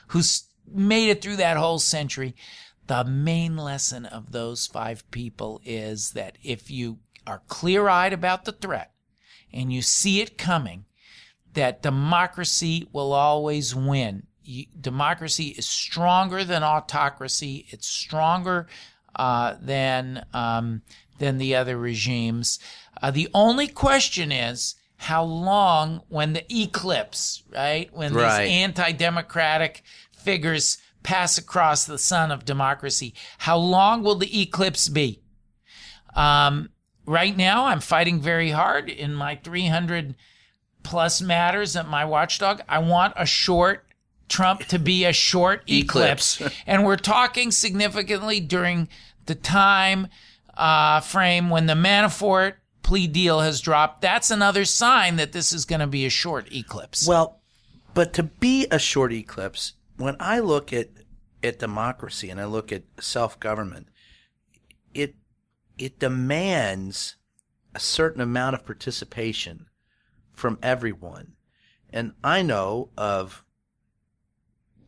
who's 0.07 0.45
made 0.73 1.09
it 1.09 1.21
through 1.21 1.37
that 1.37 1.57
whole 1.57 1.79
century. 1.79 2.35
The 2.87 3.03
main 3.03 3.55
lesson 3.55 4.05
of 4.05 4.31
those 4.31 4.67
five 4.67 5.09
people 5.11 5.61
is 5.63 6.11
that 6.11 6.37
if 6.43 6.71
you 6.71 6.99
are 7.27 7.43
clear 7.47 7.87
eyed 7.87 8.13
about 8.13 8.45
the 8.45 8.51
threat 8.51 8.91
and 9.53 9.71
you 9.71 9.81
see 9.81 10.21
it 10.21 10.37
coming, 10.37 10.85
that 11.53 11.81
democracy 11.83 12.87
will 12.91 13.13
always 13.13 13.75
win. 13.75 14.23
You, 14.43 14.65
democracy 14.79 15.49
is 15.49 15.67
stronger 15.67 16.43
than 16.43 16.63
autocracy. 16.63 17.67
It's 17.69 17.87
stronger 17.87 18.67
uh, 19.15 19.55
than 19.61 20.25
um, 20.33 20.81
than 21.19 21.37
the 21.37 21.55
other 21.55 21.77
regimes. 21.77 22.59
Uh, 23.01 23.11
the 23.11 23.29
only 23.33 23.67
question 23.67 24.31
is 24.31 24.75
how 24.97 25.23
long, 25.23 26.01
when 26.09 26.33
the 26.33 26.45
eclipse, 26.53 27.43
right, 27.53 27.89
when 27.93 28.13
Right. 28.13 28.45
these 28.45 28.51
anti-democratic 28.51 29.83
figures 30.21 30.77
pass 31.03 31.37
across 31.37 31.85
the 31.85 31.97
sun 31.97 32.31
of 32.31 32.45
democracy, 32.45 33.13
how 33.39 33.57
long 33.57 34.03
will 34.03 34.15
the 34.15 34.41
eclipse 34.41 34.89
be? 34.89 35.21
Um, 36.15 36.69
right 37.05 37.35
now, 37.35 37.65
I'm 37.65 37.79
fighting 37.79 38.19
very 38.19 38.51
hard 38.51 38.89
in 38.89 39.13
my 39.13 39.35
300 39.43 40.15
plus 40.83 41.21
matters 41.21 41.75
at 41.75 41.87
my 41.87 42.05
watchdog. 42.05 42.61
I 42.67 42.79
want 42.79 43.13
a 43.15 43.25
short 43.25 43.85
Trump 44.27 44.61
to 44.65 44.79
be 44.79 45.05
a 45.05 45.13
short 45.13 45.63
eclipse. 45.67 46.35
Eclipse. 46.35 46.55
and 46.67 46.85
we're 46.85 46.97
talking 46.97 47.51
significantly 47.51 48.39
during 48.39 48.87
the 49.25 49.35
time 49.35 50.07
uh, 50.55 50.99
frame 50.99 51.49
when 51.49 51.65
the 51.65 51.73
Manafort 51.73 52.55
plea 52.83 53.07
deal 53.07 53.39
has 53.41 53.61
dropped. 53.61 54.01
That's 54.01 54.31
another 54.31 54.65
sign 54.65 55.17
that 55.17 55.31
this 55.31 55.53
is 55.53 55.65
going 55.65 55.79
to 55.79 55.87
be 55.87 56.05
a 56.05 56.09
short 56.09 56.51
eclipse. 56.53 57.07
Well, 57.07 57.39
but 57.93 58.13
to 58.13 58.23
be 58.23 58.67
a 58.71 58.79
short 58.79 59.11
eclipse, 59.13 59.73
when 59.99 60.15
I 60.19 60.39
look 60.39 60.73
at 60.73 60.89
at 61.43 61.59
democracy 61.59 62.29
and 62.29 62.39
I 62.39 62.45
look 62.45 62.71
at 62.71 62.83
self 62.99 63.39
government, 63.39 63.89
it 64.93 65.15
it 65.77 65.99
demands 65.99 67.17
a 67.75 67.79
certain 67.79 68.21
amount 68.21 68.55
of 68.55 68.65
participation 68.65 69.67
from 70.33 70.57
everyone. 70.63 71.33
And 71.91 72.13
I 72.23 72.41
know 72.41 72.89
of 72.97 73.43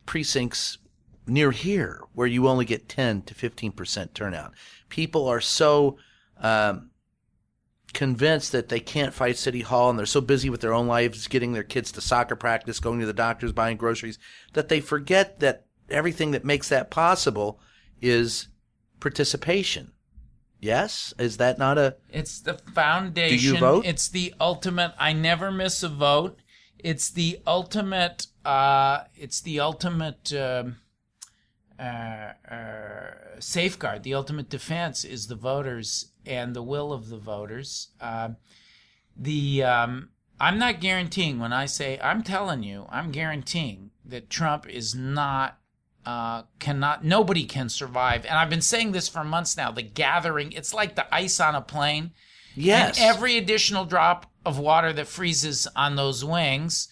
precincts 0.06 0.78
near 1.26 1.50
here 1.50 2.02
where 2.14 2.26
you 2.26 2.48
only 2.48 2.64
get 2.64 2.88
10 2.88 3.22
to 3.22 3.34
15% 3.34 4.14
turnout. 4.14 4.52
People 4.88 5.28
are 5.28 5.40
so 5.40 5.96
um, 6.38 6.90
convinced 7.92 8.52
that 8.52 8.68
they 8.68 8.80
can't 8.80 9.14
fight 9.14 9.36
City 9.36 9.60
Hall 9.60 9.90
and 9.90 9.98
they're 9.98 10.06
so 10.06 10.20
busy 10.20 10.50
with 10.50 10.60
their 10.60 10.74
own 10.74 10.86
lives, 10.86 11.26
getting 11.28 11.52
their 11.52 11.62
kids 11.62 11.92
to 11.92 12.00
soccer 12.00 12.36
practice, 12.36 12.80
going 12.80 13.00
to 13.00 13.06
the 13.06 13.12
doctors, 13.12 13.52
buying 13.52 13.76
groceries, 13.76 14.18
that 14.54 14.68
they 14.68 14.80
forget 14.80 15.40
that 15.40 15.66
everything 15.90 16.30
that 16.30 16.44
makes 16.44 16.68
that 16.68 16.90
possible 16.90 17.60
is 18.00 18.48
participation. 19.00 19.92
Yes? 20.60 21.12
Is 21.18 21.38
that 21.38 21.58
not 21.58 21.76
a. 21.76 21.96
It's 22.10 22.40
the 22.40 22.54
foundation. 22.54 23.38
Do 23.38 23.44
you 23.44 23.58
vote? 23.58 23.84
It's 23.84 24.08
the 24.08 24.32
ultimate. 24.40 24.92
I 24.98 25.12
never 25.12 25.50
miss 25.50 25.82
a 25.82 25.88
vote. 25.88 26.38
It's 26.78 27.10
the 27.10 27.40
ultimate. 27.46 28.28
Uh, 28.44 29.04
it's 29.14 29.40
the 29.40 29.60
ultimate 29.60 30.32
um, 30.32 30.76
uh, 31.82 32.32
uh, 32.54 33.10
safeguard. 33.40 34.02
The 34.02 34.14
ultimate 34.14 34.48
defense 34.48 35.04
is 35.04 35.26
the 35.26 35.34
voters 35.36 36.12
and 36.24 36.54
the 36.54 36.62
will 36.62 36.92
of 36.92 37.08
the 37.08 37.18
voters. 37.18 37.88
Um 38.00 38.36
the 39.16 39.62
um, 39.64 40.08
I'm 40.40 40.58
not 40.58 40.80
guaranteeing 40.80 41.38
when 41.38 41.52
I 41.52 41.66
say 41.66 41.98
I'm 42.02 42.22
telling 42.22 42.62
you. 42.62 42.86
I'm 42.88 43.10
guaranteeing 43.10 43.90
that 44.06 44.30
Trump 44.30 44.66
is 44.68 44.94
not 44.94 45.58
uh, 46.04 46.42
cannot 46.58 47.04
nobody 47.04 47.44
can 47.44 47.68
survive 47.68 48.26
and 48.26 48.34
i've 48.36 48.50
been 48.50 48.60
saying 48.60 48.90
this 48.90 49.08
for 49.08 49.22
months 49.22 49.56
now 49.56 49.70
the 49.70 49.82
gathering 49.82 50.50
it's 50.50 50.74
like 50.74 50.96
the 50.96 51.14
ice 51.14 51.38
on 51.38 51.54
a 51.54 51.60
plane 51.60 52.10
Yes. 52.56 52.98
and 52.98 53.08
every 53.08 53.38
additional 53.38 53.84
drop 53.84 54.26
of 54.44 54.58
water 54.58 54.92
that 54.94 55.06
freezes 55.06 55.68
on 55.76 55.94
those 55.94 56.24
wings 56.24 56.88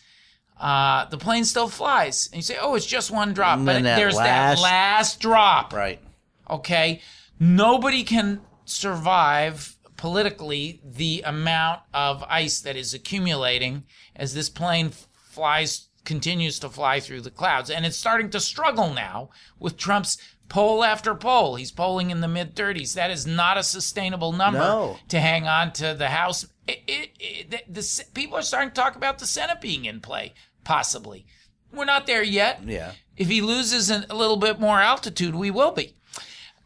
uh, 0.60 1.06
the 1.06 1.18
plane 1.18 1.44
still 1.44 1.68
flies. 1.68 2.28
And 2.32 2.36
you 2.36 2.42
say, 2.42 2.58
oh, 2.60 2.74
it's 2.74 2.86
just 2.86 3.10
one 3.10 3.32
drop. 3.32 3.56
And 3.56 3.66
but 3.66 3.82
that 3.82 3.96
there's 3.96 4.16
that 4.16 4.58
last- 4.58 4.62
last 4.62 5.20
drop. 5.20 5.72
Right. 5.72 6.00
Okay. 6.48 7.00
Nobody 7.38 8.04
can 8.04 8.42
survive 8.66 9.76
politically 9.96 10.80
the 10.84 11.22
amount 11.26 11.80
of 11.94 12.22
ice 12.28 12.60
that 12.60 12.76
is 12.76 12.94
accumulating 12.94 13.84
as 14.16 14.34
this 14.34 14.48
plane 14.50 14.90
flies, 15.12 15.88
continues 16.04 16.58
to 16.58 16.68
fly 16.68 17.00
through 17.00 17.20
the 17.20 17.30
clouds. 17.30 17.70
And 17.70 17.86
it's 17.86 17.96
starting 17.96 18.30
to 18.30 18.40
struggle 18.40 18.92
now 18.92 19.30
with 19.58 19.76
Trump's 19.76 20.18
poll 20.48 20.82
after 20.84 21.14
poll. 21.14 21.54
He's 21.56 21.70
polling 21.70 22.10
in 22.10 22.20
the 22.20 22.28
mid 22.28 22.54
30s. 22.54 22.94
That 22.94 23.10
is 23.10 23.26
not 23.26 23.56
a 23.56 23.62
sustainable 23.62 24.32
number 24.32 24.58
No. 24.58 24.98
to 25.08 25.20
hang 25.20 25.46
on 25.46 25.72
to 25.74 25.94
the 25.94 26.08
House. 26.08 26.44
It, 26.66 26.80
it, 26.86 27.10
it, 27.18 27.50
the, 27.50 27.72
the, 27.72 28.04
people 28.14 28.36
are 28.36 28.42
starting 28.42 28.70
to 28.70 28.74
talk 28.74 28.96
about 28.96 29.18
the 29.18 29.26
Senate 29.26 29.60
being 29.60 29.84
in 29.84 30.00
play, 30.00 30.34
possibly. 30.64 31.26
We're 31.72 31.84
not 31.84 32.06
there 32.06 32.22
yet. 32.22 32.62
Yeah. 32.64 32.92
If 33.16 33.28
he 33.28 33.40
loses 33.40 33.90
a 33.90 34.14
little 34.14 34.36
bit 34.36 34.58
more 34.58 34.80
altitude, 34.80 35.34
we 35.34 35.50
will 35.50 35.72
be. 35.72 35.94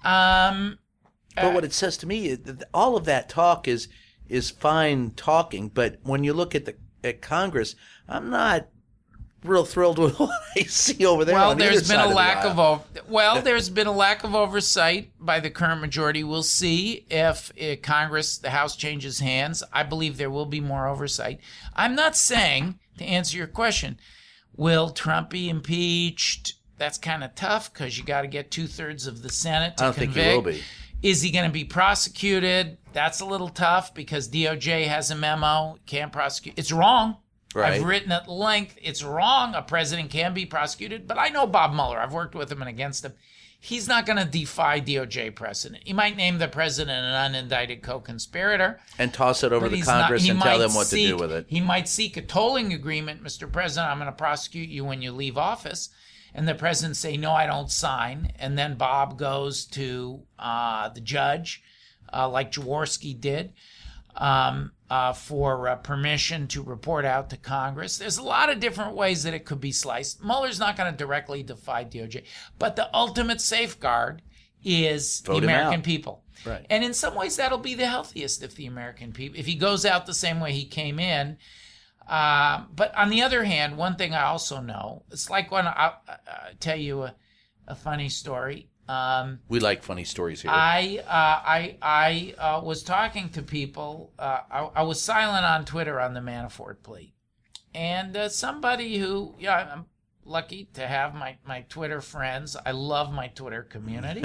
Um, 0.05 0.79
But 1.37 1.53
what 1.55 1.65
it 1.65 1.73
says 1.73 1.97
to 1.99 2.07
me, 2.07 2.37
all 2.73 2.97
of 2.97 3.05
that 3.07 3.29
talk 3.29 3.67
is 3.69 3.89
is 4.29 4.51
fine 4.51 5.11
talking, 5.11 5.69
but 5.69 5.99
when 6.03 6.25
you 6.25 6.33
look 6.33 6.55
at 6.55 6.65
the 6.65 6.75
at 7.03 7.21
Congress, 7.21 7.75
I'm 8.09 8.31
not 8.31 8.69
real 9.43 9.65
thrilled 9.67 9.99
with 10.05 10.19
what 10.19 10.31
I 10.57 10.63
see 10.63 11.05
over 11.05 11.25
there. 11.25 11.35
well, 11.35 11.55
there's 11.55 11.87
been 11.89 12.01
a 12.01 12.09
lack 12.09 12.39
aisle. 12.45 12.85
of 12.97 13.11
well, 13.11 13.43
there's 13.49 13.69
been 13.69 13.87
a 13.87 13.93
lack 13.93 14.25
of 14.25 14.35
oversight 14.35 15.13
by 15.21 15.41
the 15.41 15.51
current 15.51 15.81
majority. 15.81 16.25
We'll 16.25 16.43
see 16.43 17.05
if 17.11 17.53
uh, 17.61 17.77
Congress, 17.83 18.39
the 18.39 18.51
House 18.51 18.77
changes 18.77 19.19
hands. 19.21 19.63
I 19.73 19.83
believe 19.83 20.17
there 20.17 20.31
will 20.31 20.47
be 20.47 20.61
more 20.61 20.89
oversight. 20.89 21.41
I'm 21.75 21.95
not 21.95 22.17
saying 22.17 22.79
to 22.99 23.05
answer 23.05 23.37
your 23.37 23.47
question, 23.47 23.99
will 24.57 24.91
Trump 24.91 25.31
be 25.31 25.49
impeached? 25.49 26.55
That's 26.77 26.99
kind 26.99 27.23
of 27.23 27.35
tough 27.35 27.73
because 27.73 27.97
you 27.97 28.05
got 28.05 28.23
to 28.23 28.29
get 28.29 28.51
two 28.51 28.67
thirds 28.67 29.07
of 29.07 29.23
the 29.23 29.31
Senate 29.31 29.77
to 29.77 29.85
I 29.85 29.87
don't 29.87 29.95
think 29.95 30.15
he 30.15 30.21
will 30.21 30.43
be. 30.43 30.63
Is 31.03 31.21
he 31.21 31.31
going 31.31 31.47
to 31.47 31.53
be 31.53 31.65
prosecuted? 31.65 32.79
That's 32.93 33.21
a 33.21 33.27
little 33.27 33.51
tough 33.51 33.95
because 33.95 34.29
DOJ 34.29 34.87
has 34.87 35.11
a 35.11 35.15
memo. 35.15 35.79
Can't 35.87 36.11
prosecute. 36.11 36.59
It's 36.59 36.73
wrong. 36.73 37.19
Right. 37.55 37.75
I've 37.75 37.85
written 37.85 38.11
at 38.11 38.29
length. 38.29 38.79
It's 38.83 39.05
wrong. 39.05 39.55
A 39.55 39.63
president 39.63 40.11
can 40.11 40.35
be 40.35 40.47
prosecuted, 40.47 41.07
but 41.07 41.19
I 41.19 41.29
know 41.29 41.47
Bob 41.47 41.73
Mueller. 41.73 42.01
I've 42.01 42.13
worked 42.13 42.35
with 42.35 42.51
him 42.51 42.63
and 42.63 42.69
against 42.69 43.05
him. 43.05 43.13
He's 43.65 43.89
not 43.89 44.05
going 44.05 44.19
to 44.19 44.27
defy 44.27 44.79
DOJ 44.79 45.35
precedent. 45.35 45.85
He 45.87 45.95
might 45.95 46.19
name 46.19 46.37
the 46.37 46.49
president 46.49 47.03
an 47.03 47.33
unindicted 47.33 47.81
co-conspirator, 47.83 48.79
and 48.99 49.11
toss 49.11 49.43
it 49.43 49.55
over 49.55 49.71
to 49.71 49.81
Congress 49.81 50.27
not, 50.27 50.33
and 50.33 50.43
tell 50.43 50.59
them 50.59 50.75
what 50.75 50.87
seek, 50.87 51.07
to 51.07 51.17
do 51.17 51.23
with 51.23 51.33
it. 51.33 51.47
He 51.49 51.63
might 51.63 51.89
seek 51.89 52.19
a 52.19 52.21
tolling 52.21 52.75
agreement, 52.75 53.25
Mr. 53.25 53.51
President. 53.51 53.91
I'm 53.91 53.97
going 53.97 54.07
to 54.07 54.13
prosecute 54.13 54.69
you 54.69 54.85
when 54.85 55.01
you 55.01 55.13
leave 55.13 55.39
office, 55.39 55.89
and 56.35 56.47
the 56.47 56.55
president 56.55 56.97
say, 56.97 57.17
"No, 57.17 57.33
I 57.33 57.47
don't 57.47 57.71
sign." 57.71 58.35
And 58.39 58.59
then 58.59 58.75
Bob 58.75 59.19
goes 59.19 59.65
to 59.69 60.21
uh, 60.39 60.91
the 60.91 61.01
judge, 61.01 61.63
uh, 62.13 62.29
like 62.29 62.53
Jaworski 62.53 63.19
did, 63.19 63.55
um, 64.15 64.73
uh, 64.91 65.13
for 65.13 65.69
uh, 65.69 65.77
permission 65.77 66.47
to 66.49 66.63
report 66.63 67.05
out 67.05 67.31
to 67.31 67.37
Congress. 67.37 67.99
There's 67.99 68.19
a 68.19 68.23
lot 68.23 68.51
of 68.51 68.61
different 68.61 68.95
ways 68.95 69.23
that 69.23 69.35
it 69.35 69.45
could 69.45 69.61
be 69.61 69.73
sliced. 69.73 70.23
Mueller's 70.23 70.59
not 70.59 70.77
going 70.77 70.91
to 70.91 70.97
directly 70.97 71.43
defy 71.43 71.85
DOJ, 71.85 72.25
but 72.59 72.77
the 72.77 72.95
ultimate 72.95 73.41
safeguard 73.41 74.23
is 74.63 75.21
Vote 75.21 75.41
the 75.41 75.47
American 75.47 75.83
people. 75.83 76.23
Right. 76.45 76.67
And 76.69 76.85
in 76.85 76.95
some 76.95 77.15
ways, 77.15 77.37
that'll 77.37 77.59
be 77.59 77.75
the 77.75 77.87
healthiest 77.87 78.43
if 78.43 78.55
the 78.55 78.67
American 78.67 79.13
people, 79.13 79.39
if 79.39 79.47
he 79.47 79.55
goes 79.55 79.85
out 79.85 80.07
the 80.07 80.15
same 80.15 80.41
way 80.41 80.53
he 80.53 80.65
came 80.65 80.99
in. 80.99 81.39
Uh, 82.07 82.65
but 82.75 82.95
on 82.95 83.09
the 83.09 83.23
other 83.23 83.45
hand, 83.45 83.79
one 83.79 83.97
thing 83.97 84.15
I 84.15 84.25
also 84.25 84.61
know, 84.61 85.05
it's 85.11 85.31
like 85.31 85.51
when 85.51 85.67
I, 85.67 85.93
tell 86.61 86.77
you 86.77 87.05
a, 87.05 87.15
a 87.67 87.75
funny 87.75 88.09
story. 88.11 88.69
Um, 88.89 89.41
We 89.49 89.61
like 89.61 89.83
funny 89.83 90.05
stories 90.05 90.43
here. 90.43 90.51
I 90.53 91.01
uh, 91.07 91.11
I 91.11 91.77
I 91.81 92.35
uh, 92.39 92.61
was 92.63 92.83
talking 92.83 93.31
to 93.31 93.43
people. 93.43 94.13
Uh, 94.19 94.41
I, 94.51 94.61
I 94.77 94.83
was 94.83 95.01
silent 95.01 95.45
on 95.45 95.65
Twitter 95.65 96.01
on 96.01 96.15
the 96.15 96.21
Manafort 96.21 96.83
plea, 96.83 97.15
and 97.75 98.17
uh, 98.17 98.29
somebody 98.29 98.99
who 98.99 99.35
yeah 99.39 99.71
I'm 99.73 99.87
lucky 100.25 100.69
to 100.75 100.87
have 100.87 101.15
my 101.15 101.37
my 101.47 101.63
Twitter 101.69 102.01
friends. 102.01 102.57
I 102.65 102.73
love 102.73 103.13
my 103.13 103.29
Twitter 103.29 103.63
community. 103.63 104.23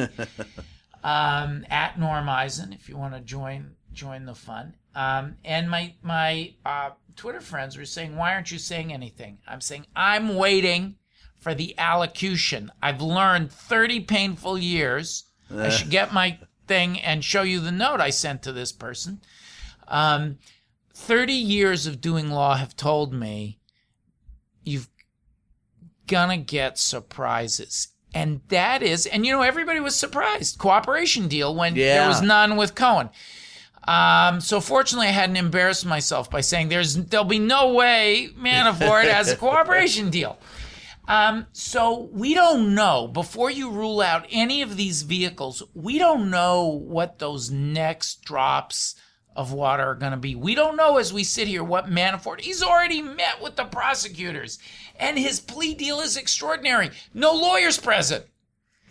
um, 1.04 1.66
at 1.70 1.98
Norm 1.98 2.28
Eisen, 2.28 2.74
if 2.74 2.90
you 2.90 2.98
want 2.98 3.14
to 3.14 3.22
join 3.22 3.76
join 3.94 4.26
the 4.26 4.36
fun. 4.36 4.76
Um, 4.96 5.38
and 5.46 5.70
my 5.70 5.96
my 6.02 6.54
uh, 6.66 6.92
Twitter 7.16 7.42
friends 7.42 7.78
were 7.78 7.86
saying, 7.86 8.16
"Why 8.16 8.34
aren't 8.34 8.52
you 8.52 8.58
saying 8.58 8.92
anything?" 8.92 9.38
I'm 9.48 9.62
saying, 9.62 9.86
"I'm 9.96 10.36
waiting 10.36 10.96
for 11.40 11.56
the 11.56 11.78
allocution. 11.78 12.72
I've 12.82 13.02
learned 13.02 13.52
30 13.52 14.02
painful 14.02 14.58
years. 14.58 15.26
I 15.56 15.70
should 15.70 15.90
get 15.90 16.14
my 16.14 16.38
thing 16.68 17.00
and 17.00 17.24
show 17.24 17.42
you 17.42 17.60
the 17.60 17.72
note 17.72 18.00
I 18.00 18.12
sent 18.12 18.44
to 18.44 18.52
this 18.52 18.72
person. 18.72 19.22
Um, 19.88 20.38
30 20.94 21.34
years 21.34 21.88
of 21.88 22.02
doing 22.02 22.30
law 22.30 22.56
have 22.56 22.76
told 22.76 23.14
me 23.14 23.58
you've 24.64 24.90
gonna 26.08 26.38
get 26.38 26.78
surprises. 26.78 27.90
And 28.14 28.42
that 28.50 28.84
is, 28.84 29.06
and 29.06 29.26
you 29.26 29.32
know, 29.32 29.42
everybody 29.42 29.80
was 29.80 29.96
surprised. 29.96 30.58
Cooperation 30.58 31.28
deal 31.28 31.56
when 31.56 31.76
there 32.02 32.08
was 32.08 32.22
none 32.22 32.58
with 32.58 32.76
Cohen. 32.76 33.10
Um, 33.88 34.42
so 34.42 34.60
fortunately, 34.60 35.08
I 35.08 35.12
hadn't 35.12 35.38
embarrassed 35.38 35.86
myself 35.86 36.30
by 36.30 36.42
saying 36.42 36.70
there's 36.70 36.96
there'll 36.96 37.26
be 37.26 37.40
no 37.40 37.74
way 37.74 38.30
Manafort 38.38 39.10
has 39.12 39.32
a 39.32 39.36
cooperation 39.36 40.10
deal. 40.10 40.38
Um, 41.10 41.48
so 41.54 42.08
we 42.14 42.36
don't 42.36 42.76
know 42.76 43.08
before 43.08 43.50
you 43.50 43.72
rule 43.72 44.00
out 44.00 44.28
any 44.30 44.62
of 44.62 44.78
these 44.78 45.02
vehicles. 45.02 45.64
We 45.74 45.98
don't 45.98 46.30
know 46.30 46.66
what 46.68 47.18
those 47.18 47.50
next 47.50 48.22
drops 48.24 48.94
of 49.36 49.52
water 49.52 49.84
are 49.84 49.96
going 49.96 50.12
to 50.12 50.18
be. 50.18 50.36
We 50.36 50.54
don't 50.54 50.78
know 50.78 50.98
as 50.98 51.12
we 51.12 51.24
sit 51.24 51.48
here 51.48 51.64
what 51.64 51.88
Manafort. 51.90 52.42
He's 52.42 52.62
already 52.62 53.02
met 53.02 53.42
with 53.42 53.56
the 53.56 53.66
prosecutors, 53.66 54.60
and 55.00 55.18
his 55.18 55.40
plea 55.40 55.74
deal 55.74 56.00
is 56.00 56.16
extraordinary. 56.16 56.92
No 57.12 57.34
lawyers 57.34 57.80
present. 57.80 58.26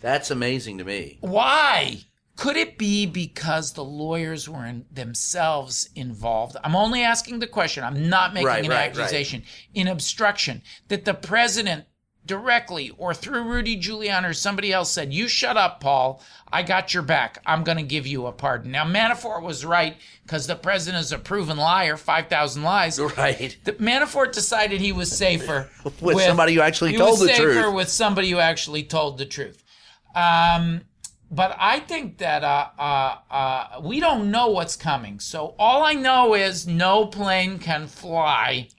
That's 0.01 0.29
amazing 0.29 0.77
to 0.79 0.83
me. 0.83 1.19
Why? 1.21 2.01
Could 2.35 2.57
it 2.57 2.77
be 2.77 3.05
because 3.05 3.73
the 3.73 3.83
lawyers 3.83 4.49
were 4.49 4.65
in 4.65 4.85
themselves 4.91 5.89
involved? 5.95 6.57
I'm 6.63 6.75
only 6.75 7.01
asking 7.03 7.39
the 7.39 7.47
question. 7.47 7.83
I'm 7.83 8.09
not 8.09 8.33
making 8.33 8.47
Right, 8.47 8.63
an 8.65 8.71
right, 8.71 8.77
right. 8.77 8.89
accusation. 8.89 9.43
In 9.73 9.87
obstruction, 9.87 10.63
that 10.89 11.05
the 11.05 11.13
president 11.13 11.85
directly 12.29 12.91
or 12.99 13.11
through 13.13 13.41
Rudy 13.41 13.75
Giuliani 13.75 14.29
or 14.29 14.33
somebody 14.33 14.71
else 14.71 14.91
said, 14.91 15.11
You 15.11 15.27
shut 15.27 15.57
up, 15.57 15.81
Paul. 15.81 16.21
I 16.53 16.61
got 16.61 16.93
your 16.93 17.01
back. 17.03 17.41
I'm 17.45 17.63
going 17.63 17.79
to 17.79 17.83
give 17.83 18.05
you 18.05 18.27
a 18.27 18.31
pardon. 18.31 18.71
Now, 18.71 18.85
Manafort 18.85 19.41
was 19.41 19.65
right 19.65 19.97
because 20.23 20.45
the 20.45 20.55
president 20.55 21.03
is 21.03 21.11
a 21.11 21.17
proven 21.17 21.57
liar, 21.57 21.97
5,000 21.97 22.63
lies. 22.63 22.99
Right. 23.17 23.57
The, 23.63 23.73
Manafort 23.73 24.33
decided 24.33 24.79
he 24.79 24.91
was 24.91 25.11
safer 25.11 25.67
With 26.01 26.21
somebody 26.21 26.53
who 26.53 26.61
actually 26.61 26.91
he 26.91 26.97
told 26.97 27.19
was 27.19 27.21
the 27.21 27.27
safer 27.29 27.61
truth. 27.61 27.73
with 27.73 27.89
somebody 27.89 28.29
who 28.29 28.37
actually 28.37 28.83
told 28.83 29.17
the 29.17 29.25
truth. 29.25 29.63
Um, 30.13 30.81
but 31.31 31.55
I 31.59 31.79
think 31.79 32.19
that 32.19 32.43
uh, 32.43 32.67
uh, 32.77 33.15
uh, 33.31 33.81
we 33.83 33.99
don't 33.99 34.29
know 34.29 34.47
what's 34.49 34.75
coming. 34.75 35.19
So 35.19 35.55
all 35.57 35.83
I 35.83 35.93
know 35.93 36.35
is 36.35 36.67
no 36.67 37.07
plane 37.07 37.57
can 37.57 37.87
fly 37.87 38.69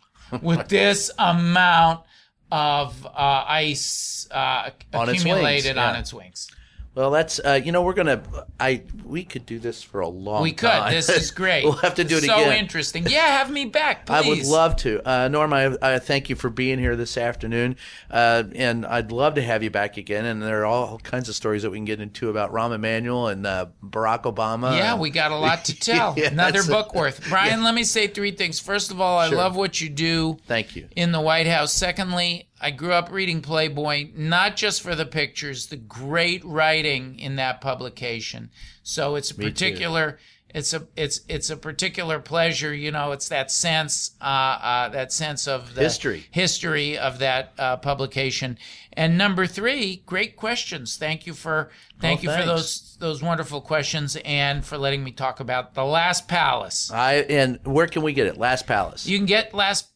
with 0.40 0.68
this 0.68 1.10
amount 1.18 2.04
of 2.50 3.06
uh, 3.06 3.44
ice 3.46 4.28
uh, 4.30 4.70
On 4.94 5.08
its 5.08 5.24
wings, 5.24 5.24
accumulated 5.24 5.78
on 5.78 5.96
its 5.96 6.12
wings. 6.12 6.48
Well, 6.92 7.12
that's 7.12 7.38
uh, 7.38 7.60
you 7.64 7.70
know 7.70 7.82
we're 7.82 7.94
gonna 7.94 8.20
I 8.58 8.82
we 9.04 9.22
could 9.24 9.46
do 9.46 9.60
this 9.60 9.80
for 9.82 10.00
a 10.00 10.08
long. 10.08 10.42
We 10.42 10.50
could. 10.52 10.68
time. 10.68 10.92
This 10.92 11.08
is 11.08 11.30
great. 11.30 11.62
we'll 11.62 11.74
have 11.74 11.94
to 11.94 12.04
do 12.04 12.16
it 12.16 12.24
so 12.24 12.34
again. 12.34 12.46
So 12.48 12.52
interesting. 12.52 13.06
Yeah, 13.06 13.24
have 13.38 13.48
me 13.48 13.64
back, 13.66 14.06
please. 14.06 14.14
I 14.24 14.28
would 14.28 14.44
love 14.44 14.74
to. 14.78 15.08
Uh, 15.08 15.28
Norm, 15.28 15.52
I, 15.52 15.76
I 15.80 15.98
thank 16.00 16.28
you 16.28 16.34
for 16.36 16.50
being 16.50 16.80
here 16.80 16.96
this 16.96 17.16
afternoon. 17.16 17.76
Uh, 18.10 18.42
and 18.56 18.84
I'd 18.84 19.12
love 19.12 19.34
to 19.36 19.42
have 19.42 19.62
you 19.62 19.70
back 19.70 19.98
again. 19.98 20.24
And 20.24 20.42
there 20.42 20.62
are 20.62 20.66
all 20.66 20.98
kinds 20.98 21.28
of 21.28 21.36
stories 21.36 21.62
that 21.62 21.70
we 21.70 21.78
can 21.78 21.84
get 21.84 22.00
into 22.00 22.28
about 22.28 22.52
Rahm 22.52 22.74
Emanuel 22.74 23.28
and 23.28 23.46
uh, 23.46 23.66
Barack 23.84 24.22
Obama. 24.24 24.76
Yeah, 24.76 24.96
we 24.98 25.10
got 25.10 25.30
a 25.30 25.36
lot 25.36 25.64
to 25.66 25.74
tell. 25.80 26.14
Yeah, 26.18 26.26
Another 26.32 26.64
book 26.64 26.92
worth. 26.94 27.28
Brian, 27.28 27.62
let 27.62 27.74
me 27.74 27.84
say 27.84 28.08
three 28.08 28.32
things. 28.32 28.58
First 28.58 28.90
of 28.90 29.00
all, 29.00 29.18
I 29.18 29.28
Sure. 29.28 29.38
love 29.38 29.54
what 29.54 29.80
you 29.80 29.88
do. 29.90 30.38
Thank 30.46 30.74
you. 30.74 30.88
in 30.96 31.12
the 31.12 31.20
White 31.20 31.46
House. 31.46 31.72
Secondly, 31.72 32.48
I 32.60 32.70
grew 32.70 32.92
up 32.92 33.10
reading 33.10 33.40
Playboy, 33.40 34.10
not 34.14 34.56
just 34.56 34.82
for 34.82 34.94
the 34.94 35.06
pictures, 35.06 35.66
the 35.68 35.76
great 35.76 36.44
writing 36.44 37.18
in 37.18 37.36
that 37.36 37.60
publication. 37.60 38.50
So 38.82 39.14
it's 39.16 39.30
a 39.30 39.38
Me 39.38 39.44
too. 39.46 39.50
particular. 39.50 40.18
It's 40.52 40.74
a 40.74 40.88
it's 40.96 41.20
it's 41.28 41.48
a 41.48 41.56
particular 41.56 42.18
pleasure, 42.18 42.74
you 42.74 42.90
know. 42.90 43.12
It's 43.12 43.28
that 43.28 43.52
sense, 43.52 44.16
uh, 44.20 44.24
uh, 44.24 44.88
that 44.88 45.12
sense 45.12 45.46
of 45.46 45.76
the 45.76 45.82
History. 45.82 46.24
history 46.32 46.98
of 46.98 47.20
that 47.20 47.52
uh, 47.56 47.76
publication. 47.76 48.58
And 48.92 49.16
number 49.16 49.46
three, 49.46 50.02
great 50.06 50.34
questions. 50.36 50.96
Thank 50.96 51.24
you 51.24 51.34
for 51.34 51.70
thank 52.00 52.20
Oh, 52.20 52.22
you 52.24 52.36
for 52.36 52.44
those 52.44 52.96
those 52.98 53.22
wonderful 53.22 53.60
questions 53.60 54.16
and 54.24 54.64
for 54.64 54.76
letting 54.76 55.04
me 55.04 55.12
talk 55.12 55.38
about 55.38 55.74
the 55.74 55.84
Last 55.84 56.26
Palace. 56.26 56.90
I 56.90 57.18
and 57.30 57.60
where 57.64 57.86
can 57.86 58.02
we 58.02 58.12
get 58.12 58.26
it? 58.26 58.36
Last 58.36 58.66
Palace. 58.66 59.06
You 59.06 59.18
can 59.18 59.26
get 59.26 59.54
last 59.54 59.86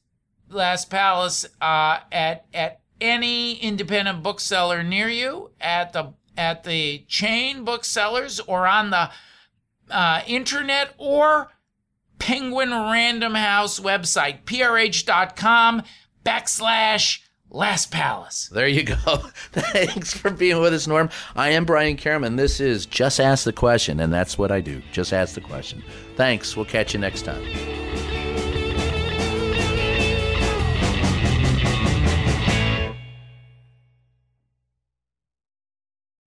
Last 0.54 0.90
Palace 0.90 1.46
uh, 1.60 1.98
at 2.10 2.46
at 2.54 2.80
any 3.00 3.56
independent 3.56 4.22
bookseller 4.22 4.82
near 4.82 5.08
you, 5.08 5.50
at 5.60 5.92
the 5.92 6.14
at 6.36 6.64
the 6.64 7.04
chain 7.08 7.64
booksellers, 7.64 8.40
or 8.40 8.66
on 8.66 8.90
the 8.90 9.10
uh, 9.90 10.22
internet, 10.26 10.94
or 10.98 11.50
Penguin 12.18 12.70
Random 12.70 13.34
House 13.34 13.78
website, 13.78 14.44
prh.com 14.44 15.82
backslash 16.24 17.20
Last 17.50 17.92
Palace. 17.92 18.50
There 18.52 18.66
you 18.66 18.82
go. 18.82 18.96
Thanks 19.52 20.12
for 20.12 20.30
being 20.30 20.60
with 20.60 20.74
us, 20.74 20.88
Norm. 20.88 21.08
I 21.36 21.50
am 21.50 21.64
Brian 21.64 21.96
Karem. 21.96 22.36
This 22.36 22.58
is 22.58 22.84
Just 22.84 23.20
Ask 23.20 23.44
the 23.44 23.52
Question, 23.52 24.00
and 24.00 24.12
that's 24.12 24.36
what 24.36 24.50
I 24.50 24.60
do. 24.60 24.82
Just 24.90 25.12
ask 25.12 25.36
the 25.36 25.40
question. 25.40 25.84
Thanks. 26.16 26.56
We'll 26.56 26.66
catch 26.66 26.94
you 26.94 27.00
next 27.00 27.22
time. 27.22 27.93